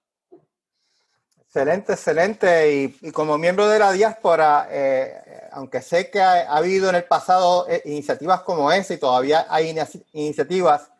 Excelente, 1.52 1.94
excelente. 1.94 2.72
Y, 3.02 3.10
como 3.10 3.36
miembro 3.36 3.68
de 3.68 3.80
la 3.80 3.90
diáspora, 3.90 4.68
eh, 4.70 5.48
aunque 5.50 5.82
sé 5.82 6.08
que 6.08 6.20
ha, 6.20 6.42
habido 6.42 6.88
en 6.88 6.94
el 6.94 7.04
pasado 7.04 7.66
eh, 7.68 7.82
iniciativas 7.86 8.42
como 8.42 8.70
esa 8.70 8.94
y 8.94 8.98
todavía 8.98 9.46
hay 9.48 9.74
iniciativas, 10.12 10.92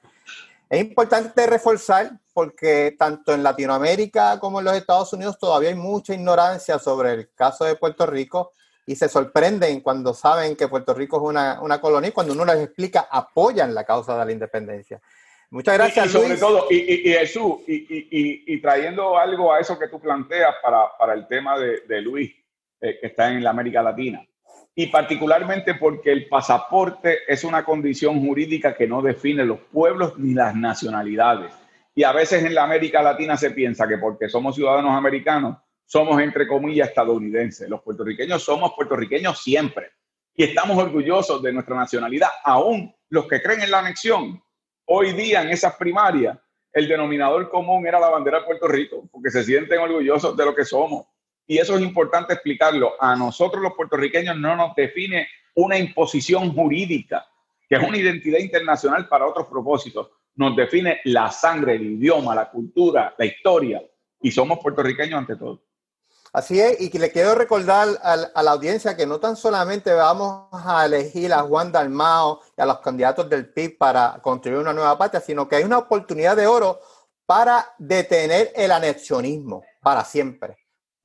es 0.70 0.80
importante 0.80 1.46
reforzar 1.48 2.12
porque 2.32 2.94
tanto 2.96 3.34
en 3.34 3.42
Latinoamérica 3.42 4.38
como 4.38 4.60
en 4.60 4.66
los 4.66 4.76
Estados 4.76 5.12
Unidos 5.12 5.36
todavía 5.36 5.70
hay 5.70 5.74
mucha 5.74 6.14
ignorancia 6.14 6.78
sobre 6.78 7.12
el 7.12 7.34
caso 7.34 7.64
de 7.64 7.74
Puerto 7.74 8.06
Rico 8.06 8.52
y 8.86 8.94
se 8.94 9.08
sorprenden 9.08 9.80
cuando 9.80 10.14
saben 10.14 10.54
que 10.54 10.68
Puerto 10.68 10.94
Rico 10.94 11.16
es 11.16 11.24
una, 11.24 11.60
una 11.60 11.80
colonia 11.80 12.10
y 12.10 12.12
cuando 12.12 12.32
uno 12.32 12.44
les 12.44 12.58
explica 12.58 13.08
apoyan 13.10 13.74
la 13.74 13.84
causa 13.84 14.16
de 14.16 14.24
la 14.24 14.32
independencia. 14.32 15.00
Muchas 15.50 15.74
gracias. 15.74 16.06
Y, 16.06 16.08
sobre 16.10 16.36
todo, 16.36 16.66
y, 16.70 17.10
y, 17.10 17.12
Jesús, 17.12 17.56
y, 17.66 18.60
trayendo 18.60 19.18
algo 19.18 19.52
a 19.52 19.58
eso 19.58 19.76
que 19.76 19.88
tú 19.88 20.00
planteas 20.00 20.54
para, 20.62 20.96
para 20.96 21.14
el 21.14 21.26
tema 21.26 21.58
de, 21.58 21.80
de 21.88 22.00
Luis, 22.00 22.32
eh, 22.80 22.98
que 23.00 23.08
está 23.08 23.30
en 23.32 23.42
la 23.42 23.50
América 23.50 23.82
Latina. 23.82 24.24
Y 24.74 24.86
particularmente 24.86 25.74
porque 25.74 26.12
el 26.12 26.28
pasaporte 26.28 27.18
es 27.26 27.44
una 27.44 27.64
condición 27.64 28.24
jurídica 28.24 28.74
que 28.74 28.86
no 28.86 29.02
define 29.02 29.44
los 29.44 29.60
pueblos 29.72 30.18
ni 30.18 30.34
las 30.34 30.54
nacionalidades. 30.54 31.52
Y 31.94 32.04
a 32.04 32.12
veces 32.12 32.44
en 32.44 32.54
la 32.54 32.64
América 32.64 33.02
Latina 33.02 33.36
se 33.36 33.50
piensa 33.50 33.88
que 33.88 33.98
porque 33.98 34.28
somos 34.28 34.54
ciudadanos 34.54 34.92
americanos, 34.92 35.58
somos 35.84 36.20
entre 36.22 36.46
comillas 36.46 36.88
estadounidenses. 36.88 37.68
Los 37.68 37.82
puertorriqueños 37.82 38.42
somos 38.42 38.72
puertorriqueños 38.74 39.42
siempre. 39.42 39.90
Y 40.34 40.44
estamos 40.44 40.78
orgullosos 40.78 41.42
de 41.42 41.52
nuestra 41.52 41.76
nacionalidad, 41.76 42.30
aún 42.44 42.94
los 43.08 43.26
que 43.26 43.42
creen 43.42 43.62
en 43.62 43.70
la 43.72 43.80
anexión 43.80 44.40
Hoy 44.92 45.12
día 45.12 45.42
en 45.42 45.50
esas 45.50 45.76
primarias, 45.76 46.36
el 46.72 46.88
denominador 46.88 47.48
común 47.48 47.86
era 47.86 48.00
la 48.00 48.08
bandera 48.08 48.40
de 48.40 48.44
Puerto 48.44 48.66
Rico, 48.66 49.08
porque 49.12 49.30
se 49.30 49.44
sienten 49.44 49.78
orgullosos 49.78 50.36
de 50.36 50.44
lo 50.44 50.52
que 50.52 50.64
somos. 50.64 51.06
Y 51.50 51.58
eso 51.58 51.74
es 51.74 51.82
importante 51.82 52.32
explicarlo. 52.32 52.92
A 53.00 53.16
nosotros 53.16 53.60
los 53.60 53.72
puertorriqueños 53.72 54.36
no 54.36 54.54
nos 54.54 54.72
define 54.76 55.26
una 55.56 55.76
imposición 55.76 56.54
jurídica, 56.54 57.26
que 57.68 57.74
es 57.74 57.82
una 57.82 57.98
identidad 57.98 58.38
internacional 58.38 59.08
para 59.08 59.26
otros 59.26 59.48
propósitos. 59.48 60.10
Nos 60.36 60.54
define 60.54 61.00
la 61.06 61.28
sangre, 61.32 61.74
el 61.74 61.94
idioma, 61.94 62.36
la 62.36 62.48
cultura, 62.48 63.16
la 63.18 63.24
historia. 63.24 63.82
Y 64.20 64.30
somos 64.30 64.60
puertorriqueños 64.60 65.18
ante 65.18 65.34
todo. 65.34 65.60
Así 66.32 66.60
es, 66.60 66.80
y 66.80 66.96
le 66.96 67.10
quiero 67.10 67.34
recordar 67.34 67.88
a, 68.00 68.42
la 68.44 68.50
audiencia 68.52 68.96
que 68.96 69.04
no 69.04 69.18
tan 69.18 69.34
solamente 69.34 69.92
vamos 69.92 70.46
a 70.52 70.86
elegir 70.86 71.32
a 71.32 71.42
Juan 71.42 71.72
Dalmao 71.72 72.42
y 72.56 72.60
a 72.60 72.66
los 72.66 72.78
candidatos 72.78 73.28
del 73.28 73.52
PIB 73.52 73.76
para 73.76 74.20
construir 74.22 74.58
una 74.58 74.72
nueva 74.72 74.96
patria, 74.96 75.20
sino 75.20 75.48
que 75.48 75.56
hay 75.56 75.64
una 75.64 75.78
oportunidad 75.78 76.36
de 76.36 76.46
oro 76.46 76.78
para 77.26 77.74
detener 77.76 78.52
el 78.54 78.70
anexionismo 78.70 79.64
para 79.82 80.04
siempre. 80.04 80.59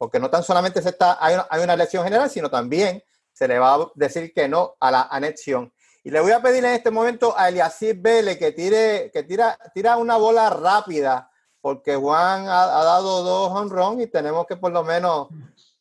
Porque 0.06 0.20
no 0.20 0.30
tan 0.30 0.44
solamente 0.44 0.84
se 0.84 0.90
está, 0.90 1.18
hay, 1.20 1.64
una, 1.64 1.74
elección 1.74 2.04
general, 2.04 2.30
sino 2.30 2.48
también 2.48 3.04
se 3.34 3.48
le 3.48 3.58
va 3.58 3.74
a 3.74 3.92
decir 3.96 4.32
que 4.36 4.48
no 4.48 4.76
a 4.80 4.92
la 4.92 5.02
anexión. 5.10 5.74
Y 6.04 6.12
le 6.12 6.20
voy 6.20 6.32
a 6.32 6.44
pedir 6.44 6.64
en 6.64 6.76
este 6.76 6.92
momento 6.92 7.36
a 7.36 7.50
Eliasir 7.50 7.96
Vélez 7.98 8.38
que 8.38 8.52
tire, 8.52 9.10
que 9.12 9.24
tira, 9.24 9.58
tira 9.74 9.98
una 9.98 10.18
bola 10.18 10.52
rápida 10.52 11.32
porque 11.60 11.96
Juan 11.96 12.44
ha, 12.48 12.84
dado 12.84 13.24
dos 13.24 13.52
home 13.52 14.04
y 14.04 14.06
tenemos 14.06 14.46
que 14.46 14.58
por 14.58 14.72
lo 14.72 14.84
menos 14.84 15.30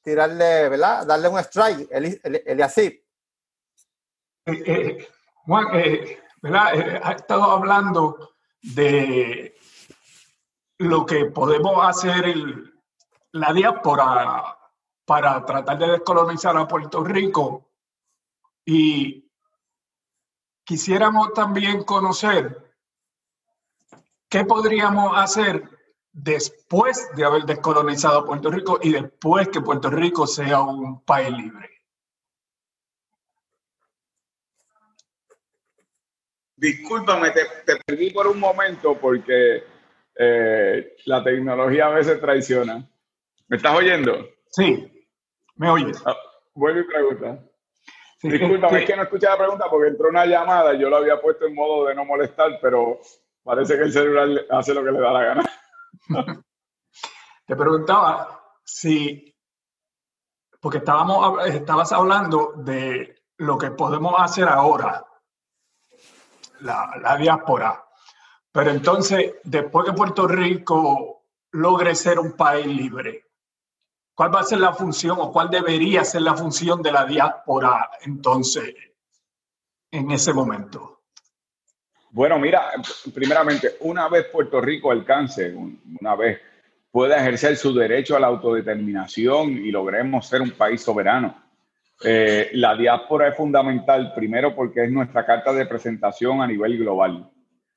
tirarle, 0.03 0.71
¿verdad? 0.71 1.05
Darle 1.05 1.29
un 1.29 1.39
strike, 1.41 1.87
el, 1.91 2.19
el, 2.25 2.61
eh, 2.61 3.03
eh, 4.47 5.09
Juan, 5.45 5.67
eh, 5.75 6.19
¿verdad? 6.41 7.01
ha 7.03 7.13
estado 7.13 7.43
hablando 7.43 8.37
de 8.63 9.55
lo 10.79 11.05
que 11.05 11.27
podemos 11.27 11.87
hacer 11.87 12.25
el, 12.25 12.74
la 13.35 13.53
diáspora 13.53 14.57
para 15.05 15.45
tratar 15.45 15.77
de 15.77 15.89
descolonizar 15.89 16.57
a 16.57 16.69
Puerto 16.69 17.03
Rico 17.03 17.69
y 18.65 19.29
quisiéramos 20.63 21.33
también 21.33 21.83
conocer 21.83 22.73
qué 24.29 24.45
podríamos 24.45 25.19
hacer 25.19 25.69
después 26.13 27.11
de 27.17 27.25
haber 27.25 27.43
descolonizado 27.43 28.25
Puerto 28.25 28.53
Rico 28.53 28.79
y 28.81 28.93
después 28.93 29.49
que 29.49 29.61
Puerto 29.61 29.91
Rico 29.91 30.29
sea 30.29 30.61
un 30.61 31.05
país 31.05 31.31
libre. 31.31 31.71
Discúlpame, 36.55 37.33
te, 37.33 37.47
perdí 37.85 38.11
por 38.11 38.29
un 38.29 38.39
momento 38.39 38.97
porque 38.97 39.65
eh, 40.15 40.97
la 41.07 41.25
tecnología 41.25 41.87
a 41.87 41.91
veces 41.91 42.21
traiciona. 42.21 42.89
¿Me 43.55 43.59
estás 43.59 43.77
oyendo? 43.77 44.31
Sí, 44.51 45.07
me 45.55 45.71
oyes. 45.71 46.03
Ah, 46.05 46.17
vuelve 46.57 46.81
y 46.81 46.85
pregunta. 46.89 47.39
Discúlpame, 48.21 48.81
es 48.81 48.85
que 48.85 48.97
no 48.97 49.05
escuché 49.05 49.27
la 49.29 49.39
pregunta 49.39 49.67
porque 49.71 49.91
entró 49.91 50.09
una 50.09 50.27
llamada, 50.27 50.75
yo 50.75 50.91
lo 50.91 50.97
había 50.97 51.21
puesto 51.21 51.47
en 51.47 51.55
modo 51.55 51.87
de 51.87 51.95
no 51.95 52.05
molestar, 52.05 52.59
pero 52.61 52.99
parece 53.45 53.77
que 53.77 53.85
el 53.85 53.93
celular 53.93 54.45
hace 54.51 54.75
lo 54.75 54.83
que 54.83 54.91
le 54.91 54.99
da 54.99 55.13
la 55.13 55.23
gana. 55.23 55.45
Te 57.47 57.55
preguntaba 57.55 58.43
si, 58.65 59.33
porque 60.61 60.79
estábamos, 60.79 61.47
estabas 61.47 61.93
hablando 61.93 62.55
de 62.57 63.23
lo 63.37 63.57
que 63.57 63.71
podemos 63.71 64.17
hacer 64.19 64.49
ahora, 64.49 65.07
la, 66.63 66.91
la 67.01 67.17
diáspora, 67.17 67.85
pero 68.51 68.73
entonces, 68.73 69.37
después 69.45 69.87
que 69.87 69.93
Puerto 69.93 70.27
Rico 70.27 71.23
logre 71.53 71.95
ser 71.95 72.19
un 72.19 72.33
país 72.33 72.67
libre, 72.67 73.24
¿cuál 74.15 74.35
va 74.35 74.41
a 74.41 74.45
ser 74.45 74.61
la 74.61 74.73
función 74.73 75.19
o 75.21 75.33
cuál 75.33 75.51
debería 75.51 76.05
ser 76.05 76.23
la 76.23 76.35
función 76.35 76.83
de 76.83 76.93
la 76.93 77.05
diáspora 77.05 77.91
entonces 78.03 78.75
en 79.91 80.11
ese 80.11 80.33
momento? 80.33 81.03
Bueno, 82.11 82.39
mira, 82.39 82.71
primeramente, 83.13 83.77
una 83.81 84.09
vez 84.09 84.27
Puerto 84.27 84.61
Rico 84.61 84.93
alcance, 84.93 85.53
una 86.01 86.15
vez 86.15 86.41
pueda 86.91 87.17
ejercer 87.17 87.57
su 87.57 87.75
derecho 87.75 88.17
a 88.17 88.21
la 88.21 88.29
autodeterminación 88.29 89.51
y 89.51 89.73
logremos 89.73 90.29
ser 90.29 90.43
un 90.43 90.53
país 90.53 90.81
soberano, 90.81 91.45
eh, 92.03 92.51
la 92.55 92.77
diáspora 92.77 93.29
es 93.29 93.37
fundamental, 93.37 94.13
primero 94.15 94.55
porque 94.55 94.85
es 94.85 94.91
nuestra 94.91 95.25
carta 95.25 95.53
de 95.53 95.67
presentación 95.67 96.43
a 96.43 96.47
nivel 96.47 96.79
global, 96.79 97.31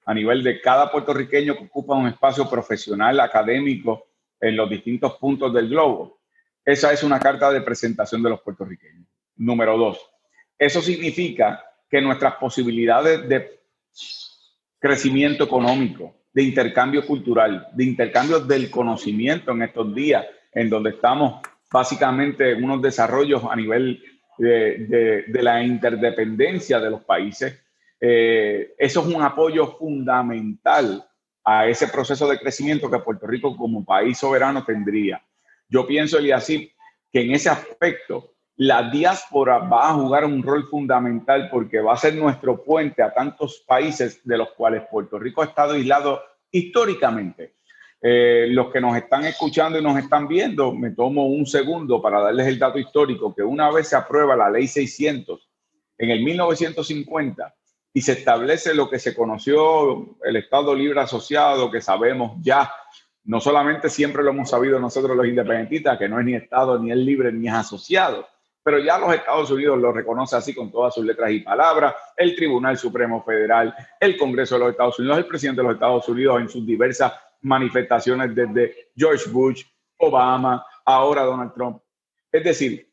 a 0.06 0.14
nivel 0.14 0.44
de 0.44 0.60
cada 0.62 0.92
puertorriqueño 0.92 1.56
que 1.56 1.66
ocupa 1.66 1.96
un 1.96 2.08
espacio 2.08 2.50
profesional, 2.50 3.20
académico 3.20 4.06
en 4.40 4.56
los 4.56 4.70
distintos 4.70 5.16
puntos 5.16 5.54
del 5.54 5.70
globo. 5.70 6.17
Esa 6.68 6.92
es 6.92 7.02
una 7.02 7.18
carta 7.18 7.50
de 7.50 7.62
presentación 7.62 8.22
de 8.22 8.30
los 8.30 8.42
puertorriqueños. 8.42 9.08
Número 9.38 9.78
dos, 9.78 10.02
eso 10.60 10.82
significa 10.82 11.64
que 11.90 12.02
nuestras 12.02 12.36
posibilidades 12.36 13.26
de 13.30 13.62
crecimiento 14.78 15.46
económico, 15.46 16.14
de 16.34 16.44
intercambio 16.44 17.08
cultural, 17.08 17.70
de 17.72 17.86
intercambio 17.86 18.42
del 18.42 18.70
conocimiento 18.70 19.54
en 19.54 19.62
estos 19.62 19.96
días, 19.96 20.26
en 20.52 20.70
donde 20.70 20.90
estamos 20.90 21.40
básicamente 21.72 22.52
en 22.52 22.62
unos 22.62 22.82
desarrollos 22.82 23.44
a 23.50 23.56
nivel 23.56 24.04
de, 24.38 25.24
la 25.42 25.64
interdependencia 25.64 26.82
de 26.82 26.90
los 26.90 27.02
países. 27.06 27.64
Eh, 28.02 28.76
eso 28.78 29.08
es 29.08 29.16
un 29.16 29.22
apoyo 29.22 29.68
fundamental 29.78 31.02
a 31.46 31.66
ese 31.66 31.88
proceso 31.88 32.28
de 32.28 32.38
crecimiento 32.38 32.92
que 32.92 33.00
Puerto 33.00 33.26
Rico 33.26 33.56
como 33.56 33.86
país 33.86 34.18
soberano 34.18 34.66
tendría. 34.66 35.24
Yo 35.70 35.86
pienso, 35.86 36.18
así 36.34 36.72
que 37.12 37.22
en 37.22 37.32
ese 37.32 37.50
aspecto 37.50 38.34
la 38.58 38.90
diáspora 38.90 39.60
va 39.60 39.90
a 39.90 39.94
jugar 39.94 40.26
un 40.26 40.42
rol 40.42 40.68
fundamental 40.68 41.48
porque 41.52 41.80
va 41.80 41.94
a 41.94 41.98
ser 41.98 42.16
nuestro 42.16 42.64
puente 42.64 43.04
a 43.04 43.14
tantos 43.14 43.64
países 43.68 44.26
de 44.26 44.38
los 44.38 44.52
cuales 44.54 44.84
Puerto 44.90 45.20
Rico 45.20 45.42
ha 45.42 45.46
estado 45.46 45.74
aislado 45.74 46.22
históricamente. 46.52 47.58
Eh, 48.02 48.48
los 48.50 48.72
que 48.72 48.80
nos 48.80 48.96
están 48.96 49.26
escuchando 49.26 49.80
y 49.80 49.82
nos 49.82 49.98
están 49.98 50.28
viendo, 50.28 50.72
me 50.72 50.92
tomo 50.92 51.28
un 51.28 51.46
segundo 51.46 52.02
para 52.02 52.20
darles 52.20 52.48
el 52.48 52.60
dato 52.60 52.78
histórico, 52.78 53.34
que 53.34 53.42
una 53.42 53.72
vez 53.72 53.88
se 53.88 53.96
aprueba 53.96 54.36
la 54.36 54.50
ley 54.50 54.68
600 54.68 55.50
en 55.98 56.12
el 56.12 56.24
1950 56.24 57.56
y 57.94 58.02
se 58.02 58.12
establece 58.12 58.76
lo 58.76 58.90
que 58.90 59.00
se 59.00 59.16
conoció 59.16 60.18
el 60.24 60.36
Estado 60.36 60.76
Libre 60.76 61.02
Asociado, 61.02 61.72
que 61.72 61.82
sabemos 61.82 62.38
ya, 62.42 62.72
no 63.28 63.42
solamente 63.42 63.90
siempre 63.90 64.24
lo 64.24 64.32
hemos 64.32 64.50
sabido 64.50 64.80
nosotros 64.80 65.16
los 65.16 65.28
independentistas, 65.28 65.98
que 65.98 66.08
no 66.08 66.18
es 66.18 66.26
ni 66.26 66.34
Estado, 66.34 66.80
ni 66.80 66.92
es 66.92 66.98
libre, 66.98 67.32
ni 67.32 67.48
es 67.48 67.54
asociado, 67.54 68.26
pero 68.64 68.80
ya 68.80 68.98
los 68.98 69.14
Estados 69.14 69.52
Unidos 69.52 69.78
lo 69.80 69.92
reconoce 69.92 70.38
así 70.38 70.56
con 70.56 70.72
todas 70.72 70.94
sus 70.94 71.06
letras 71.06 71.32
y 71.32 71.42
palabras, 71.42 71.94
el 72.16 72.36
Tribunal 72.38 72.78
Supremo 72.78 73.22
Federal, 73.24 73.76
el 74.00 74.18
Congreso 74.18 74.56
de 74.56 74.60
los 74.60 74.72
Estados 74.72 74.98
Unidos, 75.00 75.18
el 75.18 75.26
presidente 75.26 75.62
de 75.62 75.68
los 75.68 75.74
Estados 75.74 76.08
Unidos 76.08 76.42
en 76.42 76.50
sus 76.50 76.66
diversas 76.66 77.14
manifestaciones 77.42 78.34
desde 78.34 78.92
George 78.96 79.30
Bush, 79.30 79.64
Obama, 79.98 80.66
ahora 80.86 81.24
Donald 81.24 81.54
Trump. 81.54 81.82
Es 82.32 82.46
decir, 82.46 82.90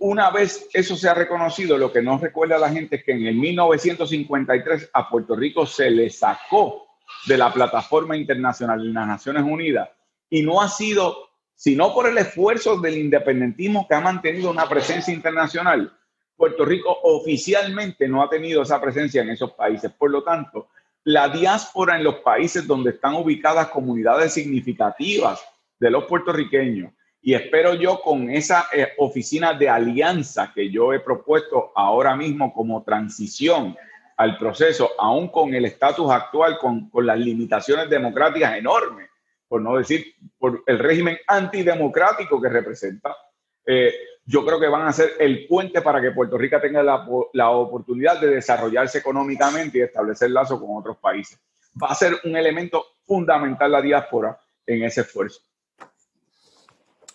una 0.00 0.30
vez 0.30 0.68
eso 0.74 0.94
se 0.94 1.08
ha 1.08 1.14
reconocido, 1.14 1.78
lo 1.78 1.90
que 1.90 2.02
nos 2.02 2.20
recuerda 2.20 2.56
a 2.56 2.60
la 2.60 2.68
gente 2.68 2.96
es 2.96 3.04
que 3.04 3.12
en 3.12 3.26
el 3.26 3.34
1953 3.34 4.90
a 4.92 5.08
Puerto 5.08 5.34
Rico 5.34 5.64
se 5.64 5.90
le 5.90 6.10
sacó 6.10 6.89
de 7.26 7.38
la 7.38 7.52
plataforma 7.52 8.16
internacional 8.16 8.82
de 8.82 8.92
las 8.92 9.06
Naciones 9.06 9.42
Unidas 9.42 9.88
y 10.28 10.42
no 10.42 10.60
ha 10.60 10.68
sido, 10.68 11.30
sino 11.54 11.92
por 11.92 12.08
el 12.08 12.16
esfuerzo 12.18 12.78
del 12.78 12.98
independentismo 12.98 13.86
que 13.86 13.94
ha 13.94 14.00
mantenido 14.00 14.50
una 14.50 14.68
presencia 14.68 15.12
internacional. 15.12 15.92
Puerto 16.36 16.64
Rico 16.64 16.96
oficialmente 17.02 18.08
no 18.08 18.22
ha 18.22 18.30
tenido 18.30 18.62
esa 18.62 18.80
presencia 18.80 19.22
en 19.22 19.30
esos 19.30 19.52
países. 19.52 19.92
Por 19.92 20.10
lo 20.10 20.22
tanto, 20.22 20.68
la 21.04 21.28
diáspora 21.28 21.96
en 21.96 22.04
los 22.04 22.16
países 22.16 22.66
donde 22.66 22.90
están 22.90 23.14
ubicadas 23.14 23.68
comunidades 23.68 24.32
significativas 24.32 25.42
de 25.78 25.90
los 25.90 26.04
puertorriqueños, 26.04 26.92
y 27.22 27.34
espero 27.34 27.74
yo 27.74 28.00
con 28.00 28.30
esa 28.30 28.66
eh, 28.72 28.88
oficina 28.96 29.52
de 29.52 29.68
alianza 29.68 30.52
que 30.54 30.70
yo 30.70 30.92
he 30.92 31.00
propuesto 31.00 31.72
ahora 31.74 32.16
mismo 32.16 32.52
como 32.52 32.82
transición 32.82 33.76
al 34.20 34.36
proceso, 34.36 34.90
aún 34.98 35.28
con 35.28 35.54
el 35.54 35.64
estatus 35.64 36.10
actual, 36.10 36.58
con, 36.58 36.90
con, 36.90 37.06
las 37.06 37.18
limitaciones 37.18 37.88
democráticas 37.88 38.54
enormes, 38.54 39.08
por 39.48 39.62
no 39.62 39.78
decir 39.78 40.14
por 40.38 40.62
el 40.66 40.78
régimen 40.78 41.16
antidemocrático 41.26 42.38
que 42.38 42.50
representa, 42.50 43.16
eh, 43.64 43.94
yo 44.26 44.44
creo 44.44 44.60
que 44.60 44.68
van 44.68 44.86
a 44.86 44.92
ser 44.92 45.12
el 45.18 45.46
puente 45.46 45.80
para 45.80 46.02
que 46.02 46.10
Puerto 46.10 46.36
Rico 46.36 46.60
tenga 46.60 46.82
la, 46.82 47.08
la 47.32 47.48
oportunidad 47.48 48.20
de 48.20 48.26
desarrollarse 48.26 48.98
económicamente 48.98 49.78
y 49.78 49.80
establecer 49.80 50.30
lazos 50.30 50.60
con 50.60 50.76
otros 50.76 50.98
países. 50.98 51.40
Va 51.82 51.86
a 51.88 51.94
ser 51.94 52.12
un 52.24 52.36
elemento 52.36 52.84
fundamental 53.06 53.72
la 53.72 53.80
diáspora 53.80 54.38
en 54.66 54.82
ese 54.84 55.00
esfuerzo. 55.00 55.40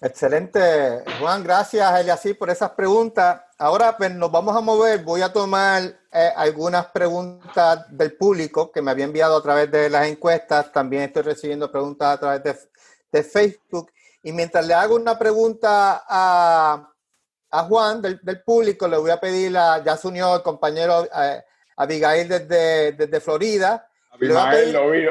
Excelente, 0.02 0.60
Juan. 1.20 1.44
Gracias, 1.44 2.00
Eliasí, 2.00 2.34
por 2.34 2.50
esas 2.50 2.72
preguntas. 2.72 3.42
Ahora 3.60 3.96
pues, 3.96 4.12
nos 4.12 4.32
vamos 4.32 4.58
a 4.58 4.62
mover. 4.62 5.04
Voy 5.04 5.22
a 5.22 5.32
tomar 5.32 5.84
eh, 6.18 6.32
algunas 6.34 6.86
preguntas 6.86 7.86
del 7.90 8.16
público 8.16 8.72
que 8.72 8.82
me 8.82 8.92
había 8.92 9.04
enviado 9.04 9.36
a 9.36 9.44
través 9.44 9.70
de 9.70 9.90
las 9.90 10.08
encuestas. 10.08 10.72
También 10.72 11.04
estoy 11.04 11.24
recibiendo 11.24 11.70
preguntas 11.70 12.08
a 12.08 12.18
través 12.18 12.42
de, 12.42 12.56
de 13.12 13.22
Facebook. 13.22 13.92
Y 14.24 14.32
mientras 14.32 14.66
le 14.66 14.74
hago 14.74 14.96
una 14.96 15.20
pregunta 15.20 16.06
a, 16.08 16.90
a 17.52 17.64
Juan 17.64 18.02
del, 18.02 18.18
del, 18.24 18.42
público, 18.44 18.88
le 18.88 18.96
voy 18.96 19.12
a 19.12 19.20
pedir 19.20 19.58
a, 19.58 19.84
ya 19.84 19.98
se 19.98 20.08
unió 20.08 20.38
el 20.38 20.42
compañero 20.42 21.04
eh, 21.04 21.44
Abigail 21.76 22.30
desde, 22.30 22.94
desde 22.94 23.20
Florida. 23.20 23.86
Abimael, 24.10 24.72
lo 24.72 24.92
vi, 24.92 25.06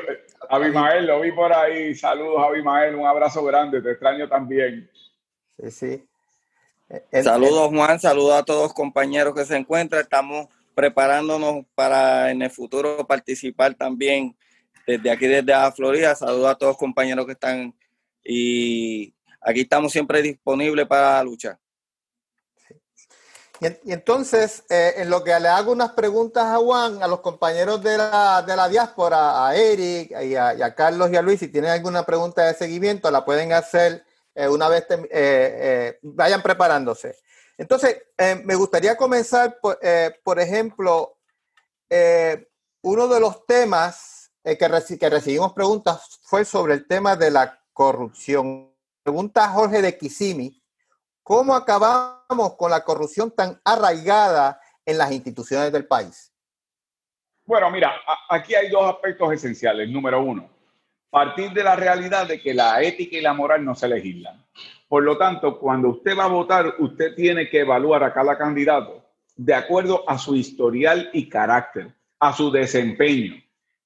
Abimael, 0.48 1.06
lo 1.06 1.20
vi 1.20 1.32
por 1.32 1.52
ahí. 1.52 1.94
Saludos, 1.94 2.42
Abimael. 2.48 2.94
Un 2.94 3.06
abrazo 3.06 3.44
grande. 3.44 3.82
Te 3.82 3.90
extraño 3.90 4.26
también. 4.26 4.90
Sí, 5.60 5.70
sí. 5.70 6.08
saludos, 7.22 7.68
Juan. 7.68 8.00
Saludos 8.00 8.40
a 8.40 8.42
todos 8.42 8.62
los 8.62 8.72
compañeros 8.72 9.34
que 9.34 9.44
se 9.44 9.54
encuentran. 9.54 10.00
Estamos 10.00 10.48
preparándonos 10.74 11.64
para 11.74 12.30
en 12.30 12.42
el 12.42 12.50
futuro 12.50 13.06
participar 13.06 13.74
también 13.74 14.36
desde 14.86 15.10
aquí, 15.10 15.26
desde 15.26 15.54
Florida. 15.72 16.14
Saludos 16.14 16.50
a 16.50 16.54
todos 16.54 16.72
los 16.72 16.78
compañeros 16.78 17.26
que 17.26 17.32
están 17.32 17.74
y 18.24 19.14
aquí 19.40 19.60
estamos 19.60 19.92
siempre 19.92 20.22
disponibles 20.22 20.86
para 20.86 21.22
luchar. 21.22 21.58
Y, 23.60 23.92
entonces, 23.92 24.64
eh, 24.68 24.94
en 24.96 25.10
lo 25.10 25.22
que 25.22 25.38
le 25.38 25.48
hago 25.48 25.72
unas 25.72 25.92
preguntas 25.92 26.44
a 26.44 26.56
Juan, 26.56 27.02
a 27.02 27.06
los 27.06 27.20
compañeros 27.20 27.82
de 27.82 27.96
la, 27.96 28.42
de 28.46 28.56
la 28.56 28.68
diáspora, 28.68 29.46
a 29.46 29.54
Eric 29.54 30.10
y 30.22 30.34
a, 30.34 30.74
Carlos 30.74 31.10
y 31.10 31.16
a 31.16 31.22
Luis, 31.22 31.40
si 31.40 31.48
tienen 31.48 31.70
alguna 31.70 32.04
pregunta 32.04 32.44
de 32.44 32.54
seguimiento, 32.54 33.10
la 33.10 33.24
pueden 33.24 33.52
hacer 33.52 34.04
eh, 34.34 34.48
una 34.48 34.68
vez 34.68 34.86
eh, 34.90 35.98
vayan 36.02 36.42
preparándose. 36.42 37.16
Entonces, 37.56 38.02
me 38.44 38.54
gustaría 38.54 38.96
comenzar, 38.96 39.58
por, 39.60 39.78
por 40.22 40.40
ejemplo, 40.40 41.18
uno 42.82 43.08
de 43.08 43.20
los 43.20 43.46
temas 43.46 44.32
que, 44.42 44.58
que 44.98 45.10
recibimos 45.10 45.52
preguntas 45.52 46.20
fue 46.22 46.44
sobre 46.44 46.74
el 46.74 46.86
tema 46.86 47.16
de 47.16 47.30
la 47.30 47.60
corrupción. 47.72 48.72
Pregunta 49.02 49.48
Jorge 49.48 49.82
de 49.82 49.96
Kisimi, 49.96 50.62
¿cómo 51.22 51.54
acabamos 51.54 52.56
con 52.56 52.70
la 52.70 52.82
corrupción 52.82 53.30
tan 53.30 53.60
arraigada 53.64 54.60
en 54.84 54.98
las 54.98 55.12
instituciones 55.12 55.72
del 55.72 55.86
país? 55.86 56.32
Bueno, 57.46 57.70
mira, 57.70 57.92
aquí 58.28 58.54
hay 58.54 58.70
dos 58.70 58.84
aspectos 58.94 59.32
esenciales. 59.32 59.88
Número 59.90 60.22
uno, 60.22 60.48
partir 61.10 61.52
de 61.52 61.62
la 61.62 61.76
realidad 61.76 62.26
de 62.26 62.40
que 62.40 62.54
la 62.54 62.82
ética 62.82 63.16
y 63.16 63.20
la 63.20 63.34
moral 63.34 63.64
no 63.64 63.74
se 63.74 63.86
legislan. 63.86 64.44
Por 64.88 65.02
lo 65.02 65.16
tanto, 65.16 65.58
cuando 65.58 65.90
usted 65.90 66.16
va 66.16 66.24
a 66.24 66.28
votar, 66.28 66.74
usted 66.78 67.14
tiene 67.14 67.48
que 67.48 67.60
evaluar 67.60 68.04
a 68.04 68.12
cada 68.12 68.36
candidato 68.36 69.04
de 69.36 69.54
acuerdo 69.54 70.08
a 70.08 70.18
su 70.18 70.36
historial 70.36 71.10
y 71.12 71.28
carácter, 71.28 71.92
a 72.20 72.32
su 72.32 72.50
desempeño. 72.50 73.34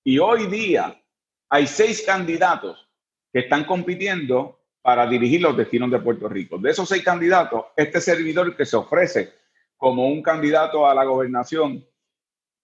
Y 0.04 0.18
hoy 0.18 0.46
día 0.46 1.00
hay 1.48 1.66
seis 1.66 2.02
candidatos 2.04 2.88
que 3.32 3.40
están 3.40 3.64
compitiendo 3.64 4.58
para 4.82 5.06
dirigir 5.06 5.42
los 5.42 5.56
destinos 5.56 5.90
de 5.90 6.00
Puerto 6.00 6.28
Rico. 6.28 6.58
De 6.58 6.70
esos 6.70 6.88
seis 6.88 7.02
candidatos, 7.02 7.66
este 7.76 8.00
servidor 8.00 8.56
que 8.56 8.64
se 8.64 8.76
ofrece 8.76 9.32
como 9.76 10.08
un 10.08 10.22
candidato 10.22 10.86
a 10.86 10.94
la 10.94 11.04
gobernación 11.04 11.86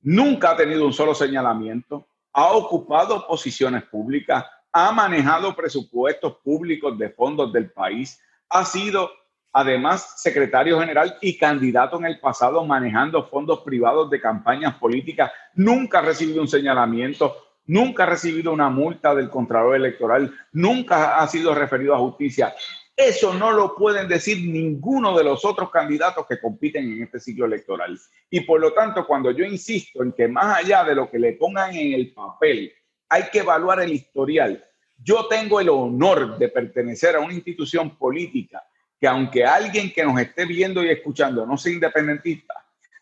nunca 0.01 0.51
ha 0.51 0.57
tenido 0.57 0.85
un 0.85 0.93
solo 0.93 1.15
señalamiento, 1.15 2.07
ha 2.33 2.53
ocupado 2.53 3.27
posiciones 3.27 3.85
públicas, 3.85 4.45
ha 4.77 4.91
manejado 4.91 5.55
presupuestos 5.55 6.39
públicos 6.43 6.99
de 6.99 7.09
fondos 7.09 7.53
del 7.53 7.71
país, 7.71 8.21
ha 8.49 8.65
sido 8.65 9.09
además 9.53 10.21
secretario 10.21 10.81
general 10.81 11.17
y 11.23 11.39
candidato 11.39 11.97
en 11.97 12.07
el 12.07 12.19
pasado 12.19 12.65
manejando 12.65 13.29
fondos 13.29 13.61
privados 13.61 14.11
de 14.11 14.21
campañas 14.21 14.75
políticas, 14.75 15.31
nunca 15.55 16.01
ha 16.01 16.03
recibido 16.03 16.43
un 16.43 16.49
señalamiento, 16.49 17.37
nunca 17.67 18.03
ha 18.03 18.07
recibido 18.07 18.53
una 18.53 18.69
multa 18.69 19.15
del 19.15 19.31
Contralor 19.31 19.77
Electoral, 19.77 20.35
nunca 20.51 21.19
ha 21.19 21.29
sido 21.29 21.55
referido 21.55 21.95
a 21.95 21.99
justicia. 21.99 22.53
Eso 22.97 23.33
no 23.33 23.53
lo 23.53 23.77
pueden 23.77 24.09
decir 24.09 24.49
ninguno 24.49 25.17
de 25.17 25.23
los 25.23 25.45
otros 25.45 25.71
candidatos 25.71 26.27
que 26.29 26.41
compiten 26.41 26.93
en 26.93 27.05
este 27.05 27.21
ciclo 27.21 27.47
electoral. 27.47 27.97
Y 28.29 28.41
por 28.41 28.61
lo 28.61 28.73
tanto, 28.73 29.07
cuando 29.07 29.31
yo 29.31 29.45
insisto 29.45 30.03
en 30.03 30.13
que 30.13 30.27
más 30.27 30.59
allá 30.59 30.83
de 30.83 30.97
lo 30.97 31.09
que 31.09 31.21
le 31.21 31.35
pongan 31.35 31.75
en 31.75 31.93
el 31.93 32.13
papel, 32.13 32.73
hay 33.09 33.25
que 33.31 33.41
evaluar 33.41 33.81
el 33.81 33.93
historial. 33.93 34.65
Yo 35.03 35.27
tengo 35.27 35.61
el 35.61 35.69
honor 35.69 36.39
de 36.39 36.49
pertenecer 36.49 37.17
a 37.17 37.21
una 37.21 37.35
institución 37.35 37.97
política 37.97 38.63
que 39.01 39.07
aunque 39.07 39.45
alguien 39.45 39.93
que 39.93 40.05
nos 40.05 40.19
esté 40.21 40.47
viendo 40.47 40.83
y 40.83 40.89
escuchando 40.89 41.45
no 41.45 41.57
sea 41.57 41.73
independentista, 41.73 42.55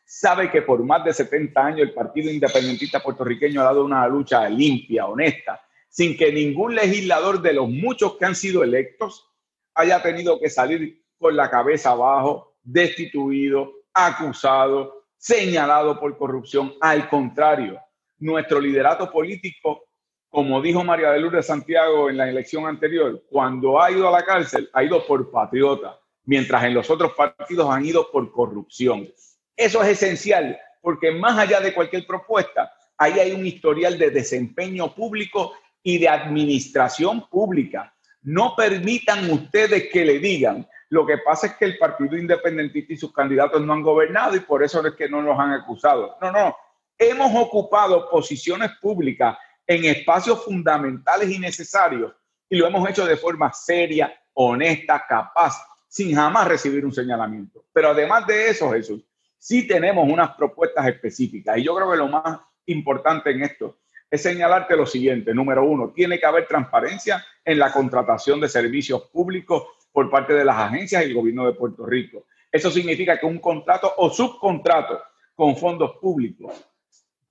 sabe 0.05 0.51
que 0.51 0.63
por 0.63 0.85
más 0.85 1.05
de 1.05 1.13
70 1.13 1.65
años 1.65 1.81
el 1.81 1.95
Partido 1.95 2.31
Independentista 2.31 3.01
Puertorriqueño 3.01 3.61
ha 3.61 3.65
dado 3.65 3.85
una 3.85 4.07
lucha 4.09 4.49
limpia, 4.49 5.07
honesta, 5.07 5.61
sin 5.89 6.17
que 6.17 6.33
ningún 6.33 6.75
legislador 6.75 7.41
de 7.41 7.53
los 7.53 7.69
muchos 7.69 8.17
que 8.17 8.25
han 8.25 8.35
sido 8.35 8.65
electos 8.65 9.29
haya 9.75 10.03
tenido 10.03 10.39
que 10.41 10.51
salir 10.51 11.03
con 11.19 11.37
la 11.37 11.51
cabeza 11.51 11.91
abajo, 11.91 12.57
destituido, 12.63 13.73
acusado, 13.95 15.05
señalado 15.17 15.99
por 16.01 16.19
corrupción. 16.19 16.75
Al 16.81 17.09
contrario, 17.09 17.81
nuestro 18.19 18.61
liderato 18.61 19.11
político, 19.11 19.85
como 20.33 20.63
dijo 20.63 20.83
María 20.83 21.11
de 21.11 21.21
Lourdes 21.21 21.45
Santiago 21.45 22.09
en 22.09 22.17
la 22.17 22.27
elección 22.27 22.67
anterior, 22.67 23.23
cuando 23.29 23.83
ha 23.83 23.91
ido 23.91 24.09
a 24.09 24.13
la 24.13 24.25
cárcel, 24.25 24.71
ha 24.73 24.83
ido 24.83 25.07
por 25.07 25.31
patriota, 25.31 26.01
mientras 26.25 26.65
en 26.65 26.73
los 26.73 26.89
otros 26.89 27.13
partidos 27.13 27.69
han 27.69 27.85
ido 27.85 28.11
por 28.11 28.33
corrupción. 28.33 29.07
Eso 29.55 29.83
es 29.83 29.91
esencial, 29.91 30.59
porque 30.81 31.11
más 31.11 31.39
allá 31.39 31.61
de 31.61 31.75
cualquier 31.75 32.07
propuesta, 32.07 32.73
ahí 32.97 33.21
hay 33.21 33.33
un 33.33 33.47
historial 33.47 33.99
de 33.99 34.11
desempeño 34.11 34.95
público 34.95 35.53
y 35.83 35.99
de 35.99 36.09
administración 36.09 37.29
pública. 37.29 37.95
No 38.23 38.55
permitan 38.57 39.31
ustedes 39.31 39.91
que 39.93 40.03
le 40.03 40.19
digan, 40.19 40.67
lo 40.89 41.05
que 41.05 41.19
pasa 41.19 41.49
es 41.49 41.57
que 41.57 41.67
el 41.67 41.77
Partido 41.77 42.17
Independentista 42.17 42.95
y 42.95 42.97
sus 42.97 43.13
candidatos 43.13 43.61
no 43.61 43.75
han 43.75 43.83
gobernado 43.83 44.35
y 44.35 44.41
por 44.41 44.63
eso 44.63 44.87
es 44.87 44.95
que 44.95 45.11
no 45.11 45.21
los 45.21 45.39
han 45.39 45.53
acusado. 45.53 46.17
No, 46.23 46.33
no, 46.33 46.57
hemos 46.99 47.31
ocupado 47.35 48.09
posiciones 48.09 48.71
públicas 48.81 49.37
en 49.67 49.85
espacios 49.85 50.45
fundamentales 50.45 51.31
y 51.31 51.39
necesarios 51.39 52.13
y 52.49 52.57
lo 52.57 52.67
hemos 52.67 52.89
hecho 52.89 53.07
de 53.07 53.17
forma 53.17 53.51
seria, 53.53 54.13
honesta, 54.35 55.05
capaz, 55.09 55.55
sin 55.89 56.15
jamás 56.15 56.47
recibir 56.47 56.85
un 56.85 56.93
señalamiento. 56.93 57.65
Pero 57.73 57.89
además 57.89 58.27
de 58.27 58.51
eso, 58.51 58.71
Jesús, 58.73 59.03
sí 59.39 59.67
tenemos 59.67 60.07
unas 60.07 60.35
propuestas 60.37 60.87
específicas. 60.87 61.57
Y 61.57 61.65
yo 61.65 61.75
creo 61.75 61.91
que 61.91 61.97
lo 61.97 62.09
más 62.09 62.41
importante 62.67 63.31
en 63.31 63.43
esto 63.43 63.79
es 64.11 64.23
señalarte 64.23 64.77
lo 64.77 64.85
siguiente. 64.85 65.33
Número 65.33 65.65
uno, 65.65 65.93
tiene 65.95 66.19
que 66.19 66.27
haber 66.27 66.47
transparencia 66.47 67.25
en 67.43 67.59
la 67.59 67.73
contratación 67.73 68.39
de 68.39 68.51
servicios 68.51 69.09
públicos 69.09 69.65
por 69.91 70.11
parte 70.11 70.35
de 70.35 70.45
las 70.45 70.59
agencias 70.59 71.03
y 71.03 71.07
el 71.07 71.15
gobierno 71.15 71.47
de 71.47 71.55
Puerto 71.55 71.87
Rico. 71.87 72.27
Eso 72.51 72.71
significa 72.71 73.19
que 73.19 73.25
un 73.25 73.39
contrato 73.39 73.95
o 73.97 74.11
subcontrato 74.11 75.01
con 75.35 75.57
fondos 75.57 75.97
públicos 75.97 76.53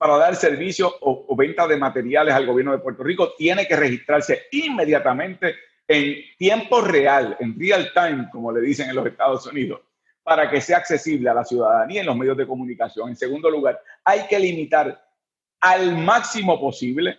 para 0.02 0.16
dar 0.16 0.34
servicio 0.34 0.92
o, 1.00 1.26
o 1.28 1.36
venta 1.36 1.64
de 1.68 1.76
materiales 1.76 2.34
al 2.34 2.44
gobierno 2.44 2.72
de 2.72 2.80
Puerto 2.80 3.04
Rico 3.04 3.34
tiene 3.38 3.68
que 3.68 3.76
registrarse 3.76 4.46
inmediatamente 4.50 5.54
en 5.86 6.16
tiempo 6.36 6.80
real, 6.80 7.36
en 7.38 7.56
real 7.56 7.88
time, 7.94 8.28
como 8.32 8.50
le 8.50 8.62
dicen 8.62 8.90
en 8.90 8.96
los 8.96 9.06
Estados 9.06 9.46
Unidos, 9.46 9.80
para 10.24 10.50
que 10.50 10.60
sea 10.60 10.78
accesible 10.78 11.30
a 11.30 11.34
la 11.34 11.44
ciudadanía 11.44 12.00
en 12.00 12.08
los 12.08 12.16
medios 12.16 12.36
de 12.36 12.48
comunicación. 12.48 13.10
En 13.10 13.16
segundo 13.16 13.48
lugar, 13.48 13.80
hay 14.04 14.26
que 14.26 14.40
limitar 14.40 15.00
al 15.60 15.96
máximo 15.96 16.58
posible 16.58 17.18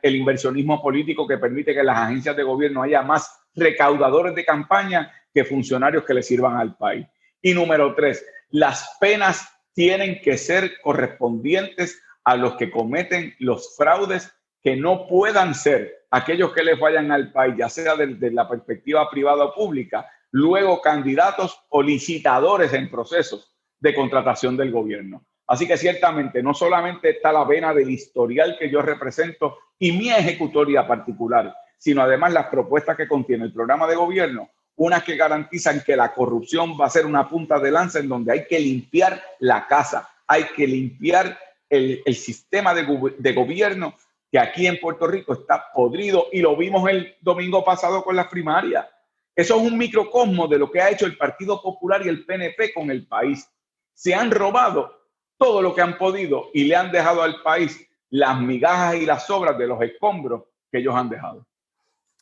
el 0.00 0.14
inversionismo 0.14 0.80
político 0.80 1.26
que 1.26 1.36
permite 1.36 1.74
que 1.74 1.82
las 1.82 1.98
agencias 1.98 2.36
de 2.36 2.44
gobierno 2.44 2.84
haya 2.84 3.02
más 3.02 3.28
recaudadores 3.56 4.36
de 4.36 4.44
campaña 4.44 5.12
que 5.34 5.44
funcionarios 5.44 6.04
que 6.04 6.14
le 6.14 6.22
sirvan 6.22 6.58
al 6.58 6.76
país. 6.76 7.08
Y 7.42 7.54
número 7.54 7.92
tres, 7.96 8.24
las 8.50 8.98
penas 9.00 9.52
tienen 9.74 10.20
que 10.20 10.38
ser 10.38 10.80
correspondientes 10.80 12.00
a 12.24 12.36
los 12.36 12.54
que 12.54 12.70
cometen 12.70 13.34
los 13.38 13.76
fraudes 13.76 14.32
que 14.62 14.76
no 14.76 15.06
puedan 15.06 15.54
ser 15.54 16.06
aquellos 16.10 16.52
que 16.52 16.64
les 16.64 16.78
vayan 16.78 17.10
al 17.12 17.32
país, 17.32 17.54
ya 17.56 17.68
sea 17.68 17.96
desde 17.96 18.30
la 18.30 18.48
perspectiva 18.48 19.08
privada 19.10 19.44
o 19.44 19.54
pública, 19.54 20.06
luego 20.32 20.80
candidatos 20.80 21.58
o 21.70 21.82
licitadores 21.82 22.72
en 22.72 22.90
procesos 22.90 23.56
de 23.78 23.94
contratación 23.94 24.56
del 24.56 24.70
gobierno. 24.70 25.24
Así 25.46 25.66
que 25.66 25.76
ciertamente 25.76 26.42
no 26.42 26.54
solamente 26.54 27.10
está 27.10 27.32
la 27.32 27.44
vena 27.44 27.74
del 27.74 27.90
historial 27.90 28.56
que 28.58 28.70
yo 28.70 28.82
represento 28.82 29.58
y 29.78 29.92
mi 29.92 30.10
ejecutoria 30.10 30.86
particular, 30.86 31.52
sino 31.76 32.02
además 32.02 32.32
las 32.32 32.46
propuestas 32.46 32.96
que 32.96 33.08
contiene 33.08 33.46
el 33.46 33.52
programa 33.52 33.88
de 33.88 33.96
gobierno, 33.96 34.50
unas 34.76 35.02
que 35.02 35.16
garantizan 35.16 35.82
que 35.84 35.96
la 35.96 36.12
corrupción 36.12 36.76
va 36.80 36.86
a 36.86 36.90
ser 36.90 37.04
una 37.04 37.28
punta 37.28 37.58
de 37.58 37.70
lanza 37.70 37.98
en 37.98 38.08
donde 38.08 38.32
hay 38.32 38.46
que 38.46 38.60
limpiar 38.60 39.20
la 39.40 39.66
casa, 39.66 40.08
hay 40.26 40.44
que 40.54 40.66
limpiar 40.66 41.36
el, 41.70 42.14
sistema 42.14 42.74
de, 42.74 43.32
gobierno 43.32 43.94
que 44.30 44.38
aquí 44.38 44.66
en 44.66 44.78
Puerto 44.78 45.06
Rico 45.06 45.32
está 45.32 45.72
podrido 45.72 46.26
y 46.32 46.40
lo 46.40 46.56
vimos 46.56 46.88
el 46.90 47.16
domingo 47.20 47.64
pasado 47.64 48.02
con 48.02 48.16
las 48.16 48.28
primarias. 48.28 48.86
Eso 49.34 49.56
es 49.56 49.62
un 49.62 49.78
microcosmo 49.78 50.46
de 50.48 50.58
lo 50.58 50.70
que 50.70 50.80
ha 50.80 50.90
hecho 50.90 51.06
el 51.06 51.16
Partido 51.16 51.62
Popular 51.62 52.04
y 52.04 52.08
el 52.08 52.26
PNP 52.26 52.74
con 52.74 52.90
el 52.90 53.06
país. 53.06 53.48
Se 53.94 54.14
han 54.14 54.30
robado 54.30 54.92
todo 55.38 55.62
lo 55.62 55.74
que 55.74 55.80
han 55.80 55.96
podido 55.96 56.50
y 56.52 56.64
le 56.64 56.76
han 56.76 56.92
dejado 56.92 57.22
al 57.22 57.42
país 57.42 57.80
las 58.10 58.38
migajas 58.40 58.96
y 58.96 59.06
las 59.06 59.26
sobras 59.26 59.56
de 59.56 59.66
los 59.66 59.80
escombros 59.80 60.42
que 60.70 60.78
ellos 60.78 60.94
han 60.94 61.08
dejado. 61.08 61.46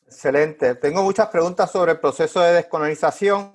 Excelente. 0.05 0.75
Tengo 0.75 1.03
muchas 1.03 1.27
preguntas 1.27 1.71
sobre 1.71 1.93
el 1.93 1.99
proceso 1.99 2.39
de 2.41 2.53
descolonización. 2.53 3.51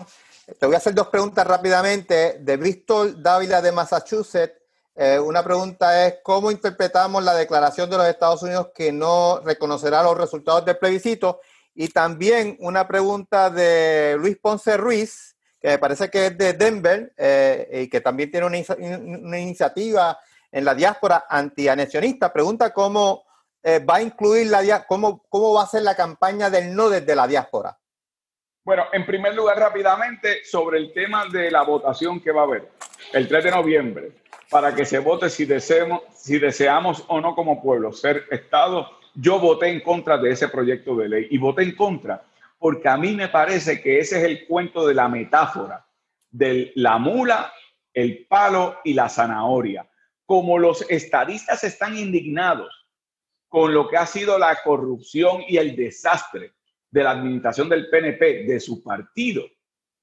Te 0.58 0.66
voy 0.66 0.74
a 0.74 0.78
hacer 0.78 0.94
dos 0.94 1.08
preguntas 1.08 1.46
rápidamente. 1.46 2.38
De 2.40 2.56
Bristol 2.56 3.22
Dávila 3.22 3.62
de 3.62 3.72
Massachusetts, 3.72 4.63
eh, 4.96 5.18
una 5.18 5.42
pregunta 5.42 6.06
es, 6.06 6.16
¿cómo 6.22 6.52
interpretamos 6.52 7.22
la 7.24 7.34
declaración 7.34 7.90
de 7.90 7.96
los 7.96 8.06
Estados 8.06 8.42
Unidos 8.42 8.68
que 8.74 8.92
no 8.92 9.40
reconocerá 9.40 10.02
los 10.02 10.16
resultados 10.16 10.64
del 10.64 10.78
plebiscito? 10.78 11.40
Y 11.74 11.88
también 11.88 12.56
una 12.60 12.86
pregunta 12.86 13.50
de 13.50 14.16
Luis 14.18 14.38
Ponce 14.40 14.76
Ruiz, 14.76 15.36
que 15.60 15.68
me 15.70 15.78
parece 15.78 16.08
que 16.10 16.26
es 16.26 16.38
de 16.38 16.52
Denver 16.52 17.12
eh, 17.16 17.82
y 17.82 17.88
que 17.88 18.00
también 18.00 18.30
tiene 18.30 18.46
una, 18.46 19.40
iniciativa 19.40 20.16
en 20.52 20.64
la 20.64 20.74
diáspora 20.74 21.26
antianexionista. 21.28 22.32
Pregunta 22.32 22.72
cómo 22.72 23.24
eh, 23.64 23.80
va 23.80 23.96
a 23.96 24.02
incluir 24.02 24.46
la 24.46 24.86
cómo, 24.86 25.24
cómo 25.28 25.54
va 25.54 25.64
a 25.64 25.68
ser 25.68 25.82
la 25.82 25.96
campaña 25.96 26.50
del 26.50 26.72
no 26.72 26.88
desde 26.88 27.16
la 27.16 27.26
diáspora. 27.26 27.76
Bueno, 28.64 28.86
en 28.92 29.04
primer 29.04 29.34
lugar, 29.34 29.58
rápidamente, 29.58 30.42
sobre 30.42 30.78
el 30.78 30.92
tema 30.94 31.26
de 31.26 31.50
la 31.50 31.62
votación 31.62 32.18
que 32.18 32.32
va 32.32 32.40
a 32.40 32.44
haber 32.44 32.70
el 33.12 33.28
3 33.28 33.44
de 33.44 33.50
noviembre, 33.50 34.12
para 34.48 34.74
que 34.74 34.86
se 34.86 34.98
vote 35.00 35.28
si, 35.28 35.44
deseamos, 35.44 36.00
si 36.14 36.38
deseamos 36.38 37.04
o 37.08 37.20
no 37.20 37.34
como 37.34 37.62
pueblo 37.62 37.92
ser 37.92 38.24
Estado. 38.30 38.88
Yo 39.14 39.38
voté 39.38 39.68
en 39.68 39.80
contra 39.80 40.16
de 40.16 40.30
ese 40.30 40.48
proyecto 40.48 40.96
de 40.96 41.08
ley 41.08 41.26
y 41.30 41.36
voté 41.36 41.62
en 41.62 41.76
contra 41.76 42.24
porque 42.58 42.88
a 42.88 42.96
mí 42.96 43.14
me 43.14 43.28
parece 43.28 43.82
que 43.82 43.98
ese 43.98 44.16
es 44.16 44.24
el 44.24 44.46
cuento 44.46 44.86
de 44.86 44.94
la 44.94 45.08
metáfora 45.08 45.86
de 46.30 46.72
la 46.76 46.96
mula, 46.96 47.52
el 47.92 48.26
palo 48.26 48.78
y 48.82 48.94
la 48.94 49.10
zanahoria. 49.10 49.86
Como 50.24 50.58
los 50.58 50.88
estadistas 50.90 51.62
están 51.62 51.98
indignados 51.98 52.72
con 53.48 53.74
lo 53.74 53.88
que 53.88 53.98
ha 53.98 54.06
sido 54.06 54.38
la 54.38 54.56
corrupción 54.64 55.42
y 55.46 55.58
el 55.58 55.76
desastre 55.76 56.54
de 56.94 57.02
la 57.02 57.10
administración 57.10 57.68
del 57.68 57.90
PNP, 57.90 58.44
de 58.44 58.60
su 58.60 58.80
partido, 58.80 59.42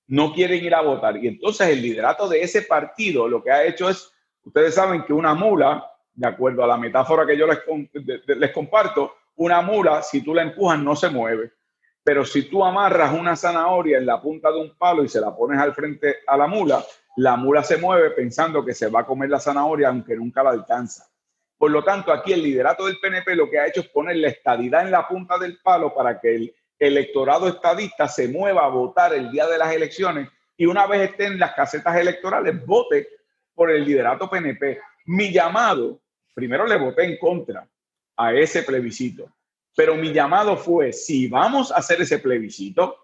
no 0.07 0.33
quieren 0.33 0.61
ir 0.61 0.75
a 0.75 0.81
votar. 0.81 1.15
Y 1.23 1.27
entonces 1.29 1.69
el 1.69 1.81
liderato 1.81 2.27
de 2.27 2.41
ese 2.41 2.63
partido 2.63 3.29
lo 3.29 3.41
que 3.41 3.49
ha 3.49 3.63
hecho 3.63 3.89
es, 3.89 4.11
ustedes 4.43 4.75
saben 4.75 5.05
que 5.05 5.13
una 5.13 5.33
mula, 5.33 5.89
de 6.13 6.27
acuerdo 6.27 6.65
a 6.65 6.67
la 6.67 6.75
metáfora 6.75 7.25
que 7.25 7.37
yo 7.37 7.47
les, 7.47 7.59
les 8.25 8.51
comparto, 8.51 9.15
una 9.37 9.61
mula, 9.61 10.01
si 10.01 10.21
tú 10.21 10.33
la 10.33 10.41
empujas, 10.41 10.79
no 10.79 10.93
se 10.97 11.09
mueve. 11.09 11.53
Pero 12.03 12.25
si 12.25 12.49
tú 12.49 12.65
amarras 12.65 13.17
una 13.17 13.37
zanahoria 13.37 13.97
en 13.97 14.05
la 14.05 14.21
punta 14.21 14.51
de 14.51 14.59
un 14.59 14.77
palo 14.77 15.05
y 15.05 15.07
se 15.07 15.21
la 15.21 15.33
pones 15.33 15.61
al 15.61 15.73
frente 15.73 16.17
a 16.27 16.35
la 16.35 16.47
mula, 16.47 16.83
la 17.15 17.37
mula 17.37 17.63
se 17.63 17.77
mueve 17.77 18.09
pensando 18.11 18.65
que 18.65 18.73
se 18.73 18.89
va 18.89 19.01
a 19.01 19.05
comer 19.05 19.29
la 19.29 19.39
zanahoria 19.39 19.87
aunque 19.87 20.17
nunca 20.17 20.43
la 20.43 20.49
alcanza. 20.49 21.05
Por 21.57 21.71
lo 21.71 21.85
tanto, 21.85 22.11
aquí 22.11 22.33
el 22.33 22.43
liderato 22.43 22.85
del 22.85 22.99
PNP 22.99 23.33
lo 23.33 23.49
que 23.49 23.59
ha 23.59 23.67
hecho 23.67 23.79
es 23.79 23.87
poner 23.87 24.17
la 24.17 24.27
estadidad 24.27 24.81
en 24.81 24.91
la 24.91 25.07
punta 25.07 25.37
del 25.37 25.57
palo 25.61 25.93
para 25.93 26.19
que 26.19 26.35
el 26.35 26.55
electorado 26.81 27.47
estadista 27.47 28.07
se 28.07 28.27
mueva 28.27 28.65
a 28.65 28.69
votar 28.69 29.13
el 29.13 29.31
día 29.31 29.47
de 29.47 29.57
las 29.57 29.71
elecciones 29.71 30.27
y 30.57 30.65
una 30.65 30.87
vez 30.87 31.11
esté 31.11 31.25
en 31.25 31.39
las 31.39 31.53
casetas 31.53 31.95
electorales, 31.95 32.65
vote 32.65 33.07
por 33.53 33.71
el 33.71 33.85
liderato 33.85 34.29
PNP. 34.29 34.79
Mi 35.05 35.31
llamado, 35.31 36.01
primero 36.33 36.65
le 36.65 36.77
voté 36.77 37.05
en 37.05 37.17
contra 37.17 37.67
a 38.17 38.33
ese 38.33 38.63
plebiscito. 38.63 39.31
Pero 39.75 39.95
mi 39.95 40.11
llamado 40.11 40.57
fue, 40.57 40.91
si 40.91 41.27
vamos 41.27 41.71
a 41.71 41.77
hacer 41.77 42.01
ese 42.01 42.19
plebiscito, 42.19 42.97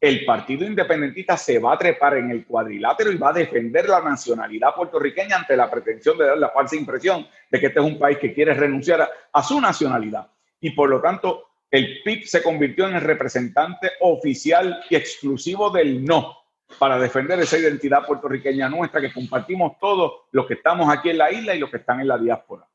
el 0.00 0.24
Partido 0.24 0.66
Independentista 0.66 1.36
se 1.36 1.60
va 1.60 1.74
a 1.74 1.78
trepar 1.78 2.16
en 2.16 2.30
el 2.32 2.44
cuadrilátero 2.44 3.12
y 3.12 3.16
va 3.16 3.30
a 3.30 3.34
defender 3.34 3.88
la 3.88 4.00
nacionalidad 4.00 4.74
puertorriqueña 4.74 5.36
ante 5.36 5.56
la 5.56 5.70
pretensión 5.70 6.18
de 6.18 6.26
dar 6.26 6.38
la 6.38 6.50
falsa 6.50 6.74
impresión 6.74 7.26
de 7.48 7.60
que 7.60 7.66
este 7.66 7.78
es 7.78 7.86
un 7.86 8.00
país 8.00 8.18
que 8.18 8.34
quiere 8.34 8.52
renunciar 8.52 9.08
a, 9.32 9.42
su 9.44 9.60
nacionalidad. 9.60 10.28
Y 10.60 10.70
por 10.70 10.90
lo 10.90 11.00
tanto, 11.00 11.51
el 11.72 12.02
PIB 12.04 12.26
se 12.26 12.42
convirtió 12.42 12.86
en 12.86 12.94
el 12.94 13.00
representante 13.00 13.90
oficial 14.00 14.84
y 14.88 14.94
exclusivo 14.94 15.70
del 15.70 16.04
no 16.04 16.36
para 16.78 16.98
defender 16.98 17.40
esa 17.40 17.58
identidad 17.58 18.06
puertorriqueña 18.06 18.68
nuestra 18.68 19.00
que 19.00 19.12
compartimos 19.12 19.78
todos 19.80 20.12
los 20.30 20.46
que 20.46 20.54
estamos 20.54 20.88
aquí 20.88 21.10
en 21.10 21.18
la 21.18 21.32
isla 21.32 21.54
y 21.54 21.58
los 21.58 21.70
que 21.70 21.78
están 21.78 22.00
en 22.00 22.08
la 22.08 22.18
diáspora. 22.18 22.68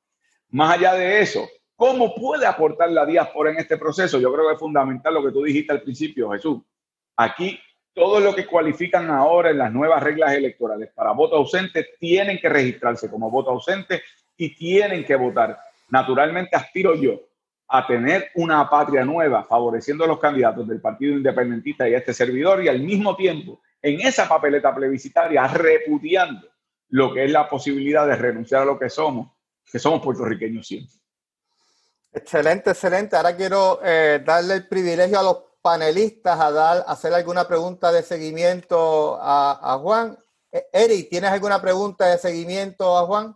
Más 0.49 0.75
allá 0.75 0.93
de 0.95 1.21
eso, 1.21 1.47
¿Cómo 1.77 2.15
puede 2.15 2.47
aportar 2.47 2.89
la 2.89 3.05
diáspora 3.05 3.51
en 3.51 3.59
este 3.59 3.77
proceso? 3.77 4.19
Yo 4.19 4.33
creo 4.33 4.47
que 4.47 4.55
es 4.55 4.59
fundamental 4.59 5.13
lo 5.13 5.23
que 5.23 5.31
tú 5.31 5.43
dijiste 5.43 5.71
al 5.71 5.83
principio, 5.83 6.31
Jesús. 6.31 6.59
Aquí, 7.15 7.59
todo 7.93 8.19
lo 8.19 8.33
que 8.33 8.47
cualifican 8.47 9.11
ahora 9.11 9.51
en 9.51 9.59
las 9.59 9.71
nuevas 9.71 10.01
reglas 10.01 10.33
electorales 10.33 10.89
para 10.95 11.11
voto 11.11 11.35
ausente 11.35 11.89
tienen 11.99 12.39
que 12.39 12.49
registrarse 12.49 13.11
como 13.11 13.29
voto 13.29 13.51
ausente 13.51 14.01
y 14.35 14.55
tienen 14.55 15.05
que 15.05 15.15
votar. 15.15 15.59
Naturalmente, 15.89 16.55
aspiro 16.55 16.95
yo 16.95 17.21
a 17.69 17.85
tener 17.85 18.29
una 18.35 18.69
patria 18.69 19.03
nueva, 19.03 19.43
favoreciendo 19.43 20.05
a 20.05 20.07
los 20.07 20.19
candidatos 20.19 20.67
del 20.67 20.79
Partido 20.79 21.13
Independentista 21.13 21.87
y 21.87 21.93
a 21.93 21.97
este 21.97 22.13
servidor, 22.13 22.63
y 22.63 22.69
al 22.69 22.79
mismo 22.79 23.15
tiempo, 23.15 23.61
en 23.81 24.01
esa 24.01 24.27
papeleta 24.27 24.73
plebiscitaria, 24.73 25.47
repudiando 25.47 26.47
lo 26.89 27.13
que 27.13 27.25
es 27.25 27.31
la 27.31 27.47
posibilidad 27.47 28.07
de 28.07 28.15
renunciar 28.15 28.61
a 28.61 28.65
lo 28.65 28.79
que 28.79 28.89
somos, 28.89 29.31
que 29.69 29.79
somos 29.79 30.01
puertorriqueños 30.01 30.65
siempre. 30.65 30.95
Excelente, 32.13 32.71
excelente. 32.71 33.15
Ahora 33.15 33.35
quiero 33.35 33.79
eh, 33.83 34.21
darle 34.25 34.55
el 34.55 34.67
privilegio 34.67 35.19
a 35.19 35.23
los 35.23 35.37
panelistas 35.61 36.39
a 36.39 36.51
dar, 36.51 36.85
hacer 36.87 37.13
alguna 37.13 37.47
pregunta 37.47 37.91
de 37.91 38.01
seguimiento 38.01 39.19
a, 39.21 39.77
Juan. 39.81 40.17
Eh, 40.51 40.65
Eri, 40.71 41.03
¿tienes 41.03 41.29
alguna 41.29 41.61
pregunta 41.61 42.07
de 42.07 42.17
seguimiento 42.17 42.97
a 42.97 43.05
Juan? 43.05 43.35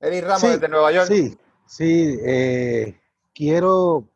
Eri 0.00 0.20
Ramos 0.22 0.42
desde 0.42 0.68
Nueva 0.68 0.90
York. 0.90 1.08
Sí, 1.08 1.38
sí. 1.66 2.18
Eh, 2.24 3.01
quiero, 3.34 4.08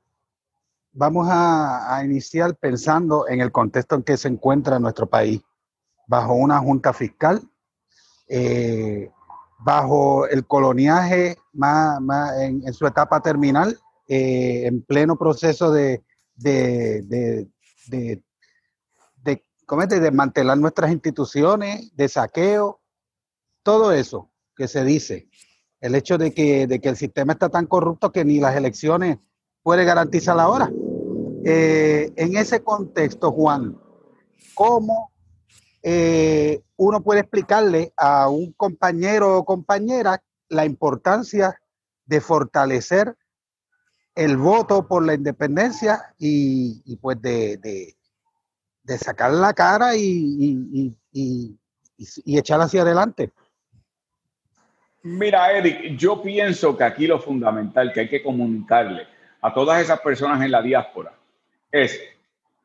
vamos 0.93 1.27
a, 1.31 2.01
iniciar 2.05 2.57
pensando 2.57 3.29
en 3.29 3.41
el 3.41 3.53
contexto 3.53 3.95
en 3.95 4.03
que 4.03 4.17
se 4.17 4.29
encuentra 4.29 4.79
nuestro 4.79 5.09
país, 5.09 5.41
bajo 6.07 6.35
una 6.35 6.59
junta 6.61 6.93
fiscal, 6.93 7.43
bajo 9.59 10.27
el 10.27 10.47
coloniaje 10.47 11.37
más, 11.53 12.01
en, 12.41 12.73
su 12.73 12.87
etapa 12.87 13.21
terminal, 13.21 13.79
eh, 14.09 14.67
en 14.67 14.83
pleno 14.83 15.17
proceso 15.17 15.73
de, 15.73 16.05
de, 16.37 17.03
de, 17.03 17.49
de, 17.89 18.23
de 19.89 20.01
desmantelar 20.01 20.57
nuestras 20.59 20.93
instituciones, 20.93 21.95
de 21.97 22.09
saqueo, 22.09 22.81
todo 23.63 23.93
eso 23.93 24.31
que 24.55 24.69
se 24.69 24.85
dice. 24.85 25.29
El 25.81 25.95
hecho 25.95 26.19
de 26.19 26.33
que, 26.33 26.67
de 26.67 26.81
que 26.81 26.89
el 26.89 26.97
sistema 26.97 27.35
está 27.35 27.49
tan 27.49 27.67
corrupto 27.67 28.11
que 28.11 28.25
ni 28.25 28.41
las 28.41 28.57
elecciones 28.57 29.19
puede 29.63 29.85
garantizar 29.85 30.39
ahora. 30.39 30.71
Eh, 31.45 32.13
en 32.17 32.37
ese 32.37 32.63
contexto, 32.63 33.31
Juan, 33.33 33.77
¿cómo 34.55 35.13
eh, 35.83 36.63
uno 36.77 37.03
puede 37.03 37.21
explicarle 37.21 37.93
a 37.97 38.29
un 38.29 38.53
compañero 38.53 39.39
o 39.39 39.45
compañera 39.45 40.23
la 40.49 40.65
importancia 40.65 41.61
de 42.05 42.21
fortalecer 42.21 43.17
el 44.15 44.37
voto 44.37 44.89
por 44.89 45.05
la 45.05 45.15
independencia 45.15 46.15
y, 46.19 46.97
pues 46.97 47.21
de, 47.21 47.59
de, 48.83 48.99
sacar 48.99 49.33
la 49.33 49.53
cara 49.53 49.95
y, 49.95 50.95
y, 51.13 51.59
y 52.25 52.39
echar 52.39 52.61
hacia 52.61 52.83
adelante. 52.83 53.33
Mira, 55.09 55.53
Eric, 55.53 55.97
yo 55.97 56.21
pienso 56.21 56.77
que 56.77 56.83
aquí 56.83 57.07
lo 57.07 57.21
fundamental 57.21 57.93
que 57.93 58.01
hay 58.01 58.09
que 58.09 58.25
comunicarle 58.25 59.07
a 59.41 59.55
todas 59.55 59.81
esas 59.81 60.01
personas 60.01 60.43
en 60.43 60.51
la 60.51 60.61
diáspora 60.61 61.13
es 61.71 62.03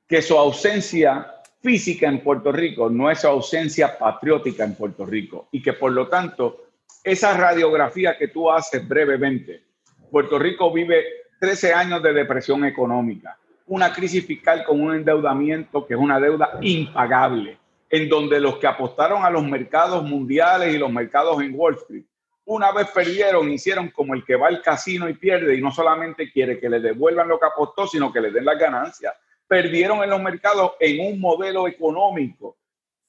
que 0.07 0.23
su 0.23 0.35
ausencia 0.35 1.35
física 1.61 2.07
en 2.07 2.23
Puerto 2.23 2.51
Rico 2.51 2.89
no 2.89 3.11
es 3.11 3.21
su 3.21 3.27
ausencia 3.27 3.95
patriótica 3.95 4.63
en 4.63 4.73
Puerto 4.73 5.05
Rico 5.05 5.49
y 5.51 5.61
que 5.61 5.73
por 5.73 5.91
lo 5.91 6.07
tanto 6.07 6.65
esa 7.03 7.37
radiografía 7.37 8.17
que 8.17 8.29
tú 8.29 8.49
haces 8.49 8.87
brevemente, 8.87 9.61
Puerto 10.09 10.39
Rico 10.39 10.73
vive 10.73 11.05
13 11.39 11.75
años 11.75 12.01
de 12.01 12.11
depresión 12.11 12.65
económica, 12.65 13.37
una 13.67 13.93
crisis 13.93 14.25
fiscal 14.25 14.63
con 14.63 14.81
un 14.81 14.95
endeudamiento 14.95 15.85
que 15.85 15.93
es 15.93 15.99
una 15.99 16.19
deuda 16.19 16.57
impagable, 16.61 17.59
en 17.87 18.09
donde 18.09 18.39
los 18.39 18.57
que 18.57 18.65
apostaron 18.65 19.23
a 19.23 19.29
los 19.29 19.43
mercados 19.43 20.03
mundiales 20.03 20.73
y 20.73 20.79
los 20.79 20.91
mercados 20.91 21.39
en 21.39 21.53
Wall 21.53 21.75
Street 21.75 22.05
una 22.54 22.72
vez 22.72 22.89
perdieron, 22.91 23.52
hicieron 23.52 23.89
como 23.89 24.14
el 24.14 24.26
que 24.26 24.36
va 24.36 24.47
al 24.47 24.62
casino 24.62 25.08
y 25.08 25.14
pierde 25.14 25.56
y 25.56 25.62
no 25.62 25.72
solamente 25.72 26.32
quiere 26.32 26.60
que 26.60 26.70
le 26.70 26.80
devuelvan 26.80 27.28
lo 27.28 27.39
que 27.39 27.45
apostó, 27.45 27.88
sino 27.88 28.12
que 28.12 28.20
le 28.20 28.32
den 28.32 28.45
las 28.45 28.60
ganancias. 28.60 29.14
Perdieron 29.47 30.04
en 30.04 30.10
los 30.10 30.22
mercados 30.22 30.74
en 30.80 31.14
un 31.14 31.20
modelo 31.20 31.68
económico 31.68 32.58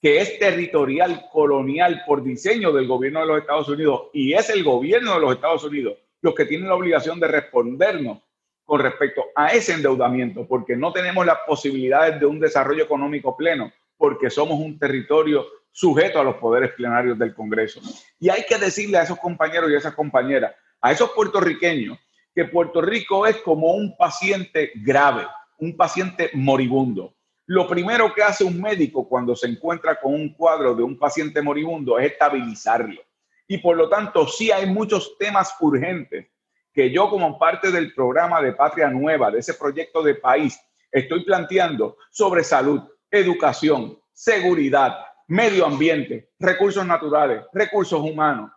que 0.01 0.21
es 0.21 0.39
territorial, 0.39 1.27
colonial, 1.33 2.03
por 2.07 2.23
diseño 2.23 2.73
del 2.73 2.87
gobierno 2.87 3.21
de 3.21 3.27
los 3.27 3.41
Estados 3.41 3.69
Unidos 3.69 4.11
y 4.13 4.33
es 4.33 4.49
el 4.51 4.65
gobierno 4.65 5.15
de 5.15 5.21
los 5.21 5.35
Estados 5.35 5.65
Unidos 5.65 5.97
los 6.21 6.35
que 6.35 6.45
tienen 6.45 6.69
la 6.69 6.77
obligación 6.77 7.19
de 7.19 7.29
respondernos 7.29 8.19
con 8.65 8.81
respecto 8.81 9.25
a 9.35 9.49
ese 9.49 9.75
endeudamiento, 9.75 10.47
porque 10.47 10.77
no 10.77 10.93
tenemos 10.93 11.27
las 11.27 11.39
posibilidades 11.47 12.21
de 12.21 12.27
un 12.27 12.39
desarrollo 12.39 12.85
económico 12.85 13.37
pleno, 13.37 13.73
porque 13.97 14.31
somos 14.31 14.61
un 14.61 14.79
territorio 14.79 15.45
sujeto 15.73 16.21
a 16.21 16.25
los 16.25 16.37
poderes 16.37 16.73
plenarios 16.73 17.19
del 17.19 17.35
Congreso. 17.35 17.81
Y 18.21 18.29
hay 18.29 18.45
que 18.47 18.59
decirle 18.59 18.99
a 18.99 19.03
esos 19.03 19.19
compañeros 19.19 19.71
y 19.71 19.75
a 19.75 19.79
esas 19.79 19.95
compañeras, 19.95 20.55
a 20.81 20.93
esos 20.93 21.11
puertorriqueños, 21.11 21.99
que 22.35 22.45
Puerto 22.45 22.81
Rico 22.81 23.27
es 23.27 23.39
como 23.39 23.73
un 23.73 23.97
paciente 23.97 24.73
grave, 24.77 25.27
un 25.59 25.77
paciente 25.77 26.31
moribundo. 26.35 27.15
Lo 27.47 27.67
primero 27.67 28.15
que 28.15 28.23
hace 28.23 28.45
un 28.45 28.61
médico 28.61 29.09
cuando 29.09 29.35
se 29.35 29.49
encuentra 29.49 29.99
con 30.01 30.15
un 30.15 30.33
cuadro 30.35 30.75
de 30.75 30.83
un 30.83 30.99
paciente 30.99 31.43
moribundo 31.43 31.99
es 31.99 32.13
estabilizarlo. 32.13 33.03
Y 33.49 33.59
por 33.59 33.77
lo 33.77 33.89
tanto, 33.89 34.27
sí 34.27 34.51
hay 34.51 34.67
muchos 34.67 35.17
temas 35.19 35.55
urgentes 35.61 36.27
que 36.73 36.91
yo 36.91 37.11
como 37.11 37.39
parte 37.39 37.71
del 37.71 37.93
programa 37.93 38.41
de 38.41 38.53
Patria 38.53 38.89
Nueva, 38.89 39.31
de 39.31 39.41
ese 39.41 39.55
proyecto 39.55 40.03
de 40.03 40.15
país, 40.15 40.59
estoy 40.91 41.25
planteando 41.25 41.99
sobre 42.11 42.45
salud, 42.45 42.81
educación, 43.11 43.99
seguridad, 44.13 44.97
medio 45.33 45.65
ambiente, 45.65 46.29
recursos 46.39 46.85
naturales, 46.87 47.45
recursos 47.55 47.99
humanos, 47.99 48.51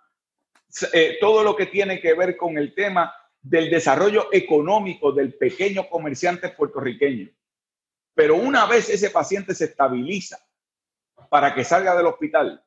eh, 0.92 1.18
todo 1.22 1.42
lo 1.42 1.56
que 1.56 1.68
tiene 1.68 2.02
que 2.02 2.14
ver 2.14 2.36
con 2.36 2.58
el 2.58 2.76
tema 2.76 3.14
del 3.42 3.70
desarrollo 3.70 4.28
económico 4.34 5.14
del 5.14 5.36
pequeño 5.36 5.88
comerciante 5.88 6.50
puertorriqueño. 6.50 7.30
Pero 8.14 8.36
una 8.36 8.66
vez 8.66 8.90
ese 8.90 9.10
paciente 9.10 9.56
se 9.56 9.66
estabiliza 9.66 10.38
para 11.30 11.56
que 11.56 11.64
salga 11.64 11.96
del 11.96 12.08
hospital, 12.08 12.62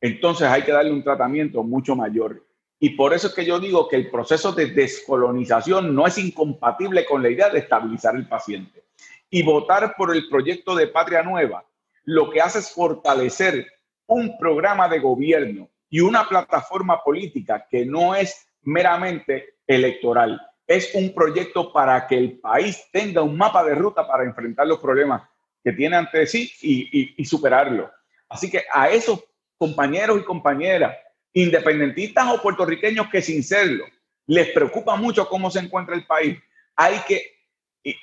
entonces 0.00 0.46
hay 0.46 0.62
que 0.62 0.72
darle 0.72 0.92
un 0.92 1.02
tratamiento 1.02 1.64
mucho 1.64 1.96
mayor. 1.96 2.46
Y 2.78 2.90
por 2.90 3.12
eso 3.12 3.26
es 3.26 3.34
que 3.34 3.44
yo 3.44 3.58
digo 3.58 3.88
que 3.88 3.96
el 3.96 4.12
proceso 4.12 4.52
de 4.52 4.66
descolonización 4.66 5.92
no 5.92 6.06
es 6.06 6.18
incompatible 6.18 7.04
con 7.04 7.20
la 7.20 7.30
idea 7.30 7.50
de 7.50 7.58
estabilizar 7.58 8.14
el 8.14 8.28
paciente. 8.28 8.84
Y 9.28 9.42
votar 9.42 9.96
por 9.96 10.14
el 10.14 10.28
proyecto 10.28 10.76
de 10.76 10.86
Patria 10.86 11.24
Nueva 11.24 11.64
lo 12.04 12.30
que 12.30 12.40
hace 12.40 12.60
es 12.60 12.70
fortalecer 12.70 13.66
un 14.06 14.36
programa 14.38 14.88
de 14.88 14.98
gobierno 14.98 15.68
y 15.88 16.00
una 16.00 16.28
plataforma 16.28 17.02
política 17.02 17.66
que 17.70 17.84
no 17.84 18.14
es 18.14 18.48
meramente 18.62 19.54
electoral. 19.66 20.40
Es 20.66 20.94
un 20.94 21.12
proyecto 21.12 21.72
para 21.72 22.06
que 22.06 22.16
el 22.16 22.38
país 22.38 22.84
tenga 22.92 23.22
un 23.22 23.36
mapa 23.36 23.64
de 23.64 23.74
ruta 23.74 24.06
para 24.06 24.24
enfrentar 24.24 24.66
los 24.66 24.78
problemas 24.78 25.22
que 25.62 25.72
tiene 25.72 25.96
ante 25.96 26.26
sí 26.26 26.50
y, 26.62 27.14
y 27.20 27.24
superarlo. 27.24 27.90
Así 28.28 28.50
que 28.50 28.64
a 28.72 28.88
esos 28.88 29.22
compañeros 29.58 30.20
y 30.20 30.24
compañeras, 30.24 30.96
independentistas 31.32 32.32
o 32.32 32.40
puertorriqueños 32.40 33.08
que 33.08 33.20
sin 33.20 33.42
serlo, 33.42 33.84
les 34.26 34.48
preocupa 34.50 34.96
mucho 34.96 35.28
cómo 35.28 35.50
se 35.50 35.58
encuentra 35.58 35.94
el 35.94 36.06
país, 36.06 36.38
hay 36.76 36.98
que 37.00 37.39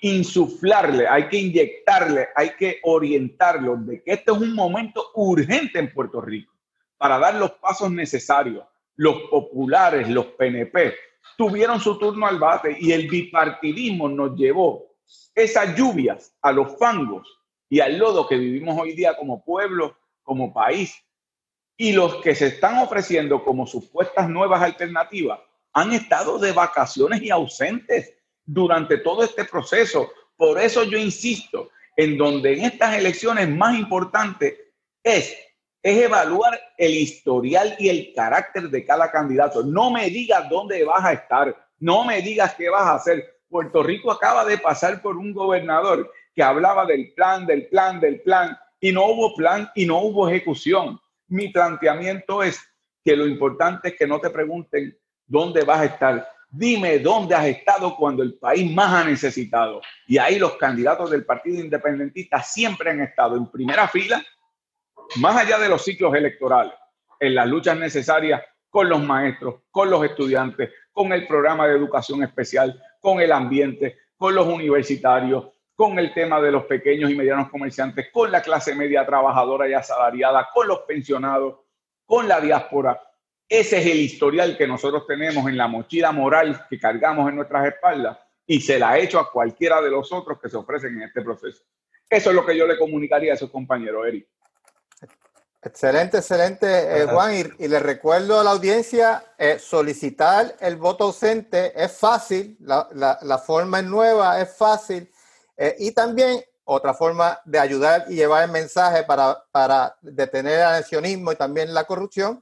insuflarle, 0.01 1.07
hay 1.07 1.28
que 1.28 1.38
inyectarle, 1.38 2.30
hay 2.36 2.51
que 2.57 2.80
orientarlo 2.84 3.78
de 3.78 4.01
que 4.01 4.13
este 4.13 4.32
es 4.32 4.38
un 4.38 4.53
momento 4.53 5.11
urgente 5.15 5.80
en 5.80 5.93
Puerto 5.93 6.19
Rico 6.21 6.53
para 6.97 7.19
dar 7.19 7.36
los 7.36 7.51
pasos 7.51 7.91
necesarios. 7.91 8.65
Los 8.95 9.30
populares, 9.30 10.09
los 10.09 10.25
PNP, 10.25 10.95
tuvieron 11.38 11.80
su 11.80 11.99
turno 11.99 12.25
al 12.25 12.39
bate 12.39 12.75
y 12.80 12.91
el 12.91 13.07
bipartidismo 13.07 14.09
nos 14.09 14.36
llevó 14.36 14.95
esas 15.36 15.75
lluvias 15.75 16.36
a 16.41 16.51
los 16.51 16.78
fangos 16.80 17.28
y 17.69 17.80
al 17.80 17.97
lodo 17.97 18.28
que 18.28 18.38
vivimos 18.38 18.80
hoy 18.80 18.93
día 18.93 19.15
como 19.15 19.43
pueblo, 19.43 19.95
como 20.23 20.51
país. 20.51 20.95
Y 21.78 21.91
los 21.91 22.15
que 22.23 22.34
se 22.34 22.47
están 22.47 22.80
ofreciendo 22.80 23.43
como 23.43 23.67
supuestas 23.67 24.28
nuevas 24.28 24.63
alternativas 24.63 25.39
han 25.73 25.93
estado 25.93 26.39
de 26.39 26.53
vacaciones 26.53 27.21
y 27.21 27.30
ausentes 27.30 28.16
durante 28.47 28.97
todo 28.99 29.23
este 29.23 29.45
proceso. 29.45 30.11
Por 30.35 30.59
eso 30.59 30.83
yo 30.83 30.97
insisto 30.97 31.69
en 31.95 32.17
donde 32.17 32.53
en 32.53 32.63
estas 32.63 32.95
elecciones 32.95 33.49
más 33.49 33.77
importante 33.77 34.73
es, 35.03 35.35
es 35.83 36.03
evaluar 36.03 36.59
el 36.77 36.93
historial 36.93 37.75
y 37.77 37.89
el 37.89 38.13
carácter 38.15 38.69
de 38.69 38.85
cada 38.85 39.11
candidato. 39.11 39.63
No 39.63 39.91
me 39.91 40.09
digas 40.09 40.49
dónde 40.49 40.83
vas 40.83 41.05
a 41.05 41.13
estar, 41.13 41.55
no 41.79 42.05
me 42.05 42.21
digas 42.21 42.55
qué 42.55 42.69
vas 42.69 42.83
a 42.83 42.95
hacer. 42.95 43.41
Puerto 43.49 43.83
Rico 43.83 44.11
acaba 44.11 44.45
de 44.45 44.57
pasar 44.57 45.01
por 45.01 45.17
un 45.17 45.33
gobernador 45.33 46.11
que 46.33 46.43
hablaba 46.43 46.85
del 46.85 47.13
plan, 47.13 47.45
del 47.45 47.67
plan, 47.67 47.99
del 47.99 48.21
plan, 48.21 48.57
y 48.79 48.91
no 48.91 49.07
hubo 49.07 49.35
plan 49.35 49.69
y 49.75 49.85
no 49.85 49.99
hubo 49.99 50.29
ejecución. 50.29 50.99
Mi 51.27 51.49
planteamiento 51.49 52.43
es 52.43 52.59
que 53.03 53.15
lo 53.15 53.25
importante 53.25 53.89
es 53.89 53.95
que 53.97 54.05
no 54.07 54.19
te 54.19 54.29
pregunten 54.29 54.97
dónde 55.25 55.63
vas 55.63 55.79
a 55.79 55.85
estar, 55.85 56.29
Dime 56.49 56.99
dónde 56.99 57.35
has 57.35 57.45
estado 57.45 57.95
cuando 57.95 58.23
el 58.23 58.35
país 58.35 58.73
más 58.73 58.93
ha 58.93 59.03
necesitado. 59.03 59.81
Y 60.07 60.17
ahí 60.17 60.39
los 60.39 60.55
candidatos 60.55 61.11
del 61.11 61.25
Partido 61.25 61.59
Independentista 61.59 62.41
siempre 62.41 62.91
han 62.91 63.01
estado 63.01 63.35
en 63.35 63.51
primera 63.51 63.87
fila, 63.87 64.23
más 65.17 65.37
allá 65.37 65.59
de 65.59 65.69
los 65.69 65.83
ciclos 65.83 66.15
electorales, 66.15 66.73
en 67.19 67.35
las 67.35 67.47
luchas 67.47 67.77
necesarias 67.77 68.41
con 68.69 68.89
los 68.89 69.03
maestros, 69.03 69.61
con 69.71 69.89
los 69.89 70.03
estudiantes, 70.05 70.71
con 70.91 71.11
el 71.11 71.27
programa 71.27 71.67
de 71.67 71.75
educación 71.75 72.23
especial, 72.23 72.81
con 72.99 73.19
el 73.19 73.31
ambiente, 73.31 73.97
con 74.15 74.33
los 74.33 74.47
universitarios, 74.47 75.49
con 75.75 75.99
el 75.99 76.13
tema 76.13 76.41
de 76.41 76.51
los 76.51 76.63
pequeños 76.65 77.11
y 77.11 77.15
medianos 77.15 77.49
comerciantes, 77.49 78.07
con 78.11 78.31
la 78.31 78.41
clase 78.41 78.73
media 78.73 79.05
trabajadora 79.05 79.69
y 79.69 79.73
asalariada, 79.73 80.49
con 80.53 80.67
los 80.67 80.79
pensionados, 80.81 81.59
con 82.05 82.27
la 82.27 82.39
diáspora 82.39 82.99
ese 83.49 83.79
es 83.79 83.85
el 83.85 83.99
historial 83.99 84.57
que 84.57 84.67
nosotros 84.67 85.07
tenemos 85.07 85.47
en 85.47 85.57
la 85.57 85.67
mochila 85.67 86.11
moral 86.11 86.65
que 86.69 86.79
cargamos 86.79 87.29
en 87.29 87.35
nuestras 87.37 87.67
espaldas 87.67 88.17
y 88.45 88.59
se 88.61 88.77
la 88.77 88.97
he 88.97 89.03
hecho 89.03 89.19
a 89.19 89.31
cualquiera 89.31 89.81
de 89.81 89.89
los 89.89 90.11
otros 90.11 90.39
que 90.41 90.49
se 90.49 90.57
ofrecen 90.57 90.95
en 90.95 91.03
este 91.03 91.21
proceso. 91.21 91.63
Eso 92.09 92.29
es 92.29 92.35
lo 92.35 92.45
que 92.45 92.57
yo 92.57 92.65
le 92.65 92.77
comunicaría 92.77 93.31
a 93.31 93.35
esos 93.35 93.49
compañeros, 93.49 94.05
Eric. 94.07 94.27
Excelente, 95.61 96.17
excelente, 96.17 97.01
eh, 97.01 97.05
Juan. 97.07 97.53
Y, 97.57 97.67
le 97.67 97.79
recuerdo 97.79 98.39
a 98.39 98.43
la 98.43 98.51
audiencia, 98.51 99.23
eh, 99.37 99.59
solicitar 99.59 100.55
el 100.61 100.77
voto 100.77 101.05
ausente 101.05 101.73
es 101.75 101.97
fácil, 101.97 102.57
la, 102.61 103.43
forma 103.45 103.79
es 103.79 103.85
nueva, 103.85 104.41
es 104.41 104.55
fácil. 104.55 105.11
Eh, 105.57 105.75
y 105.79 105.91
también 105.91 106.41
otra 106.63 106.93
forma 106.93 107.39
de 107.43 107.59
ayudar 107.59 108.05
y 108.07 108.15
llevar 108.15 108.43
el 108.43 108.51
mensaje 108.51 109.03
para, 109.03 109.43
para 109.51 109.97
detener 110.01 110.59
el 110.59 110.65
anexionismo 110.65 111.31
y 111.31 111.35
también 111.35 111.73
la 111.73 111.85
corrupción 111.85 112.41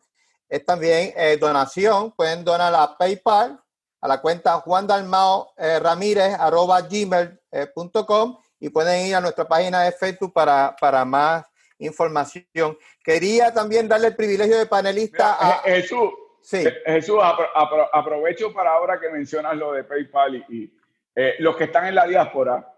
es 0.56 0.66
también 0.66 1.14
eh, 1.18 1.38
donación. 1.38 2.12
Pueden 2.12 2.46
donar 2.46 2.74
a 2.74 2.98
PayPal, 2.98 3.60
a 4.00 4.08
la 4.08 4.22
cuenta 4.22 4.54
Juan 4.62 4.88
Dalmao 4.88 5.52
eh, 5.58 5.80
Ramírez, 5.80 6.34
arroba 6.40 6.80
gmail.com 6.82 8.38
eh, 8.38 8.48
y 8.62 8.70
pueden 8.70 9.06
ir 9.06 9.16
a 9.16 9.22
nuestra 9.22 9.46
página 9.46 9.84
de 9.84 9.92
Facebook 9.92 10.32
para, 10.32 10.74
para 10.80 11.04
más 11.04 11.46
información. 11.78 12.78
Quería 13.04 13.54
también 13.54 13.90
darle 13.90 14.08
el 14.08 14.16
privilegio 14.16 14.58
de 14.58 14.66
panelista 14.66 15.34
a... 15.34 15.62
Jesús, 15.64 16.10
sí. 16.42 16.64
Jesús, 16.86 17.20
aprovecho 17.92 18.54
para 18.54 18.72
ahora 18.72 18.98
que 18.98 19.10
mencionas 19.10 19.58
lo 19.58 19.74
de 19.74 19.84
PayPal 19.84 20.38
y, 20.48 20.72
los 21.40 21.56
que 21.56 21.66
están 21.66 21.88
en 21.88 21.96
la 21.96 22.06
diáspora, 22.06 22.74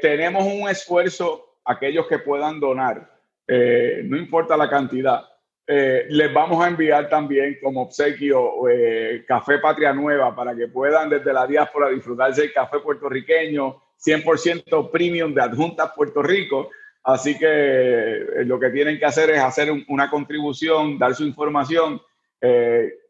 tenemos 0.00 0.44
un 0.44 0.68
esfuerzo, 0.68 1.58
aquellos 1.64 2.08
que 2.08 2.18
puedan 2.18 2.58
donar, 2.58 3.16
no 3.46 4.16
importa 4.16 4.56
la 4.56 4.68
cantidad, 4.68 5.29
eh, 5.72 6.06
les 6.08 6.34
vamos 6.34 6.64
a 6.64 6.66
enviar 6.66 7.08
también 7.08 7.56
como 7.62 7.82
obsequio 7.82 8.68
eh, 8.68 9.24
Café 9.24 9.58
Patria 9.58 9.92
Nueva 9.92 10.34
para 10.34 10.52
que 10.52 10.66
puedan 10.66 11.08
desde 11.08 11.32
la 11.32 11.46
diáspora 11.46 11.88
disfrutarse 11.88 12.40
del 12.40 12.52
café 12.52 12.80
puertorriqueño 12.80 13.80
100% 14.04 14.90
premium 14.90 15.32
de 15.32 15.42
Adjuntas 15.42 15.92
Puerto 15.94 16.24
Rico. 16.24 16.70
Así 17.04 17.38
que 17.38 17.46
eh, 17.46 18.44
lo 18.46 18.58
que 18.58 18.70
tienen 18.70 18.98
que 18.98 19.04
hacer 19.06 19.30
es 19.30 19.38
hacer 19.38 19.70
una 19.86 20.10
contribución, 20.10 20.98
dar 20.98 21.14
su 21.14 21.24
información. 21.24 22.02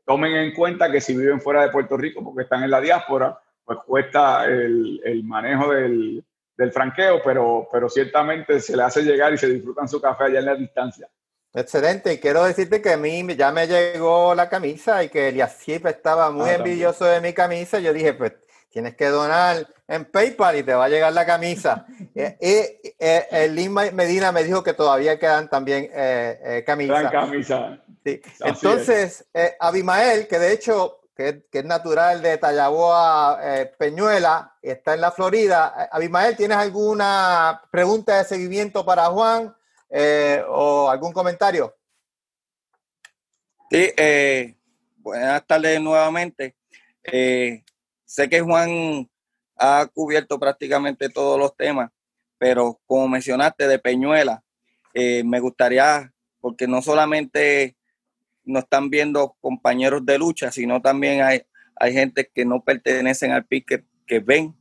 tomen 0.04 0.36
en 0.36 0.52
cuenta 0.52 0.92
que 0.92 1.00
si 1.00 1.16
viven 1.16 1.40
fuera 1.40 1.62
de 1.62 1.70
Puerto 1.70 1.96
Rico 1.96 2.22
porque 2.22 2.42
están 2.42 2.62
en 2.62 2.72
la 2.72 2.82
diáspora, 2.82 3.40
pues 3.64 3.78
cuesta 3.86 4.44
el, 4.44 5.00
el 5.02 5.24
manejo 5.24 5.72
del, 5.72 6.22
del 6.58 6.72
franqueo, 6.72 7.22
pero, 7.24 7.66
pero 7.72 7.88
ciertamente 7.88 8.60
se 8.60 8.76
le 8.76 8.82
hace 8.82 9.00
llegar 9.02 9.32
y 9.32 9.38
se 9.38 9.48
disfrutan 9.48 9.88
su 9.88 9.98
café 9.98 10.24
allá 10.24 10.40
en 10.40 10.44
la 10.44 10.56
distancia. 10.56 11.08
Excelente, 11.52 12.12
y 12.12 12.18
quiero 12.18 12.44
decirte 12.44 12.80
que 12.80 12.92
a 12.92 12.96
mí 12.96 13.26
ya 13.36 13.50
me 13.50 13.66
llegó 13.66 14.34
la 14.36 14.48
camisa 14.48 15.02
y 15.02 15.08
que 15.08 15.28
Eliasip 15.28 15.86
estaba 15.86 16.30
muy 16.30 16.48
ah, 16.48 16.54
envidioso 16.54 17.04
de 17.04 17.20
mi 17.20 17.32
camisa. 17.32 17.80
Yo 17.80 17.92
dije, 17.92 18.14
pues 18.14 18.34
tienes 18.70 18.94
que 18.94 19.08
donar 19.08 19.66
en 19.88 20.04
PayPal 20.04 20.58
y 20.58 20.62
te 20.62 20.74
va 20.74 20.84
a 20.84 20.88
llegar 20.88 21.12
la 21.12 21.26
camisa. 21.26 21.86
y, 22.14 22.24
eh, 22.40 23.26
el 23.32 23.56
Lima 23.56 23.90
Medina 23.92 24.30
me 24.30 24.44
dijo 24.44 24.62
que 24.62 24.74
todavía 24.74 25.18
quedan 25.18 25.50
también 25.50 25.90
eh, 25.92 26.40
eh 26.44 26.64
camisas. 26.64 27.10
camisa. 27.10 27.80
Sí. 28.04 28.22
Entonces, 28.40 29.26
eh, 29.34 29.56
Abimael, 29.58 30.28
que 30.28 30.38
de 30.38 30.52
hecho 30.52 31.00
que, 31.16 31.42
es 31.52 31.64
natural 31.64 32.22
de 32.22 32.38
Tallaboa, 32.38 33.40
Peñuela, 33.76 34.54
está 34.62 34.94
en 34.94 35.00
la 35.00 35.10
Florida. 35.10 35.88
Abimael, 35.90 36.36
¿tienes 36.36 36.56
alguna 36.56 37.60
pregunta 37.72 38.18
de 38.18 38.24
seguimiento 38.24 38.86
para 38.86 39.06
Juan? 39.06 39.54
Eh, 39.90 40.42
o 40.48 40.88
algún 40.88 41.12
comentario. 41.12 41.74
Sí, 43.70 43.90
eh, 43.96 44.54
buenas 44.98 45.44
tardes 45.46 45.80
nuevamente. 45.80 46.54
Eh, 47.02 47.64
sé 48.04 48.28
que 48.28 48.40
Juan 48.40 49.10
ha 49.56 49.86
cubierto 49.92 50.38
prácticamente 50.38 51.08
todos 51.08 51.38
los 51.38 51.56
temas, 51.56 51.90
pero 52.38 52.80
como 52.86 53.08
mencionaste 53.08 53.66
de 53.66 53.78
Peñuela, 53.78 54.42
me 54.94 55.40
gustaría, 55.40 56.12
porque 56.40 56.66
no 56.66 56.82
solamente 56.82 57.76
nos 58.44 58.64
están 58.64 58.90
viendo 58.90 59.36
compañeros 59.40 60.04
de 60.04 60.18
lucha, 60.18 60.50
sino 60.50 60.80
también 60.80 61.22
hay, 61.22 61.42
hay 61.76 61.92
gente 61.92 62.30
que 62.32 62.44
no 62.44 62.62
pertenecen 62.62 63.32
al 63.32 63.44
PIC 63.44 63.84
que, 64.06 64.18
ven 64.18 64.56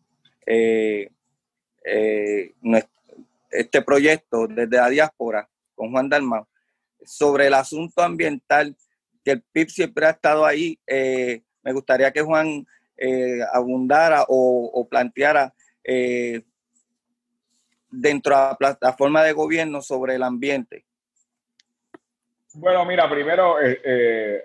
este 3.49 3.81
proyecto 3.81 4.47
desde 4.47 4.77
la 4.77 4.89
diáspora 4.89 5.49
con 5.75 5.91
Juan 5.91 6.09
Dalmau 6.09 6.47
sobre 7.05 7.47
el 7.47 7.53
asunto 7.53 8.01
ambiental, 8.01 8.75
que 9.23 9.31
el 9.31 9.41
PIB 9.41 9.69
siempre 9.69 10.05
ha 10.05 10.11
estado 10.11 10.45
ahí. 10.45 10.79
Eh, 10.85 11.41
me 11.63 11.73
gustaría 11.73 12.11
que 12.11 12.21
Juan 12.21 12.65
eh, 12.97 13.39
abundara 13.53 14.25
o, 14.27 14.87
planteara 14.89 15.53
eh, 15.83 16.43
dentro 17.89 18.35
de 18.35 18.41
la 18.41 18.55
plataforma 18.55 19.23
de 19.23 19.33
gobierno 19.33 19.81
sobre 19.81 20.15
el 20.15 20.23
ambiente. 20.23 20.85
Bueno, 22.53 22.83
mira, 22.83 23.09
primero, 23.09 23.57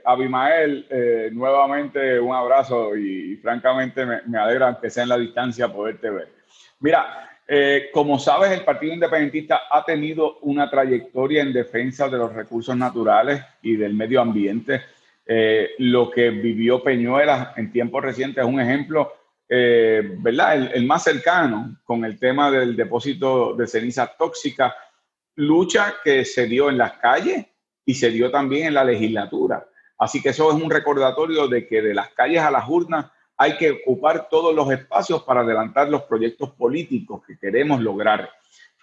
Abimael, 0.04 0.86
nuevamente 1.32 2.20
un 2.20 2.34
abrazo 2.34 2.94
y, 2.94 3.36
francamente 3.38 4.04
me, 4.04 4.38
alegra 4.38 4.78
que 4.80 4.90
sea 4.90 5.04
en 5.04 5.08
la 5.08 5.18
distancia 5.18 5.72
poderte 5.72 6.10
ver. 6.10 6.28
Mira, 6.80 7.33
eh, 7.46 7.90
como 7.92 8.18
sabes, 8.18 8.52
el 8.52 8.64
Partido 8.64 8.94
Independentista 8.94 9.62
ha 9.70 9.84
tenido 9.84 10.38
una 10.40 10.70
trayectoria 10.70 11.42
en 11.42 11.52
defensa 11.52 12.08
de 12.08 12.16
los 12.16 12.32
recursos 12.32 12.76
naturales 12.76 13.42
y 13.62 13.76
del 13.76 13.94
medio 13.94 14.20
ambiente. 14.20 14.82
Eh, 15.26 15.70
lo 15.78 16.10
que 16.10 16.30
vivió 16.30 16.82
Peñuelas 16.82 17.56
en 17.56 17.70
tiempos 17.70 18.02
recientes 18.02 18.42
es 18.42 18.48
un 18.48 18.60
ejemplo, 18.60 19.12
eh, 19.48 20.16
¿verdad? 20.18 20.74
El, 20.74 20.86
más 20.86 21.04
cercano 21.04 21.76
con 21.84 22.04
el 22.04 22.18
tema 22.18 22.50
del 22.50 22.76
depósito 22.76 23.54
de 23.54 23.66
cenizas 23.66 24.16
tóxicas, 24.16 24.72
lucha 25.36 25.96
que 26.02 26.24
se 26.24 26.46
dio 26.46 26.70
en 26.70 26.78
las 26.78 26.94
calles 26.94 27.44
y 27.84 27.94
se 27.94 28.10
dio 28.10 28.30
también 28.30 28.68
en 28.68 28.74
la 28.74 28.84
legislatura. 28.84 29.66
Así 29.98 30.22
que 30.22 30.30
eso 30.30 30.50
es 30.50 30.62
un 30.62 30.70
recordatorio 30.70 31.46
de 31.46 31.66
que 31.66 31.82
de 31.82 31.94
las 31.94 32.08
calles 32.10 32.40
a 32.40 32.50
las 32.50 32.68
urnas 32.68 33.06
hay 33.36 33.56
que 33.56 33.70
ocupar 33.70 34.28
todos 34.28 34.54
los 34.54 34.70
espacios 34.70 35.22
para 35.22 35.40
adelantar 35.40 35.88
los 35.88 36.02
proyectos 36.02 36.50
políticos 36.50 37.22
que 37.26 37.36
queremos 37.38 37.80
lograr. 37.80 38.30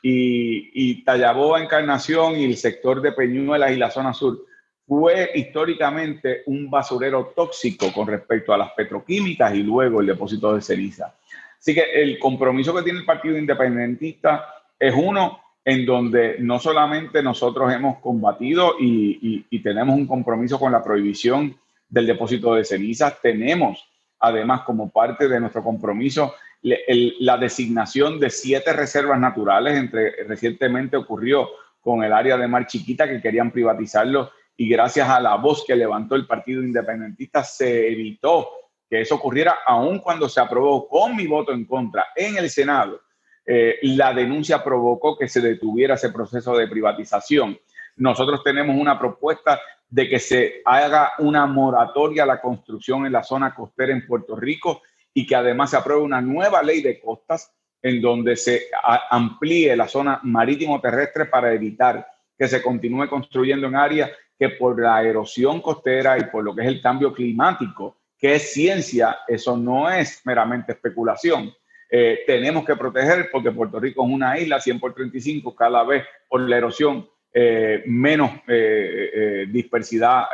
Y, 0.04 0.72
y 0.74 1.04
Tallaboa, 1.04 1.62
Encarnación 1.62 2.36
y 2.38 2.45
el 2.45 2.58
sector 2.58 3.02
de 3.02 3.12
Peñuelas 3.12 3.72
y 3.72 3.78
la 3.78 3.91
zona 3.91 4.14
sur 4.14 4.45
fue 4.88 5.32
históricamente 5.36 6.43
un 6.47 6.70
basurero 6.70 7.32
tóxico 7.36 7.93
con 7.93 8.08
respecto 8.08 8.54
a 8.54 8.58
las 8.58 8.72
petroquímicas 8.72 9.54
y 9.56 9.64
luego 9.64 10.02
el 10.02 10.08
depósito 10.08 10.54
de 10.54 10.62
ceniza. 10.62 11.16
Así 11.58 11.74
que 11.74 11.84
el 11.93 12.20
compromiso 12.20 12.76
que 12.76 12.82
tiene 12.82 12.99
el 12.99 13.06
Partido 13.06 13.38
Independentista 13.38 14.54
es 14.78 14.93
uno 14.93 15.39
en 15.64 15.86
donde 15.86 16.38
no 16.39 16.60
solamente 16.60 17.22
nosotros 17.22 17.72
hemos 17.72 17.99
combatido 17.99 18.76
y, 18.80 19.45
y 19.49 19.60
tenemos 19.62 19.95
un 19.95 20.08
compromiso 20.08 20.60
con 20.60 20.72
la 20.72 20.84
prohibición 20.84 21.56
del 21.88 22.08
depósito 22.08 22.56
de 22.56 22.66
cenizas, 22.66 23.22
tenemos 23.22 23.91
además 24.22 24.62
como 24.62 24.90
parte 24.90 25.28
de 25.28 25.40
nuestro 25.40 25.64
compromiso 25.64 26.34
la 26.64 27.38
designación 27.38 28.20
de 28.20 28.30
siete 28.30 28.72
reservas 28.74 29.20
naturales. 29.20 29.78
Entre, 29.78 30.24
recientemente 30.26 30.96
ocurrió 30.96 31.50
con 31.80 32.04
el 32.04 32.14
área 32.14 32.38
de 32.38 32.48
Mar 32.48 32.68
Chiquita 32.68 33.10
que 33.10 33.22
querían 33.22 33.52
privatizarlo 33.52 34.32
y 34.56 34.70
gracias 34.70 35.10
a 35.10 35.20
la 35.20 35.36
voz 35.36 35.64
que 35.66 35.76
levantó 35.76 36.16
el 36.16 36.28
Partido 36.28 36.62
Independentista 36.62 37.44
se 37.44 37.92
evitó 37.92 38.50
que 38.88 39.02
eso 39.02 39.16
ocurriera, 39.16 39.60
aun 39.66 40.00
cuando 40.00 40.28
se 40.28 40.42
aprobó 40.42 40.88
con 40.88 41.16
mi 41.16 41.26
voto 41.26 41.54
en 41.54 41.66
contra 41.66 42.08
en 42.16 42.38
el 42.38 42.50
Senado. 42.50 43.02
Eh, 43.46 43.80
la 43.84 44.14
denuncia 44.14 44.64
provocó 44.64 45.18
que 45.18 45.30
se 45.30 45.42
detuviera 45.42 45.96
ese 45.96 46.12
proceso 46.12 46.56
de 46.56 46.68
privatización. 46.68 47.58
Nosotros 47.98 48.44
tenemos 48.44 48.76
una 48.76 48.98
propuesta 49.00 49.60
de 49.89 50.08
que 50.08 50.20
se 50.20 50.62
haga 50.66 51.12
una 51.20 51.46
moratoria 51.46 52.24
a 52.24 52.26
la 52.26 52.42
construcción 52.42 53.06
en 53.06 53.12
la 53.12 53.24
zona 53.24 53.54
costera 53.54 53.92
en 53.92 54.08
Puerto 54.08 54.36
Rico 54.36 54.82
y 55.14 55.26
que 55.26 55.36
además 55.36 55.72
se 55.72 55.78
apruebe 55.78 56.02
una 56.02 56.22
nueva 56.22 56.64
ley 56.64 56.82
de 56.82 57.00
costas 57.00 57.54
en 57.82 58.02
donde 58.02 58.36
se 58.36 58.68
amplíe 59.10 59.76
la 59.76 59.88
zona 59.88 60.20
marítimo 60.24 60.80
terrestre 60.80 61.26
para 61.26 61.54
evitar 61.54 62.08
que 62.38 62.48
se 62.48 62.62
continúe 62.62 63.08
construyendo 63.10 63.68
en 63.68 63.76
áreas 63.76 64.12
que 64.38 64.50
por 64.50 64.82
la 64.82 65.04
erosión 65.04 65.62
costera 65.62 66.18
y 66.18 66.24
por 66.26 66.44
lo 66.44 66.56
que 66.56 66.62
es 66.62 66.68
el 66.68 66.82
cambio 66.82 67.14
climático, 67.14 67.98
que 68.18 68.36
es 68.36 68.54
ciencia, 68.54 69.20
eso 69.28 69.58
no 69.58 69.89
es 69.89 70.22
meramente 70.26 70.72
especulación. 70.72 71.54
Eh, 71.89 72.22
tenemos 72.26 72.64
que 72.66 72.76
proteger 72.76 73.30
porque 73.32 73.52
Puerto 73.52 73.80
Rico 73.80 74.04
es 74.06 74.12
una 74.12 74.39
isla 74.39 74.60
100 74.62 74.80
por 74.80 74.94
35 74.94 75.54
cada 75.54 75.84
vez 75.84 76.06
por 76.30 76.42
la 76.42 76.58
erosión 76.58 77.08
eh, 77.34 77.84
menos 77.86 78.30
eh, 78.46 79.10
eh, 79.14 79.46
dispersidad 79.48 80.26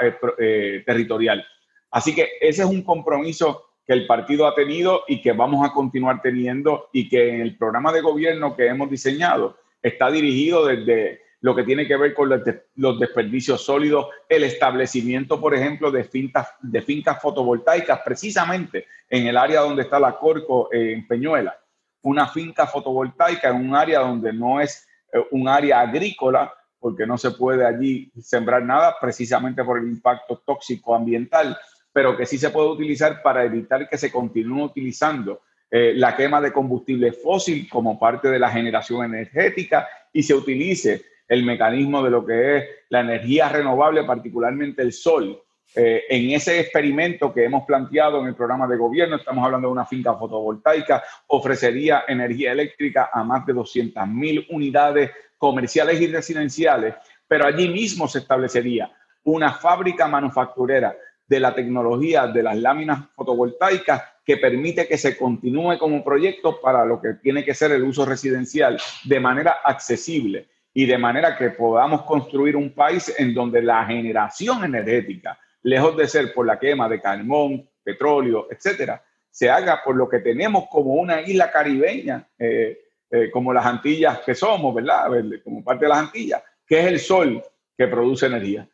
territorial. 0.84 1.46
Así 1.92 2.16
que 2.16 2.28
ese 2.42 2.64
es 2.64 2.68
un 2.68 2.82
compromiso 2.82 3.66
que 3.86 3.94
el 3.94 4.08
partido 4.08 4.48
ha 4.48 4.56
tenido 4.56 5.04
y 5.08 5.22
que 5.22 5.32
vamos 5.32 5.64
a 5.64 5.74
continuar 5.74 6.24
teniendo 6.24 6.90
y 6.92 7.08
que 7.08 7.30
en 7.30 7.42
el 7.42 7.56
programa 7.56 7.94
de 7.94 8.02
gobierno 8.02 8.56
que 8.56 8.66
hemos 8.66 8.90
diseñado 8.90 9.58
está 9.80 10.10
dirigido 10.10 10.66
desde 10.66 11.22
lo 11.42 11.56
que 11.56 11.64
tiene 11.64 11.88
que 11.88 11.96
ver 11.98 12.16
con 12.16 12.30
los, 12.30 13.00
desperdicios 13.00 13.64
sólidos, 13.64 14.08
el 14.28 14.44
establecimiento, 14.44 15.40
por 15.40 15.54
ejemplo, 15.54 15.92
de 15.92 16.04
fincas, 16.04 16.50
de 16.62 16.82
fincas 16.82 17.22
fotovoltaicas, 17.22 18.02
precisamente 18.04 18.88
en 19.08 19.28
el 19.28 19.38
área 19.38 19.62
donde 19.62 19.84
está 19.84 20.00
la 20.00 20.18
Corco 20.18 20.70
en 20.74 21.08
Peñuela. 21.08 21.56
Una 22.02 22.28
finca 22.28 22.66
fotovoltaica 22.66 23.50
en 23.50 23.70
un 23.70 23.76
área 23.76 24.00
donde 24.00 24.34
no 24.34 24.60
es 24.60 24.88
un 25.32 25.48
área 25.48 25.82
agrícola, 25.82 26.54
porque 26.80 27.06
no 27.06 27.18
se 27.18 27.32
puede 27.32 27.66
allí 27.66 28.12
sembrar 28.22 28.64
nada 28.64 28.96
precisamente 29.00 29.64
por 29.64 29.80
el 29.80 29.88
impacto 29.88 30.42
tóxico 30.46 30.96
ambiental, 30.96 31.58
pero 31.92 32.16
que 32.16 32.26
sí 32.26 32.38
se 32.38 32.50
puede 32.50 32.70
utilizar 32.70 33.22
para 33.22 33.44
evitar 33.44 33.90
que 33.90 33.98
se 33.98 34.12
continúe 34.12 34.64
utilizando 34.64 35.42
eh, 35.70 35.94
la 35.96 36.16
quema 36.16 36.40
de 36.40 36.54
combustible 36.54 37.12
fósil 37.12 37.68
como 37.70 38.00
parte 38.00 38.30
de 38.30 38.40
la 38.40 38.50
generación 38.50 39.04
energética 39.04 39.88
y 40.14 40.24
se 40.24 40.34
utilice 40.34 41.04
el 41.28 41.44
mecanismo 41.44 42.02
de 42.02 42.10
lo 42.10 42.26
que 42.26 42.58
es 42.58 42.64
la 42.90 43.02
energía 43.02 43.50
renovable, 43.50 44.04
particularmente 44.06 44.82
el 44.82 44.94
sol. 44.94 45.42
Eh, 45.76 46.04
en 46.10 46.32
ese 46.32 46.62
experimento 46.62 47.34
que 47.34 47.44
hemos 47.44 47.66
planteado 47.66 48.22
en 48.22 48.28
el 48.28 48.36
programa 48.36 48.66
de 48.68 48.78
gobierno, 48.78 49.18
estamos 49.18 49.44
hablando 49.44 49.68
de 49.68 49.74
una 49.74 49.86
finca 49.86 50.16
fotovoltaica, 50.16 51.04
ofrecería 51.28 52.06
energía 52.08 52.54
eléctrica 52.54 53.10
a 53.12 53.24
más 53.24 53.46
de 53.46 53.54
200.000 53.54 54.48
unidades 54.50 55.12
comerciales 55.38 56.00
y 56.02 56.08
residenciales, 56.08 56.96
pero 57.28 57.46
allí 57.46 57.68
mismo 57.70 58.08
se 58.08 58.20
establecería 58.20 58.92
una 59.24 59.54
fábrica 59.54 60.08
manufacturera 60.08 60.96
de 61.28 61.40
la 61.40 61.54
tecnología 61.54 62.28
de 62.28 62.44
las 62.44 62.58
láminas 62.58 63.10
fotovoltaicas 63.14 64.02
que 64.24 64.38
permite 64.38 64.88
que 64.88 64.98
se 64.98 65.18
continúe 65.18 65.78
como 65.78 66.04
proyecto 66.04 66.60
para 66.62 66.86
lo 66.86 67.02
que 67.02 67.16
tiene 67.16 67.44
que 67.44 67.54
ser 67.54 67.72
el 67.72 67.84
uso 67.84 68.06
residencial 68.06 68.80
de 69.04 69.20
manera 69.20 69.58
accesible 69.64 70.48
y 70.74 70.86
de 70.86 70.98
manera 70.98 71.38
que 71.38 71.50
podamos 71.50 72.04
construir 72.04 72.56
un 72.56 72.74
país 72.74 73.14
en 73.18 73.34
donde 73.34 73.62
la 73.62 73.86
generación 73.86 74.64
energética, 74.64 75.38
lejos 75.64 75.98
de 75.98 76.08
ser 76.08 76.34
por 76.34 76.46
la 76.46 76.60
quema 76.60 76.88
de 76.88 77.02
carbón, 77.02 77.68
petróleo, 77.84 78.48
etcétera, 78.50 79.04
se 79.30 79.50
haga 79.50 79.82
por 79.84 79.96
lo 79.96 80.08
que 80.08 80.20
tenemos 80.20 80.66
como 80.70 80.94
una 80.94 81.22
isla 81.22 81.52
caribeña, 81.52 82.28
eh, 82.40 82.87
eh, 83.10 83.32
como 83.32 83.54
las 83.54 83.66
Antillas 83.66 84.20
que 84.20 84.36
somos, 84.36 84.76
¿verdad? 84.76 85.08
Como 85.44 85.64
parte 85.64 85.86
de 85.86 85.90
las 85.90 86.00
Antillas, 86.00 86.44
que 86.66 86.80
es 86.80 86.86
el 86.88 87.00
sol 87.00 87.44
que 87.78 87.88
produce 87.88 88.26
energía. 88.26 88.68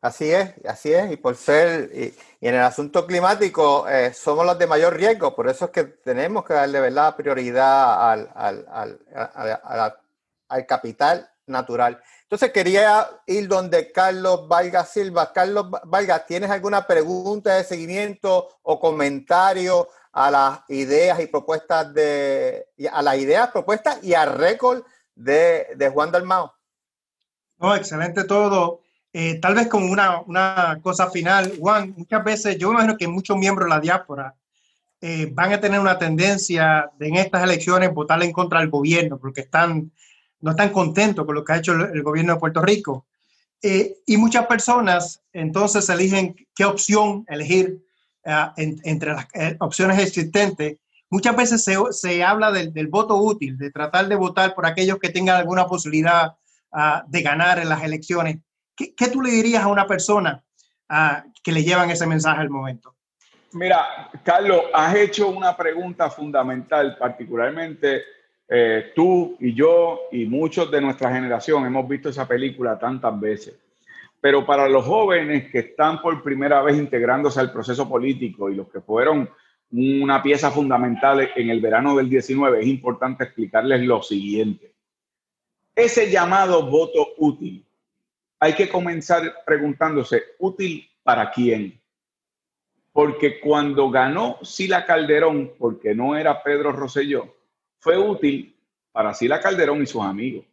Así 0.00 0.30
es, 0.30 0.54
así 0.66 0.92
es, 0.92 1.10
y 1.10 1.16
por 1.16 1.34
ser, 1.36 1.90
y, 1.92 2.14
en 2.40 2.54
el 2.54 2.60
asunto 2.60 3.06
climático 3.06 3.88
eh, 3.88 4.12
somos 4.14 4.46
los 4.46 4.58
de 4.58 4.66
mayor 4.66 4.94
riesgo, 4.94 5.34
por 5.34 5.48
eso 5.48 5.64
es 5.64 5.70
que 5.72 5.84
tenemos 5.84 6.44
que 6.44 6.54
darle 6.54 6.80
¿verdad? 6.80 7.16
prioridad 7.16 8.12
al, 8.12 8.30
al, 8.34 8.66
al, 8.70 9.96
al, 10.48 10.66
capital 10.66 11.28
natural. 11.46 12.00
Entonces 12.22 12.52
quería 12.52 13.08
ir 13.26 13.48
donde 13.48 13.90
Carlos 13.90 14.46
Valga 14.46 14.84
Silva. 14.84 15.32
Carlos 15.32 15.66
Valga, 15.84 16.24
¿tienes 16.24 16.50
alguna 16.50 16.86
pregunta 16.86 17.54
de 17.54 17.64
seguimiento 17.64 18.48
o 18.62 18.78
comentario 18.78 19.88
a 20.16 20.30
las 20.30 20.60
ideas 20.68 21.20
y 21.20 21.26
propuestas 21.26 21.92
de, 21.92 22.66
a 22.90 23.02
las 23.02 23.18
ideas, 23.18 23.50
propuestas 23.50 24.02
y 24.02 24.14
al 24.14 24.32
récord 24.32 24.82
de, 25.14 25.66
de 25.76 25.90
Juan 25.90 26.10
Dalmao? 26.10 26.54
No, 27.58 27.74
excelente 27.76 28.24
todo. 28.24 28.80
Eh, 29.12 29.38
tal 29.40 29.54
vez 29.54 29.68
como 29.68 29.92
una, 29.92 30.20
una, 30.20 30.78
cosa 30.82 31.10
final, 31.10 31.52
Juan, 31.60 31.92
muchas 31.98 32.24
veces 32.24 32.56
yo 32.56 32.72
imagino 32.72 32.96
que 32.96 33.06
muchos 33.06 33.36
miembros 33.36 33.66
de 33.66 33.74
la 33.74 33.80
diáspora 33.80 34.34
eh, 35.02 35.28
van 35.34 35.52
a 35.52 35.60
tener 35.60 35.80
una 35.80 35.98
tendencia 35.98 36.90
de 36.98 37.08
en 37.08 37.16
estas 37.16 37.42
elecciones 37.42 37.92
votar 37.92 38.22
en 38.22 38.32
contra 38.32 38.60
del 38.60 38.70
gobierno 38.70 39.18
porque 39.18 39.42
están, 39.42 39.92
no 40.40 40.52
están 40.52 40.70
contentos 40.70 41.26
con 41.26 41.34
lo 41.34 41.44
que 41.44 41.52
ha 41.52 41.58
hecho 41.58 41.72
el, 41.72 42.02
gobierno 42.02 42.32
de 42.32 42.40
Puerto 42.40 42.62
Rico. 42.62 43.04
Eh, 43.60 43.98
y 44.06 44.16
muchas 44.16 44.46
personas 44.46 45.20
entonces 45.34 45.86
eligen 45.90 46.34
qué 46.54 46.64
opción 46.64 47.26
elegir 47.28 47.85
entre 48.56 49.12
las 49.12 49.26
opciones 49.60 49.98
existentes. 49.98 50.76
Muchas 51.08 51.36
veces 51.36 51.62
se, 51.62 51.76
se 51.92 52.24
habla 52.24 52.50
del, 52.50 52.72
del, 52.72 52.88
voto 52.88 53.16
útil, 53.16 53.56
de 53.56 53.70
tratar 53.70 54.08
de 54.08 54.16
votar 54.16 54.54
por 54.54 54.66
aquellos 54.66 54.98
que 54.98 55.10
tengan 55.10 55.36
alguna 55.36 55.66
posibilidad 55.66 56.36
uh, 56.72 57.08
de 57.08 57.22
ganar 57.22 57.58
en 57.58 57.68
las 57.68 57.84
elecciones. 57.84 58.38
¿Qué, 58.76 59.08
tú 59.10 59.22
le 59.22 59.30
dirías 59.30 59.62
a 59.62 59.68
una 59.68 59.86
persona 59.86 60.44
ah, 60.88 61.24
que 61.42 61.52
le 61.52 61.62
llevan 61.62 61.90
ese 61.90 62.06
mensaje 62.06 62.40
al 62.40 62.50
momento? 62.50 62.94
Mira, 63.52 64.10
Carlos, 64.22 64.64
has 64.74 64.94
hecho 64.96 65.28
una 65.28 65.56
pregunta 65.56 66.10
fundamental, 66.10 66.96
particularmente 66.98 68.02
eh, 68.48 68.92
tú 68.94 69.36
y 69.40 69.54
yo 69.54 70.02
y 70.12 70.26
muchos 70.26 70.70
de 70.70 70.80
nuestra 70.80 71.12
generación 71.12 71.64
hemos 71.64 71.88
visto 71.88 72.10
esa 72.10 72.28
película 72.28 72.78
tantas 72.78 73.18
veces. 73.18 73.54
Pero 74.20 74.44
para 74.44 74.68
los 74.68 74.84
jóvenes 74.84 75.50
que 75.50 75.58
están 75.60 76.00
por 76.00 76.22
primera 76.22 76.62
vez 76.62 76.76
integrándose 76.76 77.40
al 77.40 77.52
proceso 77.52 77.88
político 77.88 78.50
y 78.50 78.54
los 78.54 78.68
que 78.68 78.80
fueron 78.80 79.28
una 79.70 80.22
pieza 80.22 80.50
fundamental 80.50 81.30
en 81.34 81.50
el 81.50 81.60
verano 81.60 81.96
del 81.96 82.08
19, 82.08 82.60
es 82.60 82.66
importante 82.66 83.24
explicarles 83.24 83.82
lo 83.82 84.02
siguiente. 84.02 84.74
Ese 85.74 86.10
llamado 86.10 86.70
voto 86.70 87.08
útil 87.18 87.66
hay 88.38 88.54
que 88.54 88.68
comenzar 88.68 89.42
preguntándose, 89.44 90.22
¿útil 90.38 90.88
para 91.02 91.30
quién? 91.30 91.80
Porque 92.92 93.40
cuando 93.40 93.90
ganó 93.90 94.38
Sila 94.42 94.86
Calderón, 94.86 95.52
porque 95.58 95.94
no 95.94 96.16
era 96.16 96.42
Pedro 96.42 96.72
Rosselló, 96.72 97.34
fue 97.78 97.98
útil 97.98 98.56
para 98.92 99.12
Sila 99.12 99.40
Calderón 99.40 99.82
y 99.82 99.86
sus 99.86 100.02
amigos. 100.02 100.44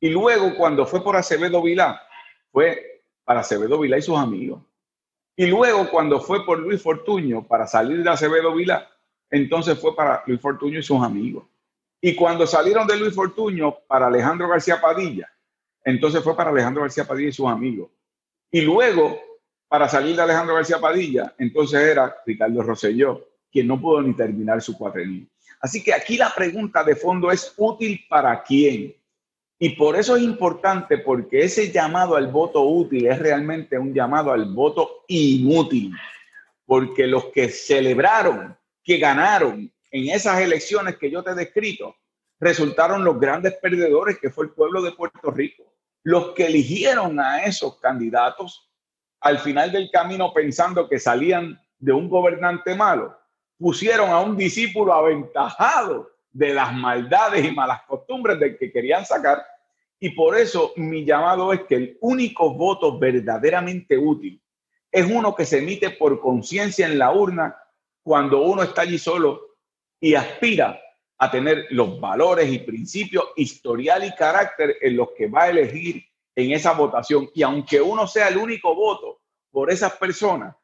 Y 0.00 0.10
luego 0.10 0.54
cuando 0.56 0.86
fue 0.86 1.02
por 1.02 1.16
Acevedo 1.16 1.62
Vilá, 1.62 2.00
fue 2.52 3.02
para 3.24 3.40
Acevedo 3.40 3.78
Vilá 3.78 3.98
y 3.98 4.02
sus 4.02 4.18
amigos. 4.18 4.62
Y 5.36 5.46
luego 5.46 5.88
cuando 5.90 6.20
fue 6.20 6.44
por 6.44 6.58
Luis 6.58 6.82
Fortuño 6.82 7.46
para 7.46 7.66
salir 7.66 8.02
de 8.02 8.10
Acevedo 8.10 8.54
Vilá, 8.54 8.88
entonces 9.30 9.78
fue 9.78 9.94
para 9.94 10.22
Luis 10.26 10.40
Fortuño 10.40 10.78
y 10.78 10.82
sus 10.82 11.02
amigos. 11.02 11.44
Y 12.00 12.14
cuando 12.14 12.46
salieron 12.46 12.86
de 12.86 12.96
Luis 12.96 13.14
Fortuño 13.14 13.76
para 13.86 14.06
Alejandro 14.06 14.48
García 14.48 14.80
Padilla, 14.80 15.28
entonces 15.84 16.22
fue 16.22 16.36
para 16.36 16.50
Alejandro 16.50 16.82
García 16.82 17.04
Padilla 17.04 17.28
y 17.28 17.32
sus 17.32 17.48
amigos. 17.48 17.90
Y 18.50 18.62
luego, 18.62 19.18
para 19.68 19.88
salir 19.88 20.16
de 20.16 20.22
Alejandro 20.22 20.54
García 20.54 20.80
Padilla, 20.80 21.34
entonces 21.38 21.80
era 21.80 22.16
Ricardo 22.24 22.62
Rosselló, 22.62 23.28
quien 23.50 23.66
no 23.66 23.80
pudo 23.80 24.02
ni 24.02 24.14
terminar 24.14 24.62
su 24.62 24.76
cuatrenio. 24.76 25.26
Así 25.60 25.82
que 25.82 25.92
aquí 25.92 26.16
la 26.16 26.32
pregunta 26.34 26.84
de 26.84 26.94
fondo 26.94 27.30
es 27.30 27.52
útil 27.56 28.04
para 28.08 28.42
quién. 28.42 28.94
Y 29.58 29.70
por 29.70 29.96
eso 29.96 30.16
es 30.16 30.22
importante, 30.22 30.98
porque 30.98 31.40
ese 31.40 31.72
llamado 31.72 32.16
al 32.16 32.28
voto 32.28 32.62
útil 32.62 33.06
es 33.06 33.18
realmente 33.18 33.78
un 33.78 33.92
llamado 33.92 34.32
al 34.32 34.52
voto 34.52 35.04
inútil. 35.08 35.92
Porque 36.64 37.06
los 37.06 37.26
que 37.26 37.48
celebraron, 37.48 38.56
que 38.84 38.98
ganaron 38.98 39.72
en 39.90 40.08
esas 40.10 40.40
elecciones 40.40 40.96
que 40.96 41.10
yo 41.10 41.22
te 41.22 41.30
he 41.30 41.34
descrito, 41.34 41.96
resultaron 42.38 43.02
los 43.04 43.18
grandes 43.18 43.54
perdedores, 43.54 44.18
que 44.18 44.30
fue 44.30 44.44
el 44.44 44.52
pueblo 44.52 44.80
de 44.82 44.92
Puerto 44.92 45.30
Rico 45.30 45.68
los 46.08 46.32
que 46.32 46.46
eligieron 46.46 47.20
a 47.20 47.42
esos 47.42 47.78
candidatos 47.80 48.70
al 49.20 49.38
final 49.40 49.72
del 49.72 49.90
camino 49.90 50.32
pensando 50.32 50.88
que 50.88 50.98
salían 50.98 51.60
de 51.78 51.92
un 51.92 52.08
gobernante 52.08 52.74
malo, 52.74 53.14
pusieron 53.58 54.08
a 54.10 54.20
un 54.20 54.34
discípulo 54.34 54.94
aventajado 54.94 56.10
de 56.30 56.54
las 56.54 56.74
maldades 56.74 57.44
y 57.44 57.52
malas 57.52 57.82
costumbres 57.86 58.38
del 58.38 58.58
que 58.58 58.70
querían 58.70 59.04
sacar. 59.04 59.44
Y 60.00 60.10
por 60.10 60.36
eso 60.36 60.72
mi 60.76 61.04
llamado 61.04 61.52
es 61.52 61.62
que 61.62 61.74
el 61.74 61.98
único 62.00 62.54
voto 62.54 62.98
verdaderamente 62.98 63.98
útil 63.98 64.40
es 64.90 65.06
uno 65.10 65.34
que 65.34 65.44
se 65.44 65.58
emite 65.58 65.90
por 65.90 66.20
conciencia 66.20 66.86
en 66.86 66.98
la 66.98 67.12
urna 67.12 67.56
cuando 68.02 68.42
uno 68.42 68.62
está 68.62 68.82
allí 68.82 68.98
solo 68.98 69.56
y 70.00 70.14
aspira 70.14 70.80
a 71.18 71.30
tener 71.30 71.66
los 71.70 72.00
valores 72.00 72.50
y 72.50 72.60
principios, 72.60 73.24
historial 73.36 74.04
y 74.04 74.14
carácter 74.14 74.76
en 74.80 74.96
los 74.96 75.08
que 75.16 75.26
va 75.26 75.44
a 75.44 75.50
elegir 75.50 76.04
en 76.34 76.52
esa 76.52 76.72
votación. 76.72 77.28
Y 77.34 77.42
aunque 77.42 77.80
uno 77.80 78.06
sea 78.06 78.28
el 78.28 78.38
único 78.38 78.74
voto 78.74 79.20
por 79.50 79.70
esas 79.70 79.94
personas, 79.94 80.54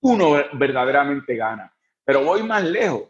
uno 0.00 0.36
verdaderamente 0.52 1.34
gana. 1.34 1.74
Pero 2.04 2.22
voy 2.24 2.42
más 2.42 2.62
lejos. 2.62 3.04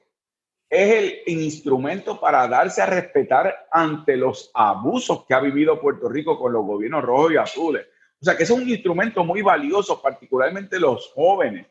Es 0.77 0.91
el 0.91 1.23
instrumento 1.27 2.19
para 2.19 2.49
darse 2.49 2.83
a 2.83 2.87
respetar 2.87 3.69
ante 3.71 4.17
los 4.17 4.51
abusos 4.53 5.25
que 5.25 5.33
ha 5.33 5.39
vivido 5.39 5.81
Puerto 5.81 6.09
Rico 6.09 6.37
con 6.37 6.53
los 6.53 6.67
gobiernos 6.67 7.05
rojos 7.05 7.33
y 7.33 7.37
azules. 7.37 7.87
O 8.21 8.25
sea 8.25 8.37
que 8.37 8.43
es 8.43 8.51
un 8.51 8.69
instrumento 8.69 9.23
muy 9.23 9.41
valioso, 9.41 10.03
particularmente 10.03 10.81
los 10.81 11.13
jóvenes. 11.15 11.69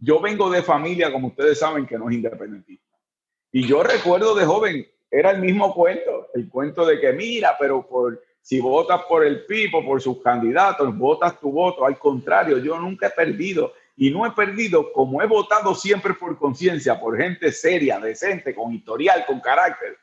Yo 0.00 0.20
vengo 0.20 0.50
de 0.50 0.64
familia, 0.64 1.12
como 1.12 1.28
ustedes 1.28 1.60
saben, 1.60 1.86
que 1.86 1.96
no 1.96 2.10
es 2.10 2.16
independentista. 2.16 2.98
Y 3.52 3.68
yo 3.68 3.84
recuerdo 3.84 4.34
de 4.34 4.44
joven, 4.44 4.84
era 5.08 5.30
el 5.30 5.40
mismo 5.40 5.72
cuento, 5.72 6.26
el 6.34 6.48
cuento 6.48 6.84
de 6.84 6.98
que 6.98 7.12
mira, 7.12 7.54
pero 7.56 7.86
por, 7.86 8.20
si 8.42 8.58
votas 8.58 9.02
por 9.08 9.24
el 9.24 9.46
PIB 9.46 9.84
por 9.86 10.02
sus 10.02 10.20
candidatos, 10.22 10.98
votas 10.98 11.38
tu 11.38 11.52
voto. 11.52 11.86
Al 11.86 12.00
contrario, 12.00 12.58
yo 12.58 12.80
nunca 12.80 13.06
he 13.06 13.10
perdido 13.10 13.74
y 14.00 14.10
no 14.10 14.24
he 14.24 14.30
perdido 14.30 14.94
como 14.94 15.20
he 15.20 15.26
votado 15.26 15.74
siempre 15.74 16.14
por 16.14 16.38
conciencia, 16.38 16.98
por 16.98 17.18
gente 17.18 17.52
seria, 17.52 18.00
decente, 18.00 18.54
con 18.54 18.72
historial, 18.72 19.26
con 19.26 19.40
carácter. 19.40 19.94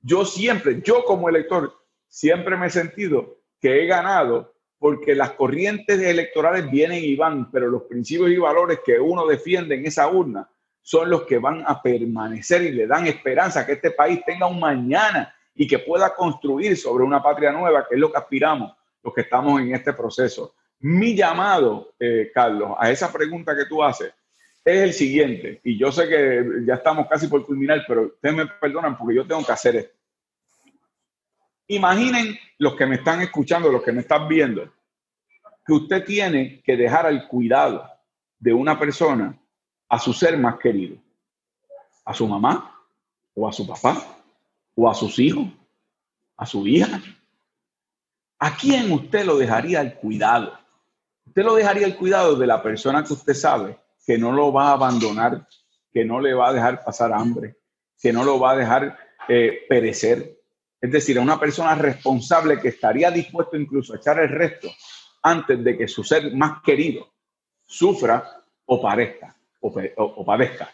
Yo 0.00 0.24
siempre, 0.24 0.80
yo 0.84 1.04
como 1.04 1.28
elector, 1.28 1.74
siempre 2.06 2.56
me 2.56 2.68
he 2.68 2.70
sentido 2.70 3.40
que 3.60 3.82
he 3.82 3.86
ganado 3.86 4.54
porque 4.78 5.16
las 5.16 5.32
corrientes 5.32 6.00
electorales 6.00 6.70
vienen 6.70 7.02
y 7.02 7.16
van, 7.16 7.50
pero 7.50 7.66
los 7.66 7.82
principios 7.82 8.30
y 8.30 8.36
valores 8.36 8.82
que 8.86 9.00
uno 9.00 9.26
defiende 9.26 9.74
en 9.74 9.84
esa 9.84 10.06
urna 10.06 10.48
son 10.80 11.10
los 11.10 11.22
que 11.22 11.38
van 11.38 11.64
a 11.66 11.82
permanecer 11.82 12.62
y 12.62 12.70
le 12.70 12.86
dan 12.86 13.08
esperanza 13.08 13.66
que 13.66 13.72
este 13.72 13.90
país 13.90 14.20
tenga 14.24 14.46
un 14.46 14.60
mañana 14.60 15.34
y 15.56 15.66
que 15.66 15.80
pueda 15.80 16.14
construir 16.14 16.76
sobre 16.76 17.02
una 17.02 17.20
patria 17.20 17.50
nueva, 17.50 17.84
que 17.88 17.96
es 17.96 18.00
lo 18.00 18.12
que 18.12 18.18
aspiramos 18.18 18.76
los 19.02 19.12
que 19.12 19.22
estamos 19.22 19.60
en 19.60 19.74
este 19.74 19.92
proceso. 19.92 20.54
Mi 20.80 21.14
llamado, 21.14 21.94
eh, 21.98 22.30
Carlos, 22.32 22.74
a 22.78 22.90
esa 22.90 23.12
pregunta 23.12 23.54
que 23.54 23.66
tú 23.66 23.82
haces 23.82 24.12
es 24.64 24.82
el 24.82 24.92
siguiente, 24.92 25.60
y 25.64 25.78
yo 25.78 25.90
sé 25.90 26.08
que 26.08 26.44
ya 26.66 26.74
estamos 26.74 27.08
casi 27.08 27.28
por 27.28 27.46
culminar, 27.46 27.82
pero 27.88 28.02
ustedes 28.02 28.36
me 28.36 28.46
perdonan 28.46 28.96
porque 28.96 29.14
yo 29.16 29.26
tengo 29.26 29.44
que 29.44 29.52
hacer 29.52 29.76
esto. 29.76 29.96
Imaginen 31.68 32.38
los 32.58 32.74
que 32.76 32.86
me 32.86 32.96
están 32.96 33.22
escuchando, 33.22 33.70
los 33.70 33.82
que 33.82 33.92
me 33.92 34.00
están 34.00 34.28
viendo, 34.28 34.70
que 35.64 35.72
usted 35.72 36.04
tiene 36.04 36.62
que 36.62 36.76
dejar 36.76 37.06
al 37.06 37.26
cuidado 37.28 37.88
de 38.38 38.52
una 38.52 38.78
persona 38.78 39.38
a 39.88 39.98
su 39.98 40.12
ser 40.12 40.36
más 40.36 40.58
querido, 40.58 40.96
a 42.04 42.14
su 42.14 42.26
mamá 42.26 42.74
o 43.34 43.48
a 43.48 43.52
su 43.52 43.66
papá 43.66 43.96
o 44.74 44.90
a 44.90 44.94
sus 44.94 45.18
hijos, 45.18 45.46
a 46.36 46.46
su 46.46 46.66
hija. 46.66 47.00
¿A 48.38 48.56
quién 48.56 48.90
usted 48.92 49.24
lo 49.24 49.36
dejaría 49.36 49.80
al 49.80 49.94
cuidado? 49.94 50.59
Usted 51.26 51.44
lo 51.44 51.54
dejaría 51.54 51.86
al 51.86 51.96
cuidado 51.96 52.36
de 52.36 52.46
la 52.46 52.62
persona 52.62 53.04
que 53.04 53.12
usted 53.12 53.34
sabe 53.34 53.78
que 54.04 54.18
no 54.18 54.32
lo 54.32 54.52
va 54.52 54.70
a 54.70 54.72
abandonar, 54.72 55.46
que 55.92 56.04
no 56.04 56.20
le 56.20 56.34
va 56.34 56.48
a 56.48 56.52
dejar 56.52 56.84
pasar 56.84 57.12
hambre, 57.12 57.56
que 58.00 58.12
no 58.12 58.24
lo 58.24 58.40
va 58.40 58.52
a 58.52 58.56
dejar 58.56 58.98
eh, 59.28 59.66
perecer, 59.68 60.38
Es 60.80 60.90
decir, 60.90 61.18
a 61.18 61.22
una 61.22 61.38
persona 61.38 61.74
responsable 61.74 62.58
que 62.58 62.68
estaría 62.68 63.10
dispuesto 63.10 63.56
incluso 63.56 63.92
a 63.92 63.96
echar 63.96 64.18
el 64.18 64.30
resto 64.30 64.68
antes 65.22 65.62
de 65.62 65.76
que 65.76 65.86
su 65.86 66.02
ser 66.02 66.34
más 66.34 66.62
querido 66.62 67.12
sufra 67.66 68.42
o 68.64 68.80
parezca 68.80 69.36
o, 69.60 70.24
padezca. 70.24 70.72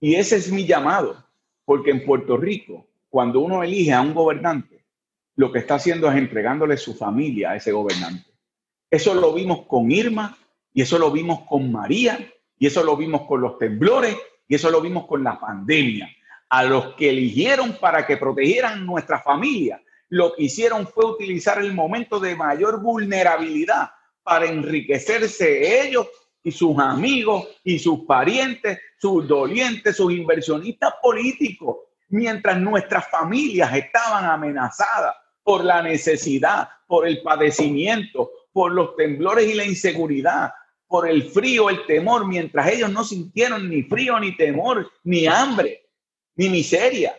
Y 0.00 0.14
ese 0.16 0.36
es 0.36 0.50
mi 0.50 0.66
llamado, 0.66 1.24
porque 1.64 1.90
en 1.90 2.04
Puerto 2.04 2.36
Rico, 2.36 2.88
cuando 3.08 3.40
uno 3.40 3.62
elige 3.62 3.92
a 3.92 4.00
un 4.00 4.14
gobernante, 4.14 4.84
lo 5.36 5.52
que 5.52 5.60
está 5.60 5.76
haciendo 5.76 6.10
es 6.10 6.16
entregándole 6.16 6.76
su 6.76 6.94
familia 6.94 7.52
a 7.52 7.56
ese 7.56 7.72
gobernante. 7.72 8.29
Eso 8.90 9.14
lo 9.14 9.32
vimos 9.32 9.66
con 9.66 9.90
Irma 9.90 10.36
y 10.74 10.82
eso 10.82 10.98
lo 10.98 11.10
vimos 11.10 11.40
con 11.48 11.70
María 11.70 12.18
y 12.58 12.66
eso 12.66 12.82
lo 12.82 12.96
vimos 12.96 13.22
con 13.22 13.40
los 13.40 13.58
temblores 13.58 14.16
y 14.48 14.56
eso 14.56 14.70
lo 14.70 14.80
vimos 14.80 15.06
con 15.06 15.22
la 15.22 15.38
pandemia. 15.38 16.08
A 16.48 16.64
los 16.64 16.94
que 16.94 17.10
eligieron 17.10 17.76
para 17.80 18.06
que 18.06 18.16
protegieran 18.16 18.84
nuestra 18.84 19.20
familia, 19.20 19.80
lo 20.08 20.34
que 20.34 20.44
hicieron 20.44 20.86
fue 20.88 21.06
utilizar 21.06 21.58
el 21.58 21.72
momento 21.72 22.18
de 22.18 22.34
mayor 22.34 22.82
vulnerabilidad 22.82 23.90
para 24.24 24.46
enriquecerse 24.46 25.86
ellos 25.86 26.08
y 26.42 26.50
sus 26.50 26.76
amigos 26.78 27.46
y 27.62 27.78
sus 27.78 28.00
parientes, 28.00 28.80
sus 28.98 29.26
dolientes, 29.28 29.96
sus 29.96 30.12
inversionistas 30.12 30.94
políticos, 31.00 31.76
mientras 32.08 32.58
nuestras 32.58 33.08
familias 33.08 33.72
estaban 33.74 34.24
amenazadas 34.24 35.14
por 35.42 35.64
la 35.64 35.80
necesidad, 35.82 36.68
por 36.86 37.06
el 37.06 37.22
padecimiento, 37.22 38.30
por 38.52 38.72
los 38.72 38.96
temblores 38.96 39.48
y 39.48 39.54
la 39.54 39.64
inseguridad, 39.64 40.52
por 40.86 41.08
el 41.08 41.30
frío, 41.30 41.70
el 41.70 41.86
temor, 41.86 42.26
mientras 42.26 42.68
ellos 42.72 42.90
no 42.90 43.04
sintieron 43.04 43.68
ni 43.68 43.84
frío, 43.84 44.18
ni 44.18 44.36
temor, 44.36 44.90
ni 45.04 45.26
hambre, 45.26 45.88
ni 46.34 46.48
miseria. 46.48 47.14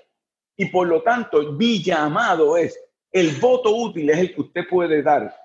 Y 0.57 0.65
por 0.65 0.87
lo 0.87 1.01
tanto, 1.01 1.53
mi 1.53 1.81
llamado 1.81 2.57
es, 2.57 2.77
el 3.11 3.31
voto 3.37 3.75
útil 3.75 4.09
es 4.09 4.17
el 4.17 4.35
que 4.35 4.41
usted 4.41 4.63
puede 4.69 5.01
dar 5.01 5.35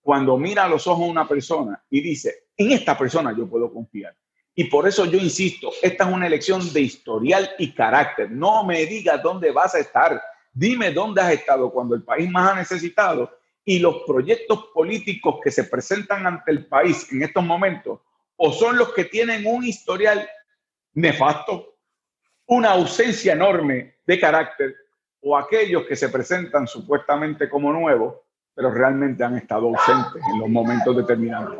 cuando 0.00 0.38
mira 0.38 0.64
a 0.64 0.68
los 0.68 0.86
ojos 0.86 1.02
a 1.02 1.10
una 1.10 1.28
persona 1.28 1.82
y 1.90 2.00
dice, 2.00 2.46
en 2.56 2.72
esta 2.72 2.96
persona 2.96 3.34
yo 3.36 3.46
puedo 3.48 3.72
confiar. 3.72 4.16
Y 4.54 4.64
por 4.64 4.88
eso 4.88 5.04
yo 5.04 5.18
insisto, 5.18 5.70
esta 5.82 6.08
es 6.08 6.14
una 6.14 6.26
elección 6.26 6.72
de 6.72 6.80
historial 6.80 7.50
y 7.58 7.72
carácter. 7.72 8.30
No 8.30 8.64
me 8.64 8.86
digas 8.86 9.22
dónde 9.22 9.50
vas 9.50 9.74
a 9.74 9.80
estar. 9.80 10.22
Dime 10.52 10.92
dónde 10.92 11.20
has 11.20 11.32
estado 11.32 11.70
cuando 11.70 11.94
el 11.94 12.02
país 12.02 12.30
más 12.30 12.52
ha 12.52 12.54
necesitado 12.54 13.30
y 13.68 13.80
los 13.80 14.04
proyectos 14.06 14.68
políticos 14.72 15.40
que 15.42 15.50
se 15.50 15.64
presentan 15.64 16.24
ante 16.24 16.52
el 16.52 16.66
país 16.66 17.12
en 17.12 17.24
estos 17.24 17.44
momentos 17.44 18.00
o 18.36 18.52
son 18.52 18.78
los 18.78 18.94
que 18.94 19.06
tienen 19.06 19.44
un 19.44 19.64
historial 19.64 20.26
nefasto, 20.94 21.76
una 22.46 22.70
ausencia 22.70 23.32
enorme 23.32 23.96
de 24.06 24.20
carácter 24.20 24.76
o 25.20 25.36
aquellos 25.36 25.84
que 25.86 25.96
se 25.96 26.08
presentan 26.08 26.68
supuestamente 26.68 27.50
como 27.50 27.72
nuevos, 27.72 28.14
pero 28.54 28.70
realmente 28.70 29.24
han 29.24 29.36
estado 29.36 29.66
ausentes 29.66 30.22
en 30.32 30.38
los 30.38 30.48
momentos 30.48 30.96
determinantes. 30.96 31.58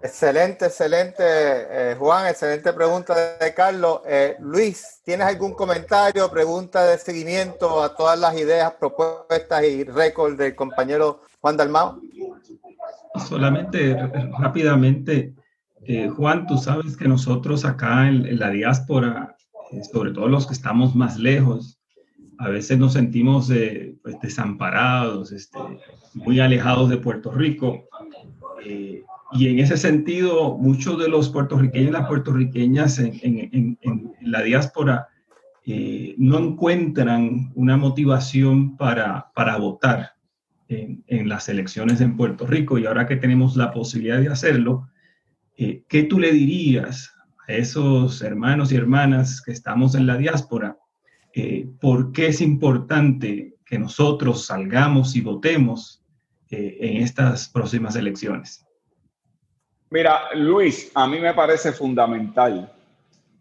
Excelente, 0.00 0.66
excelente, 0.66 1.24
eh, 1.24 1.96
Juan, 1.98 2.28
excelente 2.28 2.72
pregunta 2.72 3.14
de 3.36 3.52
Carlos. 3.52 4.00
Eh, 4.06 4.36
Luis, 4.38 5.00
¿tienes 5.04 5.26
algún 5.26 5.54
comentario, 5.54 6.30
pregunta 6.30 6.86
de 6.86 6.98
seguimiento 6.98 7.82
a 7.82 7.96
todas 7.96 8.16
las 8.16 8.38
ideas, 8.38 8.72
propuestas 8.78 9.64
y 9.64 9.82
récords 9.82 10.38
del 10.38 10.54
compañero 10.54 11.22
Juan 11.40 11.56
Dalmao? 11.56 12.00
Solamente 13.28 13.96
rápidamente, 14.38 15.34
eh, 15.82 16.08
Juan, 16.08 16.46
tú 16.46 16.58
sabes 16.58 16.96
que 16.96 17.08
nosotros 17.08 17.64
acá 17.64 18.06
en, 18.06 18.38
la 18.38 18.50
diáspora, 18.50 19.36
sobre 19.92 20.12
todo 20.12 20.28
los 20.28 20.46
que 20.46 20.54
estamos 20.54 20.94
más 20.94 21.18
lejos, 21.18 21.80
a 22.38 22.48
veces 22.48 22.78
nos 22.78 22.92
sentimos 22.92 23.48
pues, 24.00 24.20
desamparados, 24.22 25.32
este, 25.32 25.58
muy 26.14 26.38
alejados 26.38 26.88
de 26.88 26.98
Puerto 26.98 27.32
Rico 27.32 27.88
y 29.32 29.48
en 29.48 29.58
ese 29.58 29.76
sentido, 29.76 30.56
muchos 30.56 30.98
de 30.98 31.08
los 31.08 31.28
puertorriqueños 31.28 31.88
y 31.88 31.92
las 31.92 32.08
puertorriqueñas 32.08 32.98
en, 32.98 33.78
la 34.22 34.42
diáspora 34.42 35.08
eh, 35.66 36.14
no 36.16 36.38
encuentran 36.38 37.52
una 37.54 37.76
motivación 37.76 38.76
para, 38.76 39.30
para 39.34 39.58
votar 39.58 40.12
en, 40.68 41.28
las 41.28 41.48
elecciones 41.48 42.00
en 42.00 42.16
Puerto 42.16 42.46
Rico. 42.46 42.78
Y 42.78 42.86
ahora 42.86 43.06
que 43.06 43.16
tenemos 43.16 43.56
la 43.56 43.70
posibilidad 43.70 44.18
de 44.18 44.28
hacerlo, 44.28 44.88
eh, 45.56 45.82
¿qué 45.88 46.04
tú 46.04 46.18
le 46.18 46.32
dirías 46.32 47.14
a 47.46 47.52
esos 47.52 48.22
hermanos 48.22 48.72
y 48.72 48.76
hermanas 48.76 49.42
que 49.42 49.52
estamos 49.52 49.94
en 49.94 50.06
la 50.06 50.16
diáspora? 50.16 50.78
¿Por 51.80 52.10
qué 52.10 52.28
es 52.28 52.40
importante 52.40 53.54
que 53.64 53.78
nosotros 53.78 54.46
salgamos 54.46 55.14
y 55.14 55.20
votemos 55.20 56.02
eh, 56.50 56.78
en 56.80 57.02
estas 57.02 57.48
próximas 57.48 57.94
elecciones? 57.94 58.67
Mira, 59.90 60.34
Luis, 60.34 60.90
a 60.94 61.06
mí 61.06 61.18
me 61.18 61.32
parece 61.32 61.72
fundamental 61.72 62.70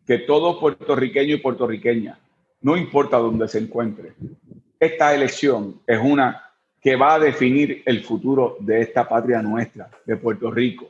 que 0.05 0.19
todo 0.19 0.59
puertorriqueño 0.59 1.35
y 1.35 1.39
puertorriqueña, 1.39 2.17
no 2.61 2.77
importa 2.77 3.17
dónde 3.17 3.49
se 3.49 3.59
encuentre, 3.59 4.13
esta 4.79 5.13
elección 5.13 5.81
es 5.85 5.99
una 6.01 6.43
que 6.79 6.95
va 6.95 7.15
a 7.15 7.19
definir 7.19 7.83
el 7.85 8.01
futuro 8.01 8.55
de 8.61 8.81
esta 8.81 9.07
patria 9.09 9.41
nuestra, 9.41 9.89
de 10.05 10.15
Puerto 10.15 10.49
Rico. 10.49 10.89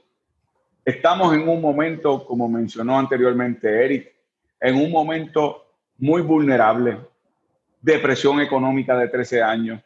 Estamos 0.85 1.33
en 1.33 1.49
un 1.49 1.59
momento, 1.59 2.23
como 2.23 2.47
mencionó 2.47 2.99
anteriormente 2.99 3.83
Eric, 3.83 4.13
en 4.59 4.75
un 4.75 4.91
momento 4.91 5.65
muy 5.97 6.21
vulnerable, 6.21 6.99
depresión 7.81 8.41
económica 8.41 8.95
de 8.95 9.07
13 9.07 9.41
años, 9.41 9.81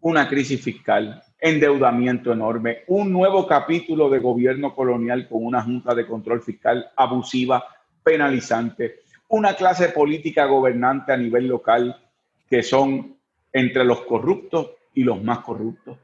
una 0.00 0.28
crisis 0.28 0.60
fiscal, 0.60 1.22
endeudamiento 1.40 2.32
enorme, 2.32 2.78
un 2.88 3.12
nuevo 3.12 3.46
capítulo 3.46 4.10
de 4.10 4.18
gobierno 4.18 4.74
colonial 4.74 5.28
con 5.28 5.44
una 5.44 5.62
junta 5.62 5.94
de 5.94 6.06
control 6.06 6.42
fiscal 6.42 6.90
abusiva, 6.96 7.64
penalizante, 8.02 9.00
una 9.28 9.54
clase 9.54 9.90
política 9.90 10.46
gobernante 10.46 11.12
a 11.12 11.16
nivel 11.16 11.46
local 11.46 12.02
que 12.48 12.62
son 12.62 13.16
entre 13.52 13.84
los 13.84 14.00
corruptos 14.00 14.70
y 14.94 15.04
los 15.04 15.22
más 15.22 15.40
corruptos, 15.40 15.98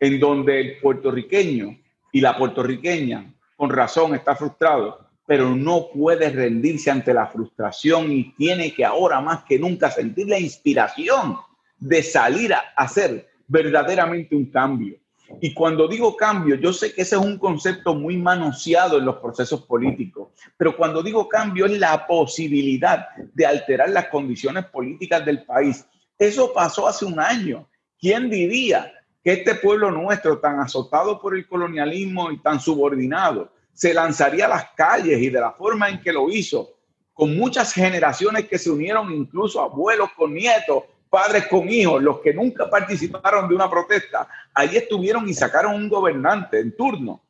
en 0.00 0.18
donde 0.18 0.60
el 0.60 0.78
puertorriqueño 0.78 1.78
y 2.12 2.20
la 2.20 2.36
puertorriqueña 2.36 3.32
con 3.56 3.70
razón 3.70 4.14
está 4.14 4.34
frustrado, 4.34 5.06
pero 5.26 5.54
no 5.54 5.88
puede 5.94 6.30
rendirse 6.30 6.90
ante 6.90 7.14
la 7.14 7.26
frustración 7.26 8.12
y 8.12 8.32
tiene 8.34 8.72
que 8.74 8.84
ahora 8.84 9.20
más 9.20 9.44
que 9.44 9.58
nunca 9.58 9.90
sentir 9.90 10.28
la 10.28 10.38
inspiración 10.38 11.36
de 11.78 12.02
salir 12.02 12.52
a 12.52 12.72
hacer 12.76 13.33
verdaderamente 13.46 14.34
un 14.34 14.46
cambio. 14.46 14.96
Y 15.40 15.54
cuando 15.54 15.88
digo 15.88 16.16
cambio, 16.16 16.56
yo 16.56 16.72
sé 16.72 16.92
que 16.92 17.02
ese 17.02 17.16
es 17.16 17.22
un 17.22 17.38
concepto 17.38 17.94
muy 17.94 18.16
manoseado 18.16 18.98
en 18.98 19.06
los 19.06 19.16
procesos 19.16 19.62
políticos, 19.62 20.28
pero 20.56 20.76
cuando 20.76 21.02
digo 21.02 21.28
cambio 21.28 21.66
es 21.66 21.78
la 21.78 22.06
posibilidad 22.06 23.08
de 23.32 23.46
alterar 23.46 23.88
las 23.90 24.08
condiciones 24.08 24.66
políticas 24.66 25.24
del 25.24 25.44
país. 25.44 25.86
Eso 26.18 26.52
pasó 26.52 26.86
hace 26.86 27.04
un 27.04 27.18
año. 27.18 27.66
¿Quién 27.98 28.28
diría 28.28 28.92
que 29.22 29.32
este 29.32 29.54
pueblo 29.54 29.90
nuestro, 29.90 30.38
tan 30.38 30.60
azotado 30.60 31.18
por 31.18 31.34
el 31.34 31.48
colonialismo 31.48 32.30
y 32.30 32.38
tan 32.40 32.60
subordinado, 32.60 33.50
se 33.72 33.94
lanzaría 33.94 34.44
a 34.44 34.50
las 34.50 34.70
calles 34.76 35.20
y 35.20 35.30
de 35.30 35.40
la 35.40 35.52
forma 35.52 35.88
en 35.88 36.00
que 36.00 36.12
lo 36.12 36.28
hizo, 36.30 36.74
con 37.14 37.36
muchas 37.36 37.72
generaciones 37.72 38.46
que 38.46 38.58
se 38.58 38.70
unieron, 38.70 39.12
incluso 39.12 39.60
abuelos 39.60 40.10
con 40.16 40.34
nietos, 40.34 40.84
padres 41.14 41.46
con 41.46 41.68
hijos, 41.68 42.02
los 42.02 42.18
que 42.18 42.34
nunca 42.34 42.68
participaron 42.68 43.48
de 43.48 43.54
una 43.54 43.70
protesta, 43.70 44.26
ahí 44.52 44.76
estuvieron 44.76 45.28
y 45.28 45.32
sacaron 45.32 45.76
un 45.76 45.88
gobernante 45.88 46.58
en 46.58 46.76
turno 46.76 47.22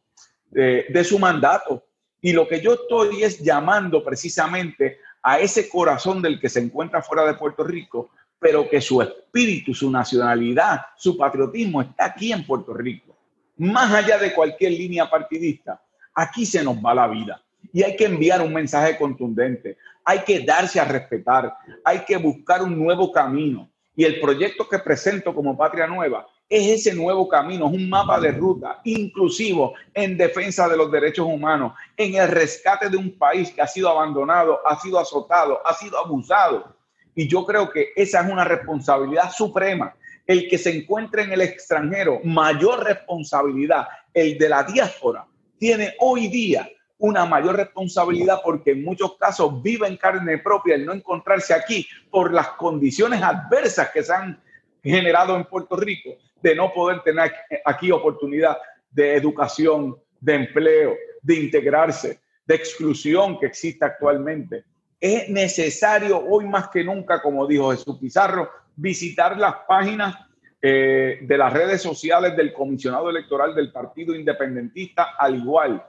eh, 0.54 0.86
de 0.88 1.04
su 1.04 1.18
mandato. 1.18 1.84
Y 2.22 2.32
lo 2.32 2.48
que 2.48 2.62
yo 2.62 2.72
estoy 2.72 3.22
es 3.22 3.40
llamando 3.40 4.02
precisamente 4.02 5.00
a 5.22 5.38
ese 5.38 5.68
corazón 5.68 6.22
del 6.22 6.40
que 6.40 6.48
se 6.48 6.60
encuentra 6.60 7.02
fuera 7.02 7.26
de 7.26 7.34
Puerto 7.34 7.62
Rico, 7.62 8.08
pero 8.38 8.66
que 8.70 8.80
su 8.80 9.02
espíritu, 9.02 9.74
su 9.74 9.90
nacionalidad, 9.90 10.86
su 10.96 11.18
patriotismo 11.18 11.82
está 11.82 12.06
aquí 12.06 12.32
en 12.32 12.46
Puerto 12.46 12.72
Rico. 12.72 13.14
Más 13.58 13.92
allá 13.92 14.16
de 14.16 14.32
cualquier 14.32 14.72
línea 14.72 15.10
partidista, 15.10 15.78
aquí 16.14 16.46
se 16.46 16.64
nos 16.64 16.78
va 16.78 16.94
la 16.94 17.06
vida. 17.06 17.42
Y 17.70 17.82
hay 17.82 17.96
que 17.96 18.06
enviar 18.06 18.40
un 18.40 18.54
mensaje 18.54 18.96
contundente, 18.96 19.76
hay 20.02 20.20
que 20.20 20.40
darse 20.40 20.80
a 20.80 20.86
respetar, 20.86 21.54
hay 21.84 21.98
que 22.06 22.16
buscar 22.16 22.62
un 22.62 22.78
nuevo 22.78 23.12
camino. 23.12 23.68
Y 23.96 24.04
el 24.04 24.20
proyecto 24.20 24.68
que 24.68 24.78
presento 24.78 25.34
como 25.34 25.56
Patria 25.56 25.86
Nueva 25.86 26.26
es 26.48 26.80
ese 26.80 26.94
nuevo 26.94 27.28
camino, 27.28 27.66
es 27.66 27.72
un 27.72 27.88
mapa 27.88 28.20
de 28.20 28.32
ruta 28.32 28.80
inclusivo 28.84 29.74
en 29.94 30.16
defensa 30.16 30.68
de 30.68 30.76
los 30.76 30.90
derechos 30.90 31.26
humanos, 31.26 31.72
en 31.96 32.14
el 32.16 32.28
rescate 32.28 32.88
de 32.90 32.96
un 32.96 33.16
país 33.16 33.50
que 33.52 33.62
ha 33.62 33.66
sido 33.66 33.88
abandonado, 33.88 34.60
ha 34.66 34.78
sido 34.80 34.98
azotado, 34.98 35.60
ha 35.66 35.74
sido 35.74 35.98
abusado. 35.98 36.74
Y 37.14 37.28
yo 37.28 37.46
creo 37.46 37.70
que 37.70 37.92
esa 37.94 38.20
es 38.20 38.30
una 38.30 38.44
responsabilidad 38.44 39.30
suprema. 39.30 39.94
El 40.26 40.48
que 40.48 40.58
se 40.58 40.76
encuentre 40.76 41.22
en 41.22 41.32
el 41.32 41.42
extranjero, 41.42 42.20
mayor 42.24 42.82
responsabilidad, 42.82 43.86
el 44.12 44.36
de 44.38 44.48
la 44.48 44.64
diáspora, 44.64 45.26
tiene 45.58 45.94
hoy 46.00 46.28
día 46.28 46.68
una 46.98 47.26
mayor 47.26 47.56
responsabilidad 47.56 48.40
porque 48.44 48.72
en 48.72 48.84
muchos 48.84 49.16
casos 49.16 49.62
vive 49.62 49.86
en 49.86 49.96
carne 49.96 50.38
propia 50.38 50.74
el 50.74 50.86
no 50.86 50.92
encontrarse 50.92 51.52
aquí 51.52 51.86
por 52.10 52.32
las 52.32 52.50
condiciones 52.50 53.22
adversas 53.22 53.90
que 53.90 54.02
se 54.02 54.12
han 54.12 54.40
generado 54.82 55.36
en 55.36 55.44
Puerto 55.44 55.76
Rico 55.76 56.10
de 56.42 56.54
no 56.54 56.72
poder 56.72 57.02
tener 57.02 57.32
aquí 57.64 57.90
oportunidad 57.90 58.56
de 58.90 59.16
educación, 59.16 59.96
de 60.20 60.34
empleo, 60.34 60.94
de 61.22 61.34
integrarse, 61.34 62.20
de 62.46 62.54
exclusión 62.54 63.38
que 63.38 63.46
existe 63.46 63.84
actualmente. 63.84 64.64
Es 65.00 65.28
necesario 65.28 66.18
hoy 66.18 66.46
más 66.46 66.68
que 66.68 66.84
nunca, 66.84 67.20
como 67.20 67.46
dijo 67.46 67.72
Jesús 67.72 67.98
Pizarro, 67.98 68.48
visitar 68.76 69.36
las 69.38 69.54
páginas 69.66 70.16
eh, 70.60 71.18
de 71.22 71.38
las 71.38 71.52
redes 71.52 71.82
sociales 71.82 72.36
del 72.36 72.52
comisionado 72.52 73.10
electoral 73.10 73.54
del 73.54 73.72
Partido 73.72 74.14
Independentista, 74.14 75.14
al 75.18 75.36
igual 75.36 75.84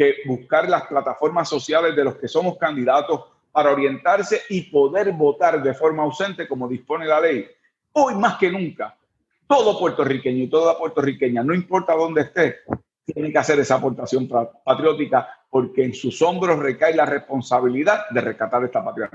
que 0.00 0.14
buscar 0.24 0.66
las 0.66 0.86
plataformas 0.86 1.46
sociales 1.46 1.94
de 1.94 2.04
los 2.04 2.16
que 2.16 2.26
somos 2.26 2.56
candidatos 2.56 3.22
para 3.52 3.70
orientarse 3.70 4.40
y 4.48 4.62
poder 4.62 5.12
votar 5.12 5.62
de 5.62 5.74
forma 5.74 6.04
ausente 6.04 6.48
como 6.48 6.66
dispone 6.66 7.04
la 7.04 7.20
ley. 7.20 7.46
Hoy 7.92 8.14
más 8.14 8.38
que 8.38 8.50
nunca, 8.50 8.96
todo 9.46 9.78
puertorriqueño 9.78 10.44
y 10.44 10.48
toda 10.48 10.78
puertorriqueña, 10.78 11.42
no 11.42 11.52
importa 11.52 11.92
dónde 11.92 12.22
esté, 12.22 12.60
tiene 13.04 13.30
que 13.30 13.36
hacer 13.36 13.58
esa 13.60 13.74
aportación 13.74 14.26
patriótica 14.64 15.28
porque 15.50 15.84
en 15.84 15.92
sus 15.92 16.22
hombros 16.22 16.58
recae 16.58 16.94
la 16.94 17.04
responsabilidad 17.04 18.08
de 18.08 18.22
rescatar 18.22 18.64
esta 18.64 18.82
patria. 18.82 19.10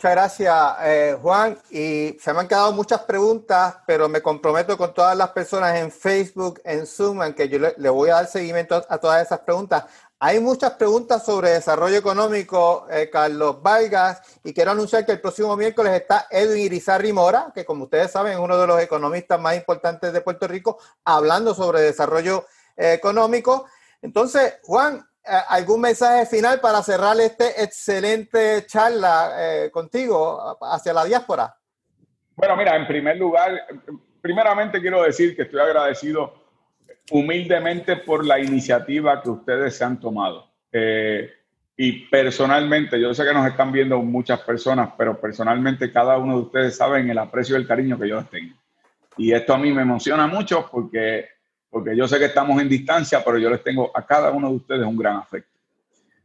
Muchas 0.00 0.12
gracias, 0.12 0.76
eh, 0.80 1.18
Juan. 1.20 1.58
Y 1.68 2.16
se 2.18 2.32
me 2.32 2.40
han 2.40 2.48
quedado 2.48 2.72
muchas 2.72 3.02
preguntas, 3.02 3.76
pero 3.86 4.08
me 4.08 4.22
comprometo 4.22 4.78
con 4.78 4.94
todas 4.94 5.14
las 5.14 5.28
personas 5.32 5.76
en 5.76 5.92
Facebook, 5.92 6.58
en 6.64 6.86
Zoom, 6.86 7.22
en 7.22 7.34
que 7.34 7.50
yo 7.50 7.58
le, 7.58 7.90
voy 7.90 8.08
a 8.08 8.14
dar 8.14 8.26
seguimiento 8.26 8.82
a 8.88 8.96
todas 8.96 9.22
esas 9.22 9.40
preguntas. 9.40 9.84
Hay 10.18 10.40
muchas 10.40 10.70
preguntas 10.70 11.22
sobre 11.22 11.50
desarrollo 11.50 11.98
económico, 11.98 12.86
eh, 12.90 13.10
Carlos 13.12 13.60
Vargas, 13.60 14.22
y 14.42 14.54
quiero 14.54 14.70
anunciar 14.70 15.04
que 15.04 15.12
el 15.12 15.20
próximo 15.20 15.54
miércoles 15.54 15.92
está 15.92 16.26
Edwin 16.30 16.64
Irizarry 16.64 17.12
Mora, 17.12 17.52
que 17.54 17.66
como 17.66 17.84
ustedes 17.84 18.10
saben 18.10 18.32
es 18.32 18.38
uno 18.38 18.56
de 18.56 18.66
los 18.66 18.80
economistas 18.80 19.38
más 19.38 19.54
importantes 19.54 20.14
de 20.14 20.22
Puerto 20.22 20.48
Rico, 20.48 20.78
hablando 21.04 21.52
sobre 21.52 21.82
desarrollo 21.82 22.46
eh, 22.74 22.94
económico. 22.94 23.66
Entonces, 24.00 24.60
Juan, 24.62 25.06
¿algún 25.48 25.80
mensaje 25.80 26.26
final 26.26 26.60
para 26.60 26.82
cerrar 26.82 27.18
este 27.20 27.62
excelente 27.62 28.64
charla 28.66 29.70
contigo 29.72 30.58
hacia 30.62 30.92
la 30.92 31.04
diáspora? 31.04 31.54
Bueno, 32.34 32.56
mira, 32.56 32.76
en 32.76 32.86
primer 32.86 33.18
lugar, 33.18 33.66
primeramente 34.20 34.80
quiero 34.80 35.02
decir 35.02 35.36
que 35.36 35.42
estoy 35.42 35.60
agradecido 35.60 36.40
humildemente 37.10 37.96
por 37.96 38.24
la 38.24 38.38
iniciativa 38.38 39.22
que 39.22 39.30
ustedes 39.30 39.76
se 39.76 39.84
han 39.84 39.98
tomado. 39.98 40.46
Eh, 40.72 41.30
y 41.76 42.06
personalmente, 42.06 43.00
yo 43.00 43.12
sé 43.14 43.24
que 43.24 43.32
nos 43.32 43.46
están 43.46 43.72
viendo 43.72 44.00
muchas 44.02 44.40
personas, 44.40 44.90
pero 44.96 45.20
personalmente 45.20 45.92
cada 45.92 46.18
uno 46.18 46.36
de 46.36 46.42
ustedes 46.42 46.76
saben 46.76 47.08
el 47.10 47.18
aprecio 47.18 47.56
y 47.56 47.60
el 47.60 47.66
cariño 47.66 47.98
que 47.98 48.08
yo 48.08 48.16
les 48.16 48.30
tengo. 48.30 48.54
Y 49.16 49.32
esto 49.32 49.54
a 49.54 49.58
mí 49.58 49.72
me 49.72 49.82
emociona 49.82 50.26
mucho 50.26 50.68
porque, 50.70 51.28
porque 51.70 51.96
yo 51.96 52.08
sé 52.08 52.18
que 52.18 52.26
estamos 52.26 52.60
en 52.60 52.68
distancia, 52.68 53.22
pero 53.24 53.38
yo 53.38 53.48
les 53.48 53.62
tengo 53.62 53.90
a 53.94 54.04
cada 54.04 54.30
uno 54.32 54.50
de 54.50 54.56
ustedes 54.56 54.86
un 54.86 54.96
gran 54.96 55.16
afecto. 55.16 55.58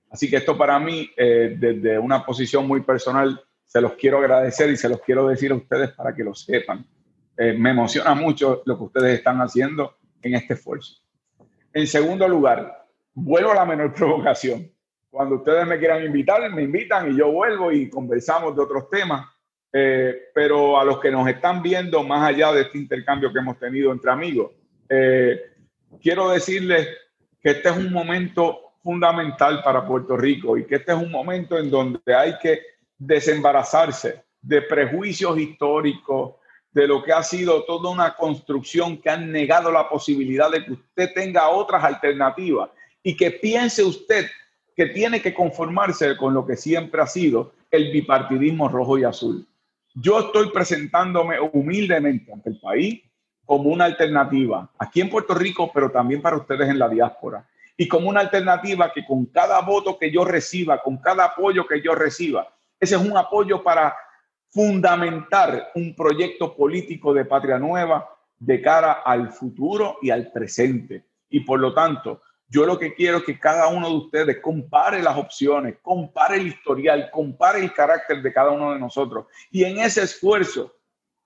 Así 0.09 0.29
que 0.29 0.37
esto 0.37 0.57
para 0.57 0.79
mí, 0.79 1.09
eh, 1.15 1.55
desde 1.57 1.99
una 1.99 2.25
posición 2.25 2.67
muy 2.67 2.81
personal, 2.81 3.41
se 3.65 3.81
los 3.81 3.93
quiero 3.93 4.19
agradecer 4.19 4.69
y 4.69 4.77
se 4.77 4.89
los 4.89 5.01
quiero 5.01 5.27
decir 5.27 5.51
a 5.51 5.55
ustedes 5.55 5.91
para 5.91 6.15
que 6.15 6.23
lo 6.23 6.33
sepan. 6.33 6.85
Eh, 7.37 7.53
me 7.53 7.71
emociona 7.71 8.15
mucho 8.15 8.63
lo 8.65 8.77
que 8.77 8.83
ustedes 8.85 9.17
están 9.17 9.39
haciendo 9.41 9.97
en 10.21 10.35
este 10.35 10.53
esfuerzo. 10.53 11.01
En 11.73 11.85
segundo 11.85 12.27
lugar, 12.27 12.87
vuelvo 13.13 13.51
a 13.51 13.55
la 13.55 13.65
menor 13.65 13.93
provocación. 13.93 14.71
Cuando 15.09 15.35
ustedes 15.35 15.67
me 15.67 15.77
quieran 15.77 16.03
invitar, 16.03 16.49
me 16.51 16.63
invitan 16.63 17.11
y 17.11 17.17
yo 17.17 17.31
vuelvo 17.31 17.71
y 17.71 17.89
conversamos 17.89 18.55
de 18.55 18.61
otros 18.61 18.89
temas. 18.89 19.27
Eh, 19.77 20.29
pero 20.33 20.79
a 20.79 20.85
los 20.85 21.01
que 21.01 21.11
nos 21.11 21.27
están 21.27 21.61
viendo 21.61 22.01
más 22.01 22.29
allá 22.29 22.53
de 22.53 22.61
este 22.61 22.77
intercambio 22.77 23.33
que 23.33 23.39
hemos 23.39 23.59
tenido 23.59 23.91
entre 23.91 24.09
amigos, 24.09 24.51
eh, 24.89 25.41
quiero 26.01 26.29
decirles 26.29 26.87
que 27.41 27.51
este 27.51 27.69
es 27.69 27.77
un 27.77 27.91
momento 27.91 28.73
fundamental 28.83 29.61
para 29.63 29.87
Puerto 29.87 30.15
Rico 30.15 30.57
y 30.57 30.65
que 30.65 30.75
este 30.75 30.91
es 30.91 30.97
un 30.97 31.11
momento 31.11 31.57
en 31.57 31.71
donde 31.71 32.15
hay 32.15 32.37
que 32.39 32.61
desembarazarse 32.97 34.23
de 34.41 34.61
prejuicios 34.61 35.37
históricos, 35.39 36.35
de 36.71 36.87
lo 36.87 37.01
que 37.01 37.13
ha 37.13 37.23
sido 37.23 37.63
toda 37.63 37.89
una 37.89 38.15
construcción 38.15 38.97
que 38.97 39.09
han 39.09 39.31
negado 39.31 39.71
la 39.71 39.87
posibilidad 39.87 40.51
de 40.51 40.63
que 40.63 40.73
usted 40.73 41.13
tenga 41.13 41.49
otras 41.49 41.83
alternativas 41.83 42.69
y 43.01 43.15
que 43.15 43.31
piense 43.31 43.83
usted 43.83 44.27
que 44.75 44.87
tiene 44.87 45.21
que 45.21 45.33
conformarse 45.33 46.17
con 46.17 46.33
lo 46.33 46.45
que 46.45 46.57
siempre 46.57 47.01
ha 47.01 47.07
sido 47.07 47.53
el 47.71 47.91
bipartidismo 47.91 48.67
rojo 48.67 48.97
y 48.97 49.05
azul. 49.05 49.47
Yo 49.93 50.19
estoy 50.19 50.51
presentándome 50.51 51.39
humildemente 51.39 52.33
ante 52.33 52.49
el 52.49 52.59
país 52.59 53.01
como 53.45 53.69
una 53.69 53.85
alternativa 53.85 54.69
aquí 54.77 55.01
en 55.01 55.09
Puerto 55.09 55.33
Rico, 55.33 55.71
pero 55.73 55.91
también 55.91 56.21
para 56.21 56.37
ustedes 56.37 56.69
en 56.69 56.79
la 56.79 56.89
diáspora. 56.89 57.47
Y 57.77 57.87
como 57.87 58.09
una 58.09 58.21
alternativa 58.21 58.91
que 58.93 59.05
con 59.05 59.25
cada 59.25 59.59
voto 59.61 59.97
que 59.97 60.11
yo 60.11 60.23
reciba, 60.23 60.81
con 60.81 60.97
cada 60.97 61.25
apoyo 61.25 61.67
que 61.67 61.81
yo 61.81 61.93
reciba, 61.93 62.47
ese 62.79 62.95
es 62.95 63.01
un 63.01 63.17
apoyo 63.17 63.63
para 63.63 63.95
fundamentar 64.49 65.71
un 65.75 65.93
proyecto 65.93 66.55
político 66.55 67.13
de 67.13 67.25
patria 67.25 67.59
nueva 67.59 68.09
de 68.39 68.61
cara 68.61 68.93
al 69.03 69.31
futuro 69.31 69.97
y 70.01 70.09
al 70.09 70.31
presente. 70.31 71.05
Y 71.29 71.41
por 71.41 71.59
lo 71.59 71.73
tanto, 71.73 72.21
yo 72.47 72.65
lo 72.65 72.77
que 72.77 72.93
quiero 72.93 73.17
es 73.17 73.23
que 73.23 73.39
cada 73.39 73.67
uno 73.67 73.89
de 73.89 73.95
ustedes 73.95 74.39
compare 74.39 75.01
las 75.01 75.17
opciones, 75.17 75.77
compare 75.81 76.37
el 76.37 76.47
historial, 76.47 77.09
compare 77.11 77.59
el 77.59 77.73
carácter 77.73 78.21
de 78.21 78.31
cada 78.31 78.51
uno 78.51 78.73
de 78.73 78.79
nosotros. 78.79 79.25
Y 79.51 79.63
en 79.63 79.79
ese 79.79 80.03
esfuerzo, 80.03 80.74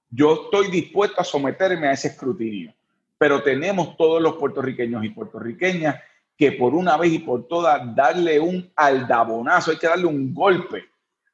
yo 0.09 0.43
estoy 0.43 0.71
dispuesto 0.71 1.21
a 1.21 1.23
someterme 1.23 1.87
a 1.87 1.91
ese 1.93 2.09
escrutinio. 2.09 2.73
Pero 3.17 3.43
tenemos 3.43 3.97
todos 3.97 4.21
los 4.21 4.35
puertorriqueños 4.35 5.03
y 5.03 5.09
puertorriqueñas 5.09 5.99
que 6.37 6.53
por 6.53 6.73
una 6.73 6.95
vez 6.95 7.11
y 7.11 7.19
por 7.19 7.47
todas 7.47 7.93
darle 7.93 8.39
un 8.39 8.71
aldabonazo, 8.75 9.71
hay 9.71 9.77
que 9.77 9.87
darle 9.87 10.05
un 10.05 10.33
golpe 10.33 10.85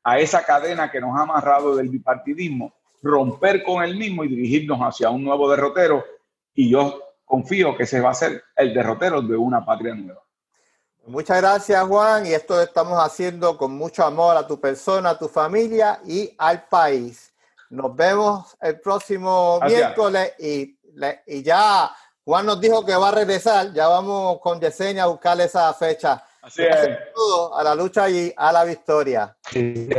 a 0.04 0.20
esa 0.20 0.44
cadena 0.44 0.90
que 0.90 1.00
nos 1.00 1.16
ha 1.18 1.24
amarrado 1.24 1.76
del 1.76 1.90
bipartidismo, 1.90 2.74
romper 3.04 3.64
con 3.64 3.84
el 3.84 3.96
mismo 3.96 4.24
y 4.24 4.30
dirigirnos 4.30 4.80
hacia 4.80 5.12
un 5.12 5.24
nuevo 5.24 5.50
derrotero. 5.50 6.04
Y 6.56 6.70
yo 6.72 7.00
confío 7.24 7.78
que 7.78 7.84
ese 7.84 8.02
va 8.02 8.12
a 8.12 8.16
ser 8.16 8.44
el 8.56 8.74
derrotero 8.74 9.22
de 9.22 9.38
una 9.38 9.64
patria 9.64 9.94
nueva. 9.94 10.22
Muchas 11.06 11.40
gracias, 11.40 11.84
Juan. 11.86 12.26
Y 12.26 12.34
esto 12.34 12.60
estamos 12.60 12.98
haciendo 13.00 13.58
con 13.58 13.78
mucho 13.78 14.04
amor 14.04 14.36
a 14.38 14.48
tu 14.48 14.60
persona, 14.60 15.12
a 15.12 15.20
tu 15.20 15.28
familia 15.28 16.00
y 16.08 16.32
al 16.36 16.68
país. 16.68 17.32
Nos 17.70 17.96
vemos 17.96 18.56
el 18.62 18.80
próximo 18.80 19.60
miércoles 19.66 20.34
y, 20.40 20.78
y, 21.28 21.44
ya 21.44 21.92
Juan 22.24 22.46
nos 22.46 22.60
dijo 22.60 22.86
que 22.86 22.96
va 22.96 23.10
a 23.10 23.12
regresar. 23.12 23.74
Ya 23.74 23.88
vamos 23.88 24.40
con 24.40 24.60
Yesenia 24.60 25.04
a 25.04 25.08
buscar 25.08 25.40
esa 25.42 25.74
fecha. 25.74 26.24
Así 26.42 26.64
es. 26.64 26.90
A 27.56 27.64
la 27.64 27.76
lucha 27.76 28.10
y 28.10 28.34
a 28.36 28.52
la 28.52 28.64
victoria. 28.64 29.36
Sí. 29.50 29.90